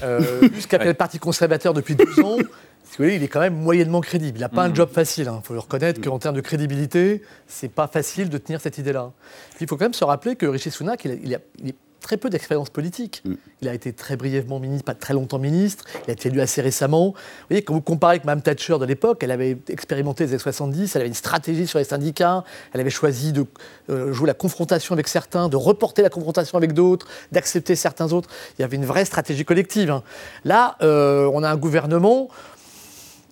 euh, 0.02 0.48
jusqu'à 0.54 0.78
le 0.84 0.94
Parti 0.94 1.18
conservateur 1.18 1.74
depuis 1.74 1.94
12 1.96 2.18
ans, 2.20 2.36
si 2.38 2.96
vous 2.98 3.04
voulez, 3.04 3.16
il 3.16 3.22
est 3.22 3.28
quand 3.28 3.40
même 3.40 3.54
moyennement 3.56 4.00
crédible. 4.00 4.38
Il 4.38 4.40
n'a 4.40 4.48
pas 4.48 4.64
un 4.64 4.74
job 4.74 4.90
facile. 4.92 5.30
Il 5.32 5.46
faut 5.46 5.54
le 5.54 5.60
reconnaître 5.60 6.00
qu'en 6.00 6.18
termes 6.18 6.34
de 6.34 6.40
crédibilité, 6.40 7.22
c'est 7.46 7.68
pas 7.70 7.86
facile 7.86 8.28
de 8.28 8.38
tenir 8.38 8.60
cette 8.60 8.78
idée-là. 8.78 9.12
Il 9.60 9.66
faut 9.68 9.76
quand 9.76 9.84
même 9.84 9.94
se 9.94 10.04
rappeler 10.04 10.34
que 10.36 10.46
Rishi 10.46 10.70
Sunak, 10.70 11.04
il 11.04 11.10
a, 11.12 11.14
il 11.14 11.34
a- 11.34 11.38
il 11.62 11.70
a 11.70 11.72
très 12.00 12.16
peu 12.16 12.30
d'expérience 12.30 12.70
politique. 12.70 13.22
Il 13.62 13.68
a 13.68 13.74
été 13.74 13.92
très 13.92 14.16
brièvement 14.16 14.58
ministre, 14.58 14.84
pas 14.84 14.94
très 14.94 15.14
longtemps 15.14 15.38
ministre. 15.38 15.84
Il 16.06 16.10
a 16.10 16.12
été 16.14 16.28
élu 16.28 16.40
assez 16.40 16.60
récemment. 16.62 17.10
Vous 17.10 17.46
voyez, 17.50 17.62
quand 17.62 17.74
vous 17.74 17.80
comparez 17.80 18.12
avec 18.12 18.24
Mme 18.24 18.42
Thatcher 18.42 18.78
de 18.78 18.84
l'époque, 18.84 19.22
elle 19.22 19.30
avait 19.30 19.58
expérimenté 19.68 20.24
les 20.24 20.30
années 20.30 20.38
70, 20.38 20.96
elle 20.96 21.02
avait 21.02 21.08
une 21.08 21.14
stratégie 21.14 21.66
sur 21.66 21.78
les 21.78 21.84
syndicats, 21.84 22.44
elle 22.72 22.80
avait 22.80 22.90
choisi 22.90 23.32
de 23.32 23.44
euh, 23.90 24.12
jouer 24.12 24.26
la 24.26 24.34
confrontation 24.34 24.94
avec 24.94 25.08
certains, 25.08 25.48
de 25.48 25.56
reporter 25.56 26.02
la 26.02 26.10
confrontation 26.10 26.56
avec 26.56 26.72
d'autres, 26.72 27.06
d'accepter 27.32 27.76
certains 27.76 28.12
autres. 28.12 28.28
Il 28.58 28.62
y 28.62 28.64
avait 28.64 28.76
une 28.76 28.86
vraie 28.86 29.04
stratégie 29.04 29.44
collective. 29.44 29.90
hein. 29.90 30.02
Là, 30.44 30.76
euh, 30.82 31.30
on 31.32 31.42
a 31.42 31.50
un 31.50 31.56
gouvernement 31.56 32.28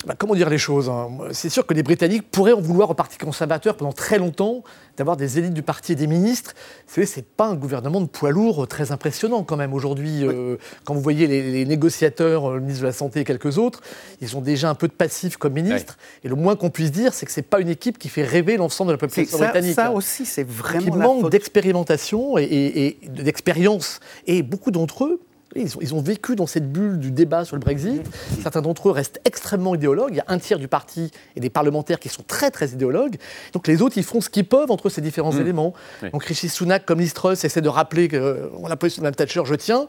bah, 0.07 0.15
comment 0.17 0.35
dire 0.35 0.49
les 0.49 0.59
choses 0.59 0.89
hein? 0.89 1.09
C'est 1.33 1.49
sûr 1.49 1.67
que 1.67 1.75
les 1.75 1.83
Britanniques 1.83 2.31
pourraient 2.31 2.53
en 2.53 2.61
vouloir 2.61 2.89
au 2.91 2.95
Parti 2.95 3.19
conservateur 3.19 3.77
pendant 3.77 3.93
très 3.93 4.19
longtemps 4.19 4.63
d'avoir 4.97 5.17
des 5.17 5.39
élites 5.39 5.55
du 5.55 5.63
parti 5.63 5.93
et 5.93 5.95
des 5.97 6.07
ministres. 6.07 6.55
Vous 6.87 6.95
savez, 6.95 7.07
c'est 7.07 7.25
pas 7.27 7.47
un 7.47 7.55
gouvernement 7.55 8.01
de 8.01 8.07
poids 8.07 8.31
lourd 8.31 8.67
très 8.69 8.91
impressionnant 8.93 9.43
quand 9.45 9.57
même 9.57 9.75
aujourd'hui. 9.75 10.25
euh, 10.25 10.57
quand 10.85 10.95
vous 10.95 11.01
voyez 11.01 11.27
les, 11.27 11.51
les 11.51 11.65
négociateurs, 11.65 12.51
euh, 12.51 12.55
le 12.55 12.61
ministre 12.61 12.83
de 12.83 12.87
la 12.87 12.93
Santé 12.93 13.21
et 13.21 13.25
quelques 13.25 13.59
autres, 13.59 13.81
ils 14.21 14.37
ont 14.37 14.41
déjà 14.41 14.71
un 14.71 14.75
peu 14.75 14.87
de 14.89 14.93
passif 14.93 15.37
comme 15.37 15.53
ministre. 15.55 15.99
Et 16.25 16.29
le 16.29 16.35
moins 16.37 16.55
qu'on 16.57 16.71
puisse 16.71 16.91
dire, 16.93 17.13
c'est 17.15 17.27
que 17.27 17.33
c'est 17.33 17.43
pas 17.43 17.61
une 17.61 17.69
équipe 17.69 17.99
qui 17.99 18.09
fait 18.09 18.25
rêver 18.25 18.57
l'ensemble 18.57 18.89
de 18.89 18.93
la 18.95 18.99
population 18.99 19.39
ça- 19.39 19.45
britannique. 19.51 19.75
ça 19.75 19.93
aussi, 19.93 20.27
c'est 20.27 20.47
vraiment 20.49 20.85
Il 20.87 20.95
manque 20.95 21.31
d'expérimentation 21.31 22.39
et, 22.39 22.43
et- 22.45 22.99
et 23.05 23.09
d'expérience. 23.09 24.01
Et 24.27 24.43
beaucoup 24.43 24.71
d'entre 24.71 25.05
eux, 25.05 25.21
ils 25.62 25.77
ont, 25.77 25.81
ils 25.81 25.94
ont 25.94 26.01
vécu 26.01 26.37
dans 26.37 26.47
cette 26.47 26.71
bulle 26.73 26.99
du 26.99 27.11
débat 27.11 27.45
sur 27.45 27.57
le 27.57 27.61
Brexit. 27.61 28.03
Certains 28.43 28.62
d'entre 28.62 28.89
eux 28.89 28.93
restent 28.93 29.20
extrêmement 29.24 29.74
idéologues. 29.74 30.11
Il 30.12 30.16
y 30.16 30.20
a 30.20 30.24
un 30.28 30.39
tiers 30.39 30.59
du 30.59 30.68
parti 30.68 31.11
et 31.37 31.41
des 31.41 31.51
parlementaires 31.51 31.99
qui 32.01 32.09
sont 32.09 32.22
très, 32.26 32.51
très 32.51 32.68
idéologues. 32.70 33.16
Donc 33.53 33.66
les 33.66 33.83
autres, 33.83 33.99
ils 33.99 34.05
font 34.05 34.20
ce 34.20 34.30
qu'ils 34.30 34.47
peuvent 34.47 34.70
entre 34.70 34.89
ces 34.89 35.01
différents 35.01 35.33
Mm. 35.33 35.41
éléments. 35.41 35.74
Oui. 36.03 36.11
Donc 36.11 36.24
Rishi 36.24 36.49
Sunak, 36.49 36.85
comme 36.87 37.01
Liz 37.01 37.12
Truss, 37.14 37.45
essaie 37.45 37.61
de 37.61 37.68
rappeler 37.68 38.09
qu'on 38.09 38.64
a 38.70 38.76
position 38.76 39.01
de 39.03 39.05
Mme 39.07 39.14
Thatcher, 39.14 39.43
je 39.45 39.55
tiens. 39.55 39.89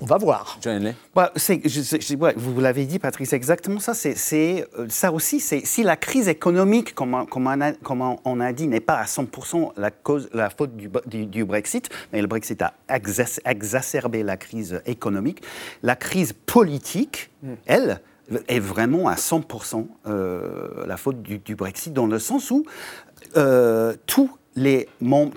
On 0.00 0.06
va 0.06 0.18
voir. 0.18 0.58
John 0.60 0.76
Henley 0.78 0.94
ouais, 2.16 2.34
vous 2.36 2.60
l'avez 2.60 2.84
dit, 2.84 2.98
Patrice, 2.98 3.30
c'est 3.30 3.36
exactement 3.36 3.78
ça. 3.78 3.94
C'est, 3.94 4.66
euh, 4.78 4.86
ça 4.88 5.12
aussi, 5.12 5.38
c'est 5.40 5.64
si 5.64 5.82
la 5.84 5.96
crise 5.96 6.28
économique, 6.28 6.94
comme, 6.94 7.14
on- 7.14 7.26
comme 7.26 7.46
on 7.46 7.60
a, 7.60 7.72
comme 7.72 8.02
on- 8.02 8.18
on 8.24 8.40
a 8.40 8.52
dit, 8.52 8.66
n'est 8.66 8.80
pas 8.80 8.96
à 8.98 9.04
100% 9.06 9.72
la, 9.76 9.90
cause, 9.92 10.28
la 10.34 10.50
faute 10.50 10.76
du, 10.76 10.90
du- 11.06 11.26
du 11.26 11.44
Brexit, 11.44 11.88
mais 12.12 12.20
le 12.20 12.26
Brexit 12.26 12.60
a 12.62 12.74
exacerbé 12.88 14.22
la 14.24 14.36
crise 14.36 14.80
économique, 14.86 15.42
la 15.82 15.94
crise 15.96 16.32
politique, 16.32 17.30
elle, 17.66 18.00
est 18.48 18.58
vraiment 18.58 19.06
à 19.08 19.16
100% 19.16 19.86
euh, 20.06 20.86
la 20.86 20.96
faute 20.96 21.22
du, 21.22 21.38
du 21.38 21.54
Brexit, 21.56 21.92
dans 21.92 22.06
le 22.06 22.18
sens 22.18 22.50
où 22.50 22.64
euh, 23.36 23.94
tous 24.06 24.30
les 24.56 24.88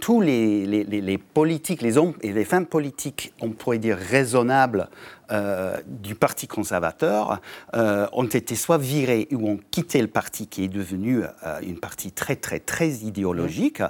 tous 0.01 0.21
les, 0.21 0.65
les- 0.65 0.83
les- 0.83 1.01
les 1.01 1.17
politiques, 1.17 1.81
les 1.81 1.97
hommes 1.97 2.13
et 2.21 2.31
les 2.31 2.45
femmes 2.45 2.65
politiques, 2.67 3.33
on 3.41 3.49
pourrait 3.49 3.79
dire 3.79 3.97
raisonnables, 3.97 4.89
euh, 5.31 5.75
du 5.87 6.15
Parti 6.15 6.47
conservateur, 6.47 7.41
euh, 7.75 8.07
ont 8.13 8.25
été 8.25 8.55
soit 8.55 8.77
virés 8.77 9.27
ou 9.33 9.49
ont 9.49 9.59
quitté 9.71 10.01
le 10.01 10.07
parti 10.07 10.47
qui 10.47 10.63
est 10.63 10.67
devenu 10.69 11.21
euh, 11.23 11.59
une 11.63 11.79
partie 11.79 12.11
très, 12.11 12.35
très, 12.37 12.59
très 12.59 12.89
idéologique. 12.89 13.81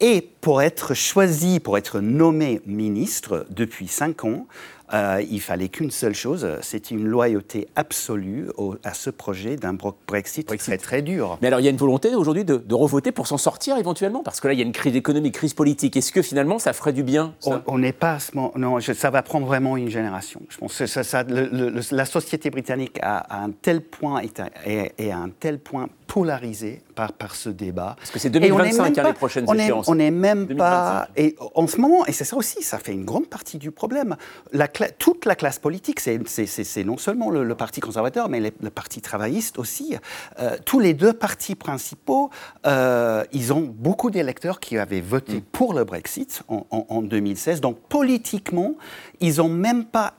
Et 0.00 0.20
pour 0.40 0.62
être 0.62 0.94
choisi, 0.94 1.58
pour 1.58 1.76
être 1.78 2.00
nommé 2.00 2.60
ministre 2.66 3.46
depuis 3.50 3.88
cinq 3.88 4.24
ans, 4.24 4.46
euh, 4.92 5.22
il 5.30 5.40
fallait 5.40 5.68
qu'une 5.68 5.90
seule 5.90 6.14
chose, 6.14 6.46
c'était 6.62 6.94
une 6.94 7.04
loyauté 7.06 7.68
absolue 7.76 8.48
au- 8.56 8.76
à 8.84 8.94
ce 8.94 9.10
projet 9.10 9.56
d'un 9.56 9.72
bro- 9.74 9.94
Brexit, 10.06 10.46
très, 10.46 10.78
très 10.78 11.02
dur. 11.02 11.38
Mais 11.42 11.48
alors, 11.48 11.60
il 11.60 11.64
y 11.64 11.66
a 11.66 11.70
une 11.70 11.76
volonté 11.76 12.14
aujourd'hui 12.14 12.44
de, 12.44 12.56
de 12.56 12.74
revoter 12.74 13.12
pour 13.12 13.26
s'en 13.26 13.38
sortir 13.38 13.76
éventuellement? 13.78 14.22
Parce 14.22 14.40
que 14.40 14.48
là, 14.48 14.54
il 14.54 14.58
y 14.58 14.62
a 14.62 14.66
une 14.66 14.72
crise 14.72 14.94
économique, 14.96 15.34
crise 15.34 15.54
politique. 15.54 15.96
Est-ce 15.96 16.12
que 16.12 16.22
finalement, 16.22 16.58
ça 16.58 16.72
ferait 16.72 16.92
du 16.92 17.02
bien 17.02 17.34
ça? 17.40 17.62
On- 17.66 17.78
n'est 17.78 17.92
pas 17.92 18.14
à 18.14 18.18
ce 18.20 18.34
moment. 18.34 18.52
Non, 18.56 18.78
je- 18.80 18.92
ça 18.92 19.10
va 19.10 19.22
prendre 19.22 19.46
vraiment 19.46 19.76
une 19.76 19.88
génération. 19.88 20.40
Je 20.48 20.58
pense 20.58 20.76
que 20.78 20.86
ça, 20.86 21.02
ça- 21.04 21.22
le- 21.24 21.48
le- 21.52 21.70
le- 21.70 21.80
la 21.90 22.04
société 22.04 22.50
britannique 22.50 22.98
a, 23.02 23.18
a 23.18 23.42
un 23.44 23.50
tel 23.50 23.80
point 23.82 24.20
est, 24.20 24.40
à- 24.40 24.50
est- 24.64 24.92
est 24.98 25.10
à 25.10 25.18
un 25.18 25.30
tel 25.30 25.58
point 25.58 25.88
polarisée 26.06 26.82
par, 26.94 27.12
par 27.12 27.34
ce 27.34 27.48
débat. 27.48 27.96
Parce 27.98 28.10
que 28.10 28.18
c'est 28.18 28.30
2025, 28.30 28.96
hein, 28.98 29.02
les 29.04 29.12
prochaines 29.12 29.44
on 29.48 29.54
est- 29.54 29.64
échéances. 29.64 29.88
on 29.88 29.96
n'est 29.96 30.10
même 30.10 30.46
2025. 30.46 30.56
pas. 30.58 31.08
Et 31.16 31.36
en 31.54 31.66
ce 31.66 31.80
moment, 31.80 32.06
et 32.06 32.12
c'est 32.12 32.24
ça 32.24 32.36
aussi, 32.36 32.62
ça 32.62 32.78
fait 32.78 32.92
une 32.92 33.04
grande 33.04 33.26
partie 33.26 33.58
du 33.58 33.70
problème. 33.70 34.16
La 34.52 34.68
toute 34.68 35.24
la 35.24 35.34
classe 35.34 35.58
politique, 35.58 36.00
c'est- 36.00 36.84
non 36.84 36.96
seulement 36.96 37.30
le, 37.30 37.44
le 37.44 37.54
Parti 37.54 37.80
conservateur, 37.80 38.28
mais 38.28 38.40
les- 38.40 38.52
le 38.60 38.70
Parti 38.70 39.00
travailliste 39.00 39.58
aussi. 39.58 39.96
Euh, 40.38 40.56
tous 40.64 40.78
les 40.80 40.94
deux 40.94 41.12
partis 41.12 41.54
principaux, 41.54 42.30
euh, 42.66 43.24
ils 43.32 43.52
ont 43.52 43.62
beaucoup 43.76 44.10
d'électeurs 44.10 44.60
qui 44.60 44.78
avaient 44.78 45.00
voté 45.00 45.42
pour 45.52 45.74
le 45.74 45.84
Brexit 45.84 46.42
en, 46.48 46.66
en- 46.70 46.86
en 46.88 47.02
2016. 47.02 47.60
Donc 47.60 47.78
politiquement, 47.88 48.74
ils 49.20 49.36
n'ont 49.38 49.48
même 49.48 49.84
pas 49.84 50.14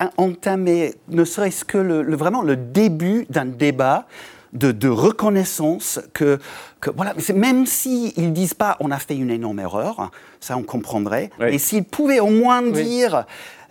en- 0.00 0.10
entamé, 0.16 0.94
ne 1.08 1.24
serait-ce 1.24 1.64
que 1.64 1.78
le, 1.78 2.02
le- 2.02 2.16
vraiment 2.16 2.42
le 2.42 2.56
début 2.56 3.26
d'un 3.30 3.44
débat 3.44 4.06
de, 4.52 4.72
de 4.72 4.88
reconnaissance 4.88 6.00
que, 6.12 6.38
que 6.80 6.90
voilà, 6.90 7.14
même 7.34 7.66
s'ils 7.66 8.12
ne 8.16 8.30
disent 8.30 8.54
pas 8.54 8.76
on 8.80 8.90
a 8.90 8.98
fait 8.98 9.16
une 9.16 9.30
énorme 9.30 9.60
erreur, 9.60 10.10
ça 10.40 10.56
on 10.56 10.62
comprendrait, 10.62 11.30
mais 11.38 11.58
s'ils 11.58 11.84
pouvaient 11.84 12.20
au 12.20 12.30
moins 12.30 12.62
dire 12.62 13.24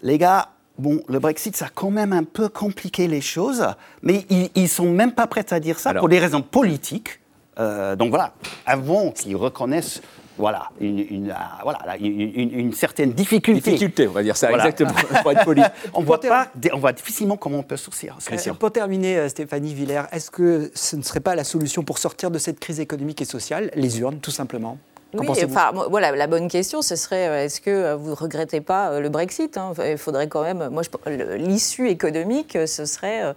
les 0.04 0.18
gars, 0.18 0.50
bon, 0.78 1.02
le 1.08 1.20
Brexit 1.20 1.56
ça 1.56 1.66
a 1.66 1.70
quand 1.70 1.92
même 1.92 2.14
un 2.14 2.24
peu 2.24 2.50
compliqué 2.50 3.08
les 3.08 3.22
choses, 3.22 3.66
mais 4.02 4.26
ils, 4.30 4.50
ils 4.56 4.70
sont 4.70 4.92
même 4.92 5.12
pas 5.12 5.28
prêts 5.28 5.46
à 5.54 5.60
dire 5.60 5.80
ça 5.80 5.94
pour 5.94 6.10
des 6.10 6.20
raisons 6.20 6.42
politiques. 6.42 7.20
Euh, 7.60 7.96
donc 7.96 8.10
voilà, 8.10 8.34
avant 8.66 9.12
qu'ils 9.12 9.36
reconnaissent 9.36 10.02
voilà, 10.38 10.70
une, 10.80 11.00
une, 11.00 11.34
ah, 11.36 11.60
voilà, 11.64 11.80
là, 11.86 11.98
une, 11.98 12.20
une- 12.22 12.54
une 12.60 12.74
certaine 12.74 13.12
difficulté. 13.14 13.72
Difficulté, 13.72 14.08
on 14.08 14.12
va 14.12 14.24
dire 14.24 14.38
ça, 14.38 14.48
Voilà. 14.48 14.66
exactement, 14.68 14.94
pour 15.22 15.32
être 15.32 15.44
poli. 15.46 15.62
on 15.94 16.02
voit 16.02 16.20
pas, 16.20 16.48
on 16.74 16.78
voit 16.80 16.94
difficilement 16.94 17.38
comment 17.38 17.60
on 17.60 17.64
peut 17.64 17.78
sortir. 17.78 18.18
Euh, 18.32 18.54
Pour 18.54 18.72
terminer, 18.72 19.18
euh, 19.18 19.30
Stéphanie 19.30 19.74
Villers, 19.74 20.04
est-ce 20.12 20.32
que 20.32 20.72
ce 20.74 20.96
ne 20.96 21.02
serait 21.04 21.20
pas 21.20 21.36
la 21.36 21.44
solution 21.44 21.84
pour 21.84 21.98
sortir 21.98 22.32
de 22.32 22.40
cette 22.40 22.60
crise 22.60 22.80
économique 22.80 23.22
et 23.22 23.26
sociale 23.26 23.72
Les 23.76 24.00
urnes, 24.00 24.20
tout 24.20 24.32
simplement? 24.32 24.78
Oui, 25.14 25.28
enfin, 25.44 25.72
voilà, 25.90 26.16
la 26.16 26.26
bonne 26.28 26.48
question, 26.48 26.82
ce 26.82 26.96
serait 26.96 27.28
euh, 27.28 27.44
est-ce 27.44 27.60
que 27.60 27.70
euh, 27.70 27.96
vous 27.98 28.12
ne 28.12 28.16
regrettez 28.16 28.62
pas 28.62 28.92
euh, 28.92 29.02
le 29.02 29.10
Brexit 29.10 29.58
hein? 29.58 29.74
Il 29.86 29.98
faudrait 29.98 30.30
quand 30.30 30.42
même. 30.42 30.70
Moi, 30.70 30.84
l'issue 31.38 31.90
économique, 31.90 32.56
euh, 32.56 32.66
ce 32.66 32.86
serait 32.86 33.22
euh, 33.24 33.34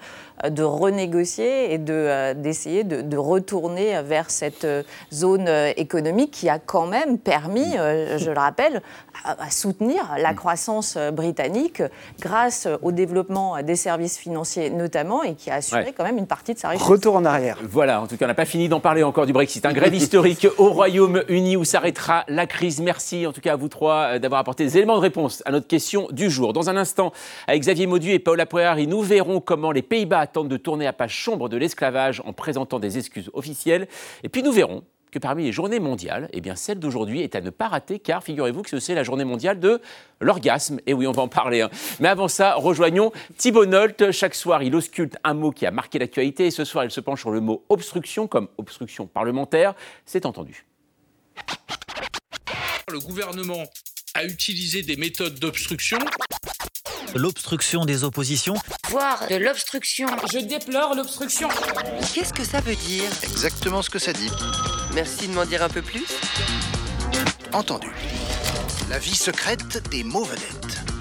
de 0.50 0.62
renégocier 0.62 1.72
et 1.72 1.78
de, 1.78 1.92
euh, 1.94 2.34
d'essayer 2.34 2.82
de, 2.84 3.00
de 3.02 3.16
retourner 3.16 4.02
vers 4.02 4.30
cette 4.30 4.64
euh, 4.64 4.82
zone 5.12 5.46
euh, 5.48 5.72
économique 5.76 6.32
qui 6.32 6.48
a 6.48 6.58
quand 6.58 6.86
même 6.86 7.18
permis, 7.18 7.78
euh, 7.78 8.18
je 8.18 8.30
le 8.30 8.38
rappelle, 8.38 8.82
à, 9.24 9.44
à 9.44 9.50
soutenir 9.50 10.10
la 10.18 10.34
croissance 10.34 10.96
euh, 10.96 11.10
britannique 11.12 11.82
grâce 12.20 12.66
au 12.82 12.90
développement 12.92 13.62
des 13.62 13.76
services 13.76 14.18
financiers 14.18 14.70
notamment 14.70 15.22
et 15.22 15.34
qui 15.34 15.50
a 15.50 15.54
assuré 15.56 15.74
Ouais. 15.84 15.94
quand 15.96 16.04
même 16.04 16.18
une 16.18 16.26
partie 16.26 16.54
de 16.54 16.58
sa 16.58 16.68
richesse. 16.68 16.86
Retour 16.86 17.16
en 17.16 17.24
arrière. 17.24 17.58
Voilà, 17.68 18.00
en 18.00 18.06
tout 18.06 18.16
cas, 18.16 18.24
on 18.24 18.28
n'a 18.28 18.34
pas 18.34 18.44
fini 18.44 18.68
d'en 18.68 18.80
parler 18.80 19.02
encore 19.02 19.26
du 19.26 19.32
Brexit. 19.32 19.64
Un 19.66 19.72
grève 19.72 19.94
historique 19.94 20.46
au 20.58 20.70
Royaume-Uni 20.70 21.56
où 21.56 21.64
s'arrêtera 21.64 22.24
la 22.28 22.46
crise. 22.46 22.80
Merci 22.80 23.26
en 23.26 23.32
tout 23.32 23.40
cas 23.40 23.52
à 23.54 23.56
vous 23.56 23.68
trois 23.68 24.14
euh, 24.14 24.18
d'avoir 24.18 24.40
apporté 24.40 24.64
des 24.64 24.76
éléments 24.76 24.96
de 24.96 25.00
réponse 25.00 25.42
à 25.46 25.50
notre 25.52 25.66
question 25.66 26.08
du 26.10 26.30
jour. 26.30 26.52
Dans 26.52 26.70
un 26.70 26.76
instant, 26.76 27.12
avec 27.46 27.62
Xavier 27.62 27.86
Maudu 27.86 28.10
et 28.10 28.18
Paola 28.18 28.46
Poirari, 28.46 28.86
nous 28.86 29.00
verrons 29.02 29.40
comment 29.40 29.72
les 29.72 29.82
Pays-Bas 29.82 30.23
tentent 30.26 30.48
de 30.48 30.56
tourner 30.56 30.86
à 30.86 30.92
page 30.92 31.24
sombre 31.24 31.48
de 31.48 31.56
l'esclavage 31.56 32.22
en 32.24 32.32
présentant 32.32 32.78
des 32.78 32.98
excuses 32.98 33.30
officielles. 33.32 33.88
Et 34.22 34.28
puis 34.28 34.42
nous 34.42 34.52
verrons 34.52 34.84
que 35.10 35.18
parmi 35.20 35.44
les 35.44 35.52
journées 35.52 35.78
mondiales, 35.78 36.28
eh 36.32 36.40
bien 36.40 36.56
celle 36.56 36.80
d'aujourd'hui 36.80 37.20
est 37.20 37.36
à 37.36 37.40
ne 37.40 37.50
pas 37.50 37.68
rater 37.68 38.00
car 38.00 38.24
figurez-vous 38.24 38.62
que 38.62 38.80
c'est 38.80 38.96
la 38.96 39.04
journée 39.04 39.24
mondiale 39.24 39.60
de 39.60 39.80
l'orgasme. 40.20 40.80
Et 40.86 40.92
oui, 40.92 41.06
on 41.06 41.12
va 41.12 41.22
en 41.22 41.28
parler. 41.28 41.60
hein. 41.60 41.70
Mais 42.00 42.08
avant 42.08 42.26
ça, 42.26 42.54
rejoignons 42.54 43.12
Thibault 43.36 43.64
Nolte. 43.66 44.10
Chaque 44.10 44.34
soir, 44.34 44.64
il 44.64 44.74
ausculte 44.74 45.16
un 45.22 45.34
mot 45.34 45.52
qui 45.52 45.66
a 45.66 45.70
marqué 45.70 46.00
l'actualité 46.00 46.46
et 46.46 46.50
ce 46.50 46.64
soir, 46.64 46.84
il 46.84 46.90
se 46.90 47.00
penche 47.00 47.20
sur 47.20 47.30
le 47.30 47.40
mot 47.40 47.64
obstruction 47.68 48.26
comme 48.26 48.48
obstruction 48.58 49.06
parlementaire. 49.06 49.74
C'est 50.04 50.26
entendu. 50.26 50.66
Le 52.90 52.98
gouvernement 52.98 53.62
a 54.14 54.24
utilisé 54.24 54.82
des 54.82 54.96
méthodes 54.96 55.38
d'obstruction. 55.38 55.98
L'obstruction 57.16 57.84
des 57.84 58.02
oppositions. 58.02 58.54
Voire 58.90 59.28
de 59.28 59.36
l'obstruction. 59.36 60.08
Je 60.32 60.40
déplore 60.40 60.96
l'obstruction. 60.96 61.48
Qu'est-ce 62.12 62.32
que 62.32 62.42
ça 62.42 62.60
veut 62.60 62.74
dire? 62.74 63.04
Exactement 63.22 63.82
ce 63.82 63.90
que 63.90 64.00
ça 64.00 64.12
dit. 64.12 64.30
Merci 64.94 65.28
de 65.28 65.32
m'en 65.32 65.44
dire 65.44 65.62
un 65.62 65.68
peu 65.68 65.80
plus. 65.80 66.04
Entendu. 67.52 67.88
La 68.90 68.98
vie 68.98 69.14
secrète 69.14 69.88
des 69.90 70.02
mots 70.02 70.24
vedettes. 70.24 70.93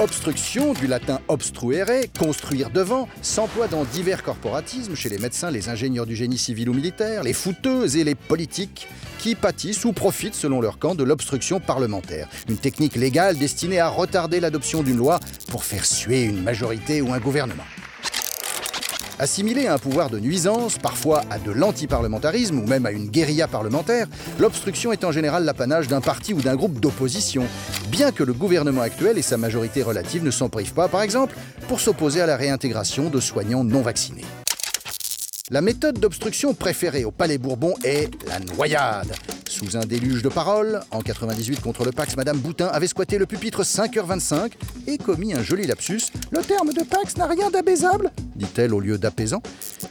Obstruction, 0.00 0.72
du 0.72 0.86
latin 0.86 1.20
obstruere, 1.28 2.06
construire 2.18 2.70
devant, 2.70 3.06
s'emploie 3.20 3.68
dans 3.68 3.84
divers 3.84 4.22
corporatismes 4.22 4.94
chez 4.94 5.10
les 5.10 5.18
médecins, 5.18 5.50
les 5.50 5.68
ingénieurs 5.68 6.06
du 6.06 6.16
génie 6.16 6.38
civil 6.38 6.70
ou 6.70 6.72
militaire, 6.72 7.22
les 7.22 7.34
fouteux 7.34 7.98
et 7.98 8.02
les 8.02 8.14
politiques 8.14 8.88
qui 9.18 9.34
pâtissent 9.34 9.84
ou 9.84 9.92
profitent 9.92 10.34
selon 10.34 10.62
leur 10.62 10.78
camp 10.78 10.94
de 10.94 11.04
l'obstruction 11.04 11.60
parlementaire. 11.60 12.28
Une 12.48 12.56
technique 12.56 12.96
légale 12.96 13.36
destinée 13.36 13.78
à 13.78 13.88
retarder 13.88 14.40
l'adoption 14.40 14.82
d'une 14.82 14.96
loi 14.96 15.20
pour 15.48 15.64
faire 15.64 15.84
suer 15.84 16.22
une 16.22 16.42
majorité 16.42 17.02
ou 17.02 17.12
un 17.12 17.18
gouvernement. 17.18 17.64
Assimilée 19.20 19.66
à 19.66 19.74
un 19.74 19.78
pouvoir 19.78 20.08
de 20.08 20.18
nuisance, 20.18 20.78
parfois 20.78 21.24
à 21.28 21.38
de 21.38 21.50
l'antiparlementarisme 21.50 22.58
ou 22.58 22.66
même 22.66 22.86
à 22.86 22.90
une 22.90 23.06
guérilla 23.06 23.48
parlementaire, 23.48 24.06
l'obstruction 24.38 24.92
est 24.92 25.04
en 25.04 25.12
général 25.12 25.44
l'apanage 25.44 25.88
d'un 25.88 26.00
parti 26.00 26.32
ou 26.32 26.40
d'un 26.40 26.56
groupe 26.56 26.80
d'opposition, 26.80 27.44
bien 27.90 28.12
que 28.12 28.24
le 28.24 28.32
gouvernement 28.32 28.80
actuel 28.80 29.18
et 29.18 29.22
sa 29.22 29.36
majorité 29.36 29.82
relative 29.82 30.24
ne 30.24 30.30
s'en 30.30 30.48
privent 30.48 30.72
pas, 30.72 30.88
par 30.88 31.02
exemple, 31.02 31.36
pour 31.68 31.80
s'opposer 31.80 32.22
à 32.22 32.26
la 32.26 32.38
réintégration 32.38 33.10
de 33.10 33.20
soignants 33.20 33.62
non 33.62 33.82
vaccinés. 33.82 34.24
La 35.50 35.60
méthode 35.60 35.98
d'obstruction 35.98 36.54
préférée 36.54 37.04
au 37.04 37.10
Palais 37.10 37.36
Bourbon 37.36 37.74
est 37.84 38.08
la 38.26 38.38
noyade. 38.38 39.14
Sous 39.50 39.76
un 39.76 39.84
déluge 39.84 40.22
de 40.22 40.28
paroles, 40.28 40.80
en 40.92 41.00
98 41.00 41.60
contre 41.60 41.84
le 41.84 41.90
Pax, 41.90 42.16
Madame 42.16 42.38
Boutin 42.38 42.68
avait 42.68 42.86
squatté 42.86 43.18
le 43.18 43.26
pupitre 43.26 43.64
5h25 43.64 44.52
et 44.86 44.96
commis 44.96 45.34
un 45.34 45.42
joli 45.42 45.66
lapsus. 45.66 46.02
Le 46.30 46.40
terme 46.40 46.72
de 46.72 46.84
Pax 46.84 47.16
n'a 47.16 47.26
rien 47.26 47.50
d'abaisable, 47.50 48.12
dit-elle 48.36 48.72
au 48.72 48.78
lieu 48.78 48.96
d'apaisant. 48.96 49.42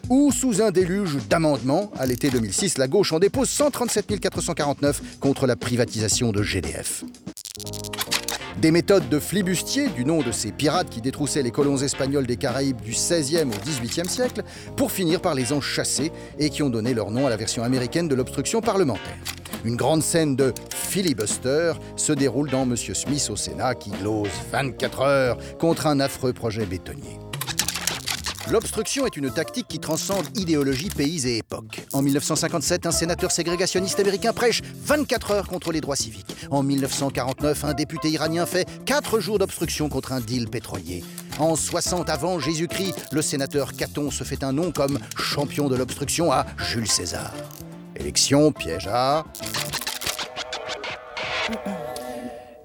Ou 0.08 0.32
sous 0.32 0.62
un 0.62 0.72
déluge 0.72 1.18
d'amendements, 1.30 1.92
à 2.00 2.06
l'été 2.06 2.30
2006, 2.30 2.78
la 2.78 2.88
gauche 2.88 3.12
en 3.12 3.20
dépose 3.20 3.50
137 3.50 4.18
449 4.22 5.20
contre 5.20 5.46
la 5.46 5.58
privatisation 5.58 6.32
de 6.32 6.42
GDF. 6.42 7.04
Des 8.62 8.72
méthodes 8.72 9.10
de 9.10 9.20
flibustier, 9.20 9.90
du 9.90 10.06
nom 10.06 10.22
de 10.22 10.32
ces 10.32 10.54
pirates 10.54 10.90
qui 10.90 11.02
détroussaient 11.02 11.44
les 11.44 11.52
colons 11.52 11.78
espagnols 11.78 12.26
des 12.26 12.38
Caraïbes 12.38 12.80
du 12.82 12.92
XVIe 12.92 13.44
au 13.44 13.66
XVIIIe 13.66 14.08
siècle, 14.08 14.44
pour 14.78 14.94
finir 14.94 15.20
par 15.20 15.36
les 15.36 15.52
enchasser 15.52 16.14
et 16.40 16.50
qui 16.50 16.64
ont 16.64 16.70
donné 16.70 16.94
leur 16.94 17.12
nom 17.12 17.28
à 17.28 17.30
la 17.30 17.38
version 17.38 17.64
américaine 17.64 18.08
de 18.08 18.16
l'obstruction 18.16 18.62
parlementaire. 18.62 19.18
Une 19.66 19.76
grande 19.76 20.02
scène 20.02 20.36
de 20.36 20.54
filibuster 20.74 21.74
se 21.96 22.14
déroule 22.14 22.50
dans 22.50 22.66
Monsieur 22.66 22.94
Smith 22.94 23.28
au 23.30 23.36
Sénat 23.36 23.76
qui 23.76 23.90
glose 23.92 24.30
24 24.52 25.02
heures 25.02 25.38
contre 25.60 25.88
un 25.88 26.00
affreux 26.00 26.34
projet 26.34 26.66
bétonnier. 26.66 27.20
L'obstruction 28.50 29.06
est 29.06 29.16
une 29.16 29.30
tactique 29.30 29.68
qui 29.68 29.78
transcende 29.80 30.26
idéologie, 30.36 30.90
pays 30.90 31.28
et 31.28 31.38
époque. 31.38 31.86
En 31.94 32.02
1957, 32.02 32.88
un 32.88 32.92
sénateur 32.92 33.32
ségrégationniste 33.32 34.00
américain 34.00 34.34
prêche 34.34 34.62
24 34.86 35.32
heures 35.32 35.48
contre 35.48 35.72
les 35.72 35.82
droits 35.82 35.96
civiques. 35.96 36.36
En 36.50 36.64
1949, 36.64 37.66
un 37.66 37.74
député 37.74 38.10
iranien 38.10 38.48
fait 38.48 38.68
4 38.86 39.20
jours 39.20 39.38
d'obstruction 39.38 39.88
contre 39.88 40.14
un 40.14 40.22
deal 40.22 40.50
pétrolier. 40.50 41.04
En 41.38 41.56
60 41.56 42.10
avant 42.10 42.40
Jésus-Christ, 42.40 42.96
le 43.12 43.22
sénateur 43.22 43.74
Caton 43.74 44.10
se 44.10 44.24
fait 44.24 44.44
un 44.44 44.54
nom 44.54 44.72
comme 44.72 44.98
champion 45.16 45.68
de 45.68 45.76
l'obstruction 45.76 46.32
à 46.32 46.48
Jules 46.58 46.90
César. 46.90 47.32
Élection, 48.00 48.52
piège 48.52 48.88
à... 48.88 49.26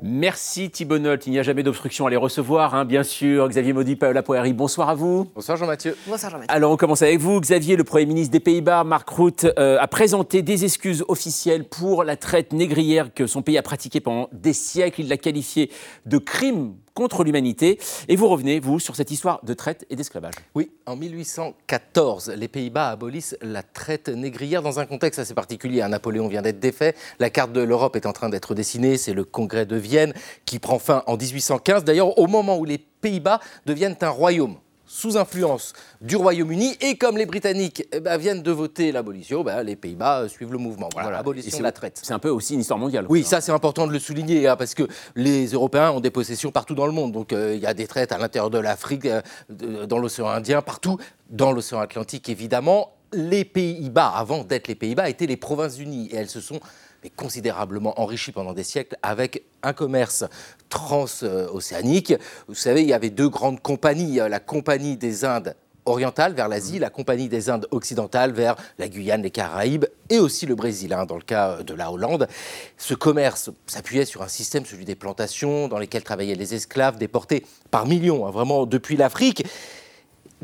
Merci 0.06 0.70
Thibault. 0.70 0.98
Il 0.98 1.32
n'y 1.32 1.38
a 1.38 1.42
jamais 1.42 1.62
d'obstruction 1.62 2.06
à 2.06 2.10
les 2.10 2.16
recevoir, 2.16 2.74
hein, 2.74 2.84
bien 2.84 3.02
sûr. 3.02 3.48
Xavier 3.48 3.72
Maudy, 3.72 3.96
Paola 3.96 4.22
Poiri, 4.22 4.52
bonsoir 4.52 4.90
à 4.90 4.94
vous. 4.94 5.30
Bonsoir 5.34 5.56
Jean-Mathieu. 5.56 5.96
Bonsoir 6.06 6.30
Jean-Mathieu. 6.30 6.54
Alors 6.54 6.70
on 6.70 6.76
commence 6.76 7.00
avec 7.00 7.18
vous. 7.18 7.40
Xavier, 7.40 7.74
le 7.74 7.84
Premier 7.84 8.04
ministre 8.04 8.30
des 8.30 8.40
Pays-Bas, 8.40 8.84
Mark 8.84 9.08
Rutte, 9.08 9.46
euh, 9.58 9.78
a 9.80 9.88
présenté 9.88 10.42
des 10.42 10.64
excuses 10.64 11.04
officielles 11.08 11.64
pour 11.64 12.04
la 12.04 12.16
traite 12.16 12.52
négrière 12.52 13.14
que 13.14 13.26
son 13.26 13.40
pays 13.40 13.56
a 13.56 13.62
pratiquée 13.62 14.00
pendant 14.00 14.28
des 14.32 14.52
siècles. 14.52 15.00
Il 15.00 15.08
l'a 15.08 15.16
qualifiée 15.16 15.70
de 16.04 16.18
crime 16.18 16.74
contre 16.94 17.24
l'humanité. 17.24 17.78
Et 18.08 18.16
vous 18.16 18.28
revenez, 18.28 18.60
vous, 18.60 18.78
sur 18.78 18.96
cette 18.96 19.10
histoire 19.10 19.40
de 19.44 19.52
traite 19.54 19.84
et 19.90 19.96
d'esclavage. 19.96 20.34
Oui, 20.54 20.70
en 20.86 20.96
1814, 20.96 22.30
les 22.36 22.48
Pays-Bas 22.48 22.90
abolissent 22.90 23.36
la 23.42 23.62
traite 23.62 24.08
négrière 24.08 24.62
dans 24.62 24.78
un 24.78 24.86
contexte 24.86 25.18
assez 25.18 25.34
particulier. 25.34 25.82
Napoléon 25.88 26.28
vient 26.28 26.42
d'être 26.42 26.60
défait, 26.60 26.94
la 27.18 27.30
carte 27.30 27.52
de 27.52 27.60
l'Europe 27.60 27.96
est 27.96 28.06
en 28.06 28.12
train 28.12 28.28
d'être 28.28 28.54
dessinée, 28.54 28.96
c'est 28.96 29.12
le 29.12 29.24
congrès 29.24 29.66
de 29.66 29.76
Vienne 29.76 30.12
qui 30.44 30.58
prend 30.58 30.78
fin 30.78 31.02
en 31.06 31.16
1815. 31.16 31.84
D'ailleurs, 31.84 32.18
au 32.18 32.26
moment 32.26 32.58
où 32.58 32.64
les 32.64 32.78
Pays-Bas 32.78 33.40
deviennent 33.66 33.96
un 34.00 34.08
royaume 34.08 34.56
sous 34.94 35.16
influence 35.16 35.72
du 36.00 36.14
Royaume-Uni. 36.14 36.76
Et 36.80 36.96
comme 36.96 37.16
les 37.18 37.26
Britanniques 37.26 37.84
eh 37.92 37.98
ben, 37.98 38.16
viennent 38.16 38.42
de 38.42 38.50
voter 38.52 38.92
l'abolition, 38.92 39.42
ben, 39.42 39.64
les 39.64 39.74
Pays-Bas 39.74 40.20
euh, 40.22 40.28
suivent 40.28 40.52
le 40.52 40.58
mouvement. 40.58 40.88
Voilà, 40.92 41.16
Et 41.16 41.20
abolition 41.20 41.50
c'est- 41.50 41.58
de 41.58 41.62
la 41.64 41.72
traite. 41.72 41.98
C'est 42.00 42.12
un 42.14 42.20
peu 42.20 42.28
aussi 42.28 42.54
une 42.54 42.60
histoire 42.60 42.78
mondiale. 42.78 43.06
Oui, 43.08 43.24
ça 43.24 43.40
c'est 43.40 43.50
important 43.50 43.88
de 43.88 43.92
le 43.92 43.98
souligner, 43.98 44.46
hein, 44.46 44.54
parce 44.56 44.74
que 44.74 44.84
les 45.16 45.46
Européens 45.48 45.90
ont 45.90 46.00
des 46.00 46.12
possessions 46.12 46.52
partout 46.52 46.76
dans 46.76 46.86
le 46.86 46.92
monde. 46.92 47.10
Donc 47.10 47.32
euh, 47.32 47.54
il 47.56 47.60
y 47.60 47.66
a 47.66 47.74
des 47.74 47.88
traites 47.88 48.12
à 48.12 48.18
l'intérieur 48.18 48.50
de 48.50 48.58
l'Afrique, 48.58 49.06
euh, 49.06 49.20
dans 49.86 49.98
l'océan 49.98 50.28
Indien, 50.28 50.62
partout, 50.62 50.96
dans 51.28 51.50
l'océan 51.50 51.80
Atlantique 51.80 52.28
évidemment. 52.28 52.92
Les 53.12 53.44
Pays-Bas, 53.44 54.12
avant 54.16 54.42
d'être 54.44 54.66
les 54.68 54.74
Pays-Bas, 54.74 55.08
étaient 55.08 55.26
les 55.26 55.36
Provinces-Unies 55.36 56.08
et 56.10 56.16
elles 56.16 56.28
se 56.30 56.40
sont 56.40 56.58
mais, 57.04 57.10
considérablement 57.10 58.00
enrichies 58.00 58.32
pendant 58.32 58.54
des 58.54 58.64
siècles 58.64 58.96
avec 59.02 59.44
un 59.62 59.72
commerce 59.72 60.24
transocéanique. 60.68 62.14
Vous 62.48 62.54
savez, 62.54 62.82
il 62.82 62.88
y 62.88 62.92
avait 62.94 63.10
deux 63.10 63.28
grandes 63.28 63.60
compagnies, 63.60 64.20
euh, 64.20 64.28
la 64.28 64.40
Compagnie 64.40 64.96
des 64.96 65.24
Indes 65.24 65.54
orientale 65.86 66.32
vers 66.32 66.48
l'Asie, 66.48 66.78
la 66.78 66.90
Compagnie 66.90 67.28
des 67.28 67.50
Indes 67.50 67.66
occidentales 67.70 68.32
vers 68.32 68.56
la 68.78 68.88
Guyane, 68.88 69.22
les 69.22 69.30
Caraïbes 69.30 69.84
et 70.08 70.18
aussi 70.18 70.46
le 70.46 70.54
Brésil, 70.54 70.94
hein, 70.94 71.04
dans 71.04 71.16
le 71.16 71.22
cas 71.22 71.62
de 71.62 71.74
la 71.74 71.92
Hollande. 71.92 72.26
Ce 72.78 72.94
commerce 72.94 73.50
s'appuyait 73.66 74.06
sur 74.06 74.22
un 74.22 74.28
système, 74.28 74.64
celui 74.64 74.86
des 74.86 74.94
plantations, 74.94 75.68
dans 75.68 75.78
lesquelles 75.78 76.04
travaillaient 76.04 76.34
les 76.34 76.54
esclaves 76.54 76.96
déportés 76.96 77.44
par 77.70 77.86
millions, 77.86 78.26
hein, 78.26 78.30
vraiment 78.30 78.64
depuis 78.66 78.96
l'Afrique 78.96 79.44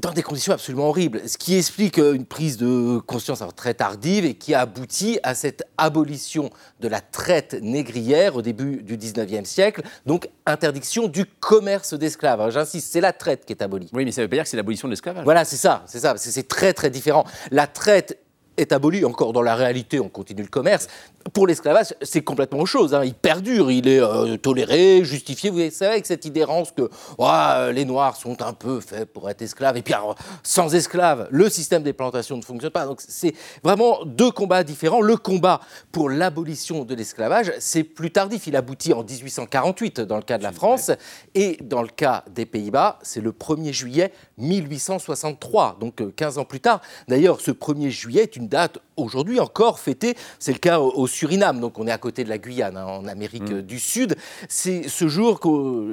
dans 0.00 0.12
des 0.12 0.22
conditions 0.22 0.52
absolument 0.52 0.88
horribles, 0.88 1.22
ce 1.26 1.36
qui 1.36 1.56
explique 1.56 1.98
euh, 1.98 2.14
une 2.14 2.24
prise 2.24 2.56
de 2.56 2.98
conscience 3.06 3.42
alors, 3.42 3.54
très 3.54 3.74
tardive 3.74 4.24
et 4.24 4.34
qui 4.34 4.54
a 4.54 4.60
abouti 4.60 5.18
à 5.22 5.34
cette 5.34 5.64
abolition 5.78 6.50
de 6.80 6.88
la 6.88 7.00
traite 7.00 7.58
négrière 7.62 8.36
au 8.36 8.42
début 8.42 8.82
du 8.82 8.96
19e 8.96 9.44
siècle, 9.44 9.82
donc 10.06 10.28
interdiction 10.46 11.08
du 11.08 11.26
commerce 11.26 11.94
d'esclaves. 11.94 12.50
J'insiste, 12.50 12.92
c'est 12.92 13.00
la 13.00 13.12
traite 13.12 13.44
qui 13.44 13.52
est 13.52 13.62
abolie. 13.62 13.90
Oui, 13.92 14.04
mais 14.04 14.12
ça 14.12 14.22
veut 14.22 14.28
pas 14.28 14.36
dire 14.36 14.44
que 14.44 14.48
c'est 14.48 14.56
l'abolition 14.56 14.88
de 14.88 14.92
l'esclavage. 14.92 15.24
Voilà, 15.24 15.44
c'est 15.44 15.56
ça, 15.56 15.82
c'est 15.86 16.00
ça, 16.00 16.14
c'est 16.16 16.48
très 16.48 16.72
très 16.72 16.90
différent. 16.90 17.24
La 17.50 17.66
traite 17.66 18.18
est 18.60 18.72
abolie, 18.72 19.04
encore 19.04 19.32
dans 19.32 19.42
la 19.42 19.54
réalité, 19.54 20.00
on 20.00 20.08
continue 20.08 20.42
le 20.42 20.48
commerce. 20.48 20.88
Pour 21.32 21.46
l'esclavage, 21.46 21.94
c'est 22.02 22.22
complètement 22.22 22.60
autre 22.60 22.70
chose. 22.70 22.94
hein. 22.94 23.04
Il 23.04 23.14
perdure, 23.14 23.70
il 23.70 23.88
est 23.88 24.00
euh, 24.00 24.36
toléré, 24.36 25.04
justifié. 25.04 25.50
Vous 25.50 25.70
savez, 25.70 25.92
avec 25.92 26.06
cette 26.06 26.24
idée 26.24 26.40
errance 26.40 26.72
que 26.72 26.88
ouah, 27.18 27.72
les 27.72 27.84
Noirs 27.84 28.16
sont 28.16 28.40
un 28.42 28.52
peu 28.52 28.80
faits 28.80 29.12
pour 29.12 29.28
être 29.28 29.42
esclaves. 29.42 29.76
Et 29.76 29.82
puis, 29.82 29.94
alors, 29.94 30.14
sans 30.42 30.74
esclaves, 30.74 31.28
le 31.30 31.48
système 31.50 31.82
des 31.82 31.92
plantations 31.92 32.36
ne 32.36 32.42
fonctionne 32.42 32.70
pas. 32.70 32.86
Donc, 32.86 33.00
c'est 33.06 33.34
vraiment 33.62 34.04
deux 34.04 34.30
combats 34.30 34.64
différents. 34.64 35.00
Le 35.02 35.16
combat 35.16 35.60
pour 35.92 36.08
l'abolition 36.08 36.84
de 36.84 36.94
l'esclavage, 36.94 37.52
c'est 37.58 37.84
plus 37.84 38.10
tardif. 38.10 38.46
Il 38.46 38.56
aboutit 38.56 38.92
en 38.92 39.02
1848 39.04 40.00
dans 40.00 40.16
le 40.16 40.22
cas 40.22 40.38
de 40.38 40.42
la 40.42 40.52
France. 40.52 40.90
Et 41.34 41.58
dans 41.62 41.82
le 41.82 41.88
cas 41.88 42.24
des 42.30 42.46
Pays-Bas, 42.46 42.98
c'est 43.02 43.20
le 43.20 43.32
1er 43.32 43.72
juillet 43.72 44.12
1863, 44.38 45.76
donc 45.80 46.00
euh, 46.00 46.12
15 46.14 46.38
ans 46.38 46.44
plus 46.44 46.60
tard. 46.60 46.80
D'ailleurs, 47.08 47.40
ce 47.40 47.50
1er 47.50 47.90
juillet 47.90 48.22
est 48.22 48.36
une 48.36 48.48
date 48.50 48.78
aujourd'hui 48.96 49.40
encore 49.40 49.78
fêtée. 49.78 50.16
C'est 50.38 50.52
le 50.52 50.58
cas 50.58 50.80
au, 50.80 50.92
au 50.94 51.06
Suriname, 51.06 51.60
donc 51.60 51.78
on 51.78 51.86
est 51.86 51.92
à 51.92 51.98
côté 51.98 52.24
de 52.24 52.28
la 52.28 52.36
Guyane, 52.36 52.76
hein, 52.76 52.84
en 52.84 53.06
Amérique 53.06 53.50
euh, 53.50 53.62
du 53.62 53.78
Sud. 53.78 54.16
C'est 54.48 54.88
ce 54.88 55.08
jour 55.08 55.40
qu'au 55.40 55.86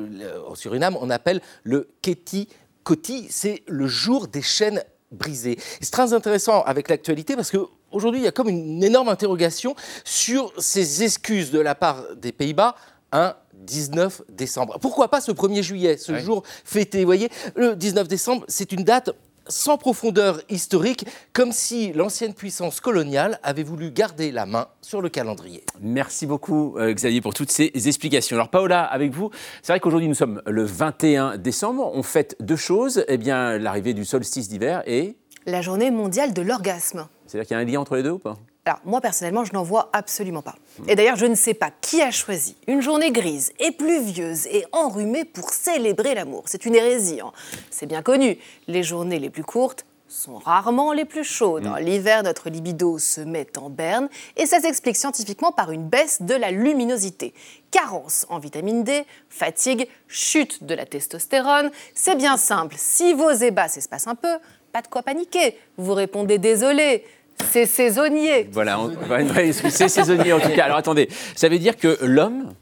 Suriname, 0.56 0.98
on 1.00 1.10
appelle 1.10 1.42
le 1.64 1.88
Keti 2.02 2.50
Koti. 2.84 3.28
C'est 3.30 3.64
le 3.68 3.88
jour 3.88 4.28
des 4.28 4.42
chaînes 4.42 4.84
brisées. 5.12 5.58
C'est 5.82 5.92
très 5.92 6.14
intéressant 6.14 6.64
avec 6.64 6.90
l'actualité 6.90 7.36
parce 7.36 7.52
que 7.52 7.60
aujourd'hui, 7.92 8.22
il 8.22 8.24
y 8.24 8.28
a 8.28 8.32
comme 8.32 8.50
une 8.50 8.84
énorme 8.84 9.10
interrogation 9.10 9.76
sur 10.04 10.52
ces 10.58 11.04
excuses 11.04 11.52
de 11.52 11.60
la 11.60 11.76
part 11.76 12.04
des 12.16 12.32
Pays-Bas 12.32 12.76
un 13.12 13.36
19 13.54 14.24
décembre. 14.30 14.78
Pourquoi 14.80 15.08
pas 15.08 15.22
ce 15.22 15.32
1er 15.32 15.62
juillet, 15.62 15.98
ce 15.98 16.18
jour 16.20 16.44
fêté? 16.64 17.00
Vous 17.00 17.06
voyez, 17.06 17.30
le 17.56 17.76
19 17.76 18.08
décembre, 18.08 18.44
c'est 18.48 18.72
une 18.72 18.84
date 18.84 19.12
sans 19.50 19.78
profondeur 19.78 20.42
historique, 20.50 21.06
comme 21.34 21.52
si 21.52 21.94
l'ancienne 21.94 22.34
puissance 22.34 22.80
coloniale 22.80 23.40
avait 23.44 23.64
voulu 23.64 23.92
garder 23.92 24.32
la 24.32 24.46
main 24.46 24.68
sur 24.82 25.02
le 25.02 25.10
calendrier. 25.10 25.64
Merci 25.82 26.26
beaucoup 26.26 26.76
euh, 26.78 26.94
Xavier 26.94 27.22
pour 27.22 27.34
toutes 27.34 27.52
ces 27.52 27.72
explications. 27.88 28.36
Alors 28.36 28.50
Paola, 28.50 28.84
avec 28.84 29.12
vous, 29.12 29.30
c'est 29.62 29.74
vrai 29.74 29.80
qu'aujourd'hui 29.80 30.08
nous 30.10 30.16
sommes 30.16 30.42
le 30.46 30.64
21 30.64 31.38
décembre, 31.38 31.92
on 31.94 32.04
fête 32.04 32.36
deux 32.40 32.56
choses, 32.56 33.04
eh 33.08 33.18
bien 33.18 33.58
l'arrivée 33.58 33.94
du 33.94 34.06
solstice 34.06 34.50
d'hiver 34.50 34.84
et 34.86 35.16
La 35.46 35.62
journée 35.62 35.92
mondiale 35.92 36.34
de 36.34 36.42
l'orgasme. 36.42 37.08
c'est-à-dire 37.26 37.48
qu'il 37.48 37.56
y 37.56 37.60
a 37.60 37.62
un 37.62 37.66
lien 37.66 37.80
entre 37.80 37.96
les 37.96 38.04
deux 38.04 38.12
ou 38.12 38.20
pas? 38.20 38.38
Alors, 38.68 38.82
moi, 38.84 39.00
personnellement, 39.00 39.46
je 39.46 39.54
n'en 39.54 39.64
vois 39.64 39.90
absolument 39.94 40.42
pas. 40.42 40.56
Et 40.90 40.96
d'ailleurs, 40.98 41.16
je 41.16 41.26
ne 41.26 41.36
sais 41.36 41.54
pas 41.54 41.72
qui 41.80 42.02
a 42.02 42.12
choisi 42.12 42.58
une 42.68 42.82
journée 42.82 43.12
grise 43.12 43.54
et 43.60 43.72
pluvieuse 43.72 44.46
et 44.48 44.66
enrhumée 44.74 45.24
pour 45.24 45.52
célébrer 45.52 46.14
l'amour. 46.16 46.44
C'est 46.48 46.66
une 46.66 46.76
hérésie. 46.76 47.22
hein. 47.22 47.32
C'est 47.72 47.86
bien 47.86 48.02
connu. 48.02 48.38
Les 48.68 48.84
journées 48.84 49.20
les 49.20 49.30
plus 49.30 49.46
courtes 49.46 49.86
sont 50.10 50.36
rarement 50.36 50.92
les 50.92 51.06
plus 51.06 51.24
chaudes. 51.24 51.66
hein. 51.66 51.80
L'hiver, 51.80 52.24
notre 52.24 52.50
libido 52.50 53.00
se 53.00 53.22
met 53.22 53.48
en 53.58 53.70
berne 53.70 54.10
et 54.36 54.46
ça 54.46 54.60
s'explique 54.60 54.98
scientifiquement 54.98 55.54
par 55.54 55.72
une 55.72 55.88
baisse 55.88 56.22
de 56.22 56.34
la 56.36 56.52
luminosité. 56.52 57.34
Carence 57.72 58.26
en 58.28 58.38
vitamine 58.38 58.84
D, 58.84 59.06
fatigue, 59.30 59.88
chute 60.10 60.66
de 60.66 60.74
la 60.76 60.86
testostérone. 60.86 61.72
C'est 61.96 62.16
bien 62.18 62.36
simple. 62.36 62.76
Si 62.78 63.14
vos 63.14 63.32
ébats 63.32 63.70
s'espacent 63.70 64.08
un 64.08 64.16
peu, 64.16 64.38
pas 64.74 64.82
de 64.82 64.88
quoi 64.88 65.04
paniquer. 65.04 65.58
Vous 65.78 65.94
répondez 65.94 66.38
désolé. 66.38 67.06
C'est 67.52 67.66
saisonnier. 67.66 68.50
Voilà, 68.52 68.80
on, 68.80 68.92
c'est 69.52 69.90
saisonnier 69.90 70.34
en 70.34 70.40
tout 70.40 70.50
cas. 70.50 70.66
Alors 70.66 70.78
attendez, 70.78 71.10
ça 71.36 71.50
veut 71.50 71.60
dire 71.60 71.78
que 71.78 71.98
l'homme 72.02 72.54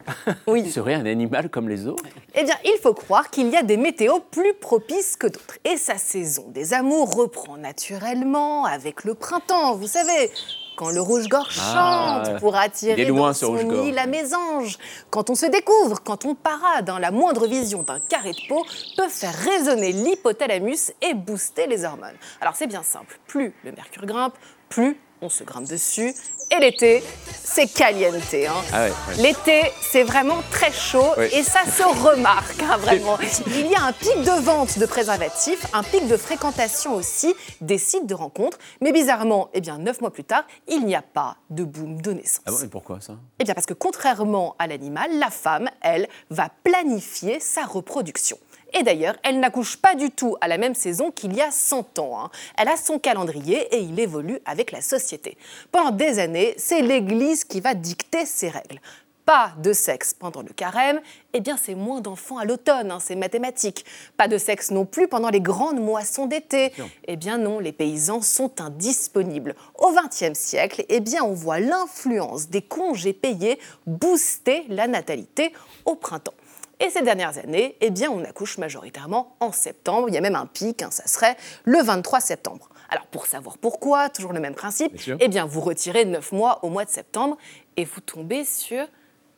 serait 0.69 0.93
un 0.93 1.05
animal 1.05 1.49
comme 1.49 1.69
les 1.69 1.87
autres? 1.87 2.03
Eh 2.35 2.43
bien, 2.43 2.55
il 2.63 2.77
faut 2.81 2.93
croire 2.93 3.29
qu'il 3.29 3.49
y 3.49 3.55
a 3.55 3.63
des 3.63 3.77
météos 3.77 4.19
plus 4.31 4.53
propices 4.53 5.15
que 5.15 5.27
d'autres. 5.27 5.57
Et 5.63 5.77
sa 5.77 5.97
saison 5.97 6.45
des 6.49 6.73
amours 6.73 7.13
reprend 7.15 7.57
naturellement 7.57 8.65
avec 8.65 9.03
le 9.03 9.15
printemps, 9.15 9.75
vous 9.75 9.87
savez. 9.87 10.31
Quand 10.75 10.89
le 10.89 10.99
rouge-gorge 10.99 11.57
Ah, 11.61 12.23
chante 12.25 12.39
pour 12.41 12.57
attirer 12.57 13.05
loin, 13.05 13.29
dans 13.29 13.33
son 13.33 13.55
nid 13.55 13.93
la 13.93 14.07
mésange. 14.07 14.77
Quand 15.09 15.29
on 15.29 15.35
se 15.35 15.45
découvre, 15.45 16.03
quand 16.03 16.25
on 16.25 16.35
parade, 16.35 16.89
hein, 16.89 16.99
la 16.99 17.11
moindre 17.11 17.47
vision 17.47 17.83
d'un 17.83 18.01
carré 18.01 18.33
de 18.33 18.47
peau 18.49 18.65
peut 18.97 19.07
faire 19.07 19.33
résonner 19.33 19.93
l'hypothalamus 19.93 20.91
et 21.01 21.13
booster 21.13 21.67
les 21.67 21.85
hormones. 21.85 22.17
Alors 22.41 22.57
c'est 22.57 22.67
bien 22.67 22.83
simple, 22.83 23.17
plus 23.25 23.53
le 23.63 23.71
mercure 23.71 24.05
grimpe, 24.05 24.33
plus 24.69 24.97
on 25.21 25.29
se 25.29 25.43
grimpe 25.43 25.67
dessus. 25.67 26.13
Et 26.51 26.59
l'été, 26.59 27.03
c'est 27.43 27.65
caliente. 27.67 28.13
hein. 28.33 28.53
Ah 28.71 28.83
ouais, 28.85 28.91
ouais. 28.91 29.23
L'été, 29.23 29.71
c'est 29.81 30.03
vraiment 30.03 30.43
très 30.51 30.71
chaud 30.71 31.15
et 31.17 31.41
ça 31.41 31.61
se 31.65 31.81
remarque 31.81 32.61
hein, 32.61 32.77
vraiment. 32.77 33.17
Il 33.47 33.67
y 33.67 33.75
a 33.75 33.83
un 33.83 33.93
pic 33.93 34.15
de 34.21 34.43
vente 34.43 34.77
de 34.77 34.85
préservatifs, 34.85 35.65
un 35.73 35.81
pic 35.81 36.07
de 36.07 36.17
fréquentation 36.17 36.93
aussi 36.93 37.33
des 37.61 37.79
sites 37.79 38.05
de 38.05 38.13
rencontres. 38.13 38.59
Mais 38.81 38.91
bizarrement, 38.91 39.49
eh 39.53 39.61
bien, 39.61 39.79
neuf 39.79 40.01
mois 40.01 40.11
plus 40.11 40.23
tard, 40.23 40.43
il 40.67 40.85
n'y 40.85 40.95
a 40.95 41.01
pas 41.01 41.37
de 41.49 41.63
boom 41.63 41.99
de 42.01 42.11
naissance. 42.11 42.43
Ah 42.45 42.51
bon, 42.51 42.59
et 42.63 42.67
pourquoi 42.67 43.01
ça? 43.01 43.13
Eh 43.39 43.43
bien, 43.43 43.55
parce 43.55 43.65
que 43.65 43.73
contrairement 43.73 44.55
à 44.59 44.67
l'animal, 44.67 45.17
la 45.17 45.31
femme, 45.31 45.69
elle, 45.81 46.07
va 46.29 46.49
planifier 46.63 47.39
sa 47.39 47.63
reproduction. 47.65 48.37
Et 48.73 48.83
d'ailleurs, 48.83 49.15
elle 49.23 49.39
n'accouche 49.39 49.77
pas 49.77 49.95
du 49.95 50.11
tout 50.11 50.35
à 50.41 50.47
la 50.47 50.57
même 50.57 50.75
saison 50.75 51.11
qu'il 51.11 51.33
y 51.35 51.41
a 51.41 51.51
100 51.51 51.99
ans. 51.99 52.19
hein. 52.19 52.31
Elle 52.57 52.67
a 52.67 52.77
son 52.77 52.99
calendrier 52.99 53.73
et 53.75 53.79
il 53.79 53.99
évolue 53.99 54.39
avec 54.45 54.71
la 54.71 54.81
société. 54.81 55.37
Pendant 55.71 55.91
des 55.91 56.19
années, 56.19 56.53
c'est 56.57 56.81
l'Église 56.81 57.43
qui 57.45 57.61
va 57.61 57.73
dicter 57.73 58.25
ses 58.25 58.49
règles. 58.49 58.79
Pas 59.25 59.53
de 59.57 59.73
sexe 59.73 60.13
pendant 60.13 60.43
le 60.43 60.49
carême, 60.49 61.01
eh 61.33 61.39
bien 61.39 61.57
c'est 61.57 61.73
moins 61.73 61.99
d'enfants 61.99 62.37
à 62.37 62.45
l'automne, 62.45 62.91
hein, 62.91 62.99
c'est 63.01 63.15
mathématique. 63.15 63.83
Pas 64.17 64.27
de 64.27 64.37
sexe 64.37 64.69
non 64.69 64.85
plus 64.85 65.07
pendant 65.07 65.29
les 65.29 65.41
grandes 65.41 65.79
moissons 65.79 66.27
d'été. 66.27 66.71
Eh 67.07 67.15
bien 67.15 67.39
non, 67.39 67.57
les 67.57 67.71
paysans 67.71 68.21
sont 68.21 68.61
indisponibles. 68.61 69.55
Au 69.79 69.91
XXe 69.93 70.37
siècle, 70.37 70.85
eh 70.89 70.99
bien 70.99 71.23
on 71.23 71.33
voit 71.33 71.59
l'influence 71.59 72.49
des 72.49 72.61
congés 72.61 73.13
payés 73.13 73.57
booster 73.87 74.65
la 74.69 74.85
natalité 74.87 75.53
au 75.85 75.95
printemps. 75.95 76.35
Et 76.79 76.89
ces 76.89 77.01
dernières 77.01 77.37
années, 77.37 77.77
eh 77.81 77.89
bien, 77.89 78.09
on 78.11 78.23
accouche 78.23 78.57
majoritairement 78.57 79.35
en 79.39 79.51
septembre. 79.51 80.09
Il 80.09 80.13
y 80.13 80.17
a 80.17 80.21
même 80.21 80.35
un 80.35 80.45
pic, 80.45 80.81
hein, 80.81 80.89
ça 80.91 81.07
serait 81.07 81.37
le 81.63 81.81
23 81.81 82.19
septembre. 82.19 82.69
Alors, 82.89 83.05
pour 83.07 83.25
savoir 83.25 83.57
pourquoi, 83.57 84.09
toujours 84.09 84.33
le 84.33 84.39
même 84.39 84.55
principe, 84.55 84.93
eh 85.19 85.27
bien, 85.27 85.45
vous 85.45 85.61
retirez 85.61 86.05
9 86.05 86.31
mois 86.31 86.59
au 86.63 86.69
mois 86.69 86.85
de 86.85 86.89
septembre 86.89 87.37
et 87.77 87.85
vous 87.85 88.01
tombez 88.01 88.45
sur 88.45 88.85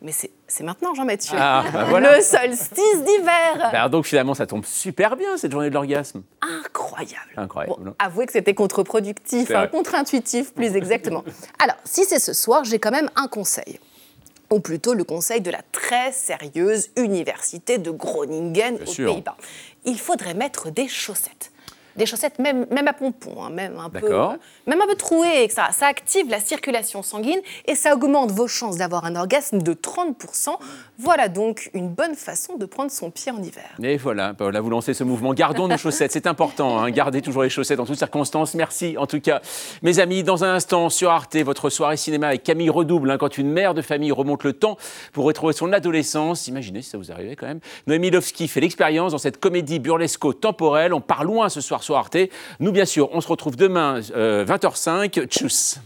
mais 0.02 0.12
c'est 0.12 0.64
maintenant, 0.64 0.94
Jean-Mathieu. 0.94 1.36
Ah, 1.40 1.64
bah 1.74 1.86
voilà. 1.90 2.18
Le 2.18 2.22
solstice 2.22 3.04
d'hiver. 3.04 3.70
Bah, 3.72 3.90
donc 3.90 4.06
finalement, 4.06 4.36
ça 4.36 4.46
tombe 4.46 4.64
super 4.64 5.16
bien 5.16 5.38
cette 5.38 5.52
journée 5.52 5.70
de 5.70 5.74
l'orgasme. 5.74 6.22
Incroyable. 6.42 7.32
Incroyable. 7.36 7.84
Bon, 7.84 7.96
avouez 7.98 8.28
que 8.28 8.34
c'était 8.34 8.54
contre-productif, 8.54 9.50
hein, 9.52 9.68
contre-intuitif 9.68 10.54
plus 10.54 10.76
exactement. 10.76 11.24
Alors, 11.60 11.78
si 11.84 12.06
c'est 12.06 12.20
ce 12.20 12.34
soir, 12.34 12.64
j'ai 12.64 12.78
quand 12.78 12.92
même 12.92 13.10
un 13.16 13.28
conseil. 13.28 13.80
Ou 14.50 14.60
plutôt 14.60 14.94
le 14.94 15.04
conseil 15.04 15.42
de 15.42 15.52
la 15.52 15.62
très 15.72 16.12
sérieuse 16.12 16.90
université 16.96 17.78
de 17.78 17.92
Groningen 17.92 18.52
Bien 18.52 18.76
aux. 18.76 19.14
Pays-Bas. 19.14 19.38
Il 19.86 20.00
faudrait 20.00 20.34
mettre 20.34 20.72
des 20.72 20.88
chaussettes. 20.88 21.52
Des 21.98 22.06
chaussettes 22.06 22.40
même, 22.40 22.66
même 22.72 22.88
à 22.88 22.94
pompons, 22.94 23.44
hein, 23.44 23.50
même, 23.50 23.78
un 23.80 23.90
peu, 23.90 24.00
D'accord. 24.02 24.36
même 24.68 24.80
un 24.82 24.88
peu 24.88 24.96
trouées, 24.96 25.44
etc. 25.44 25.64
Ça 25.72 25.88
active 25.88 26.30
la 26.30 26.40
circulation 26.40 27.02
sanguine 27.04 27.40
et 27.66 27.76
ça 27.76 27.94
augmente 27.96 28.32
vos 28.32 28.48
chances 28.48 28.78
d'avoir 28.78 29.06
un 29.06 29.16
orgasme 29.16 29.62
de 29.62 29.74
30%. 29.74 30.50
Voilà 31.00 31.28
donc 31.30 31.70
une 31.74 31.90
bonne 31.90 32.16
façon 32.16 32.56
de 32.58 32.66
prendre 32.66 32.92
son 32.92 33.12
pied 33.12 33.32
en 33.32 33.42
hiver. 33.42 33.64
Et 33.82 33.98
voilà, 33.98 34.34
bah, 34.34 34.52
là 34.52 34.62
vous 34.62 34.70
lancez 34.70 34.94
ce 34.94 35.04
mouvement. 35.04 35.34
Gardons 35.34 35.68
nos 35.68 35.78
chaussettes, 35.78 36.12
c'est 36.12 36.28
important. 36.28 36.80
hein. 36.80 36.90
Gardez 36.92 37.22
toujours 37.22 37.44
les 37.44 37.50
chaussettes 37.50 37.80
en 37.80 37.86
toutes 37.86 37.98
circonstances. 37.98 38.54
Merci 38.54 38.96
en 38.98 39.06
tout 39.08 39.20
cas. 39.20 39.42
Mes 39.82 40.00
amis, 40.00 40.24
dans 40.24 40.44
un 40.44 40.54
instant 40.56 40.90
sur 40.90 41.10
Arte, 41.12 41.36
votre 41.38 41.70
soirée 41.70 41.98
cinéma 41.98 42.28
avec 42.28 42.44
Camille 42.44 42.70
redouble. 42.70 43.10
hein, 43.12 43.18
quand 43.18 43.38
une 43.38 43.52
mère 43.52 43.74
de 43.74 43.82
famille 43.82 44.12
remonte 44.12 44.44
le 44.44 44.54
temps 44.54 44.78
pour 45.14 45.26
retrouver 45.26 45.54
son 45.54 45.74
adolescence. 45.74 46.48
Imaginez 46.48 46.82
si 46.82 46.90
ça 46.90 46.98
vous 46.98 47.12
arrivait 47.12 47.36
quand 47.36 47.48
même. 47.48 47.60
Noémie 47.88 48.10
Lovski 48.12 48.48
fait 48.48 48.62
l'expérience 48.62 49.12
dans 49.12 49.18
cette 49.18 49.40
comédie 49.40 49.80
burlesco-temporelle. 49.80 50.94
On 50.94 51.02
part 51.02 51.24
loin 51.24 51.50
ce 51.50 51.62
soir 51.62 51.84
Arte. 51.96 52.18
Nous, 52.60 52.72
bien 52.72 52.86
sûr, 52.86 53.10
on 53.14 53.22
se 53.22 53.28
retrouve 53.28 53.56
demain, 53.56 54.02
euh, 54.16 54.46
20h05. 54.46 55.26
Tchuss. 55.28 55.80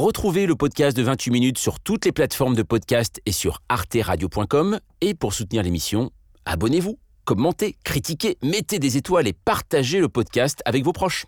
Retrouvez 0.00 0.46
le 0.46 0.54
podcast 0.54 0.96
de 0.96 1.02
28 1.02 1.30
minutes 1.30 1.58
sur 1.58 1.78
toutes 1.78 2.06
les 2.06 2.12
plateformes 2.12 2.54
de 2.54 2.62
podcast 2.62 3.20
et 3.26 3.32
sur 3.32 3.60
arteradio.com. 3.68 4.80
Et 5.02 5.12
pour 5.12 5.34
soutenir 5.34 5.62
l'émission, 5.62 6.10
abonnez-vous, 6.46 6.98
commentez, 7.26 7.76
critiquez, 7.84 8.38
mettez 8.42 8.78
des 8.78 8.96
étoiles 8.96 9.28
et 9.28 9.34
partagez 9.34 10.00
le 10.00 10.08
podcast 10.08 10.62
avec 10.64 10.84
vos 10.84 10.92
proches. 10.92 11.26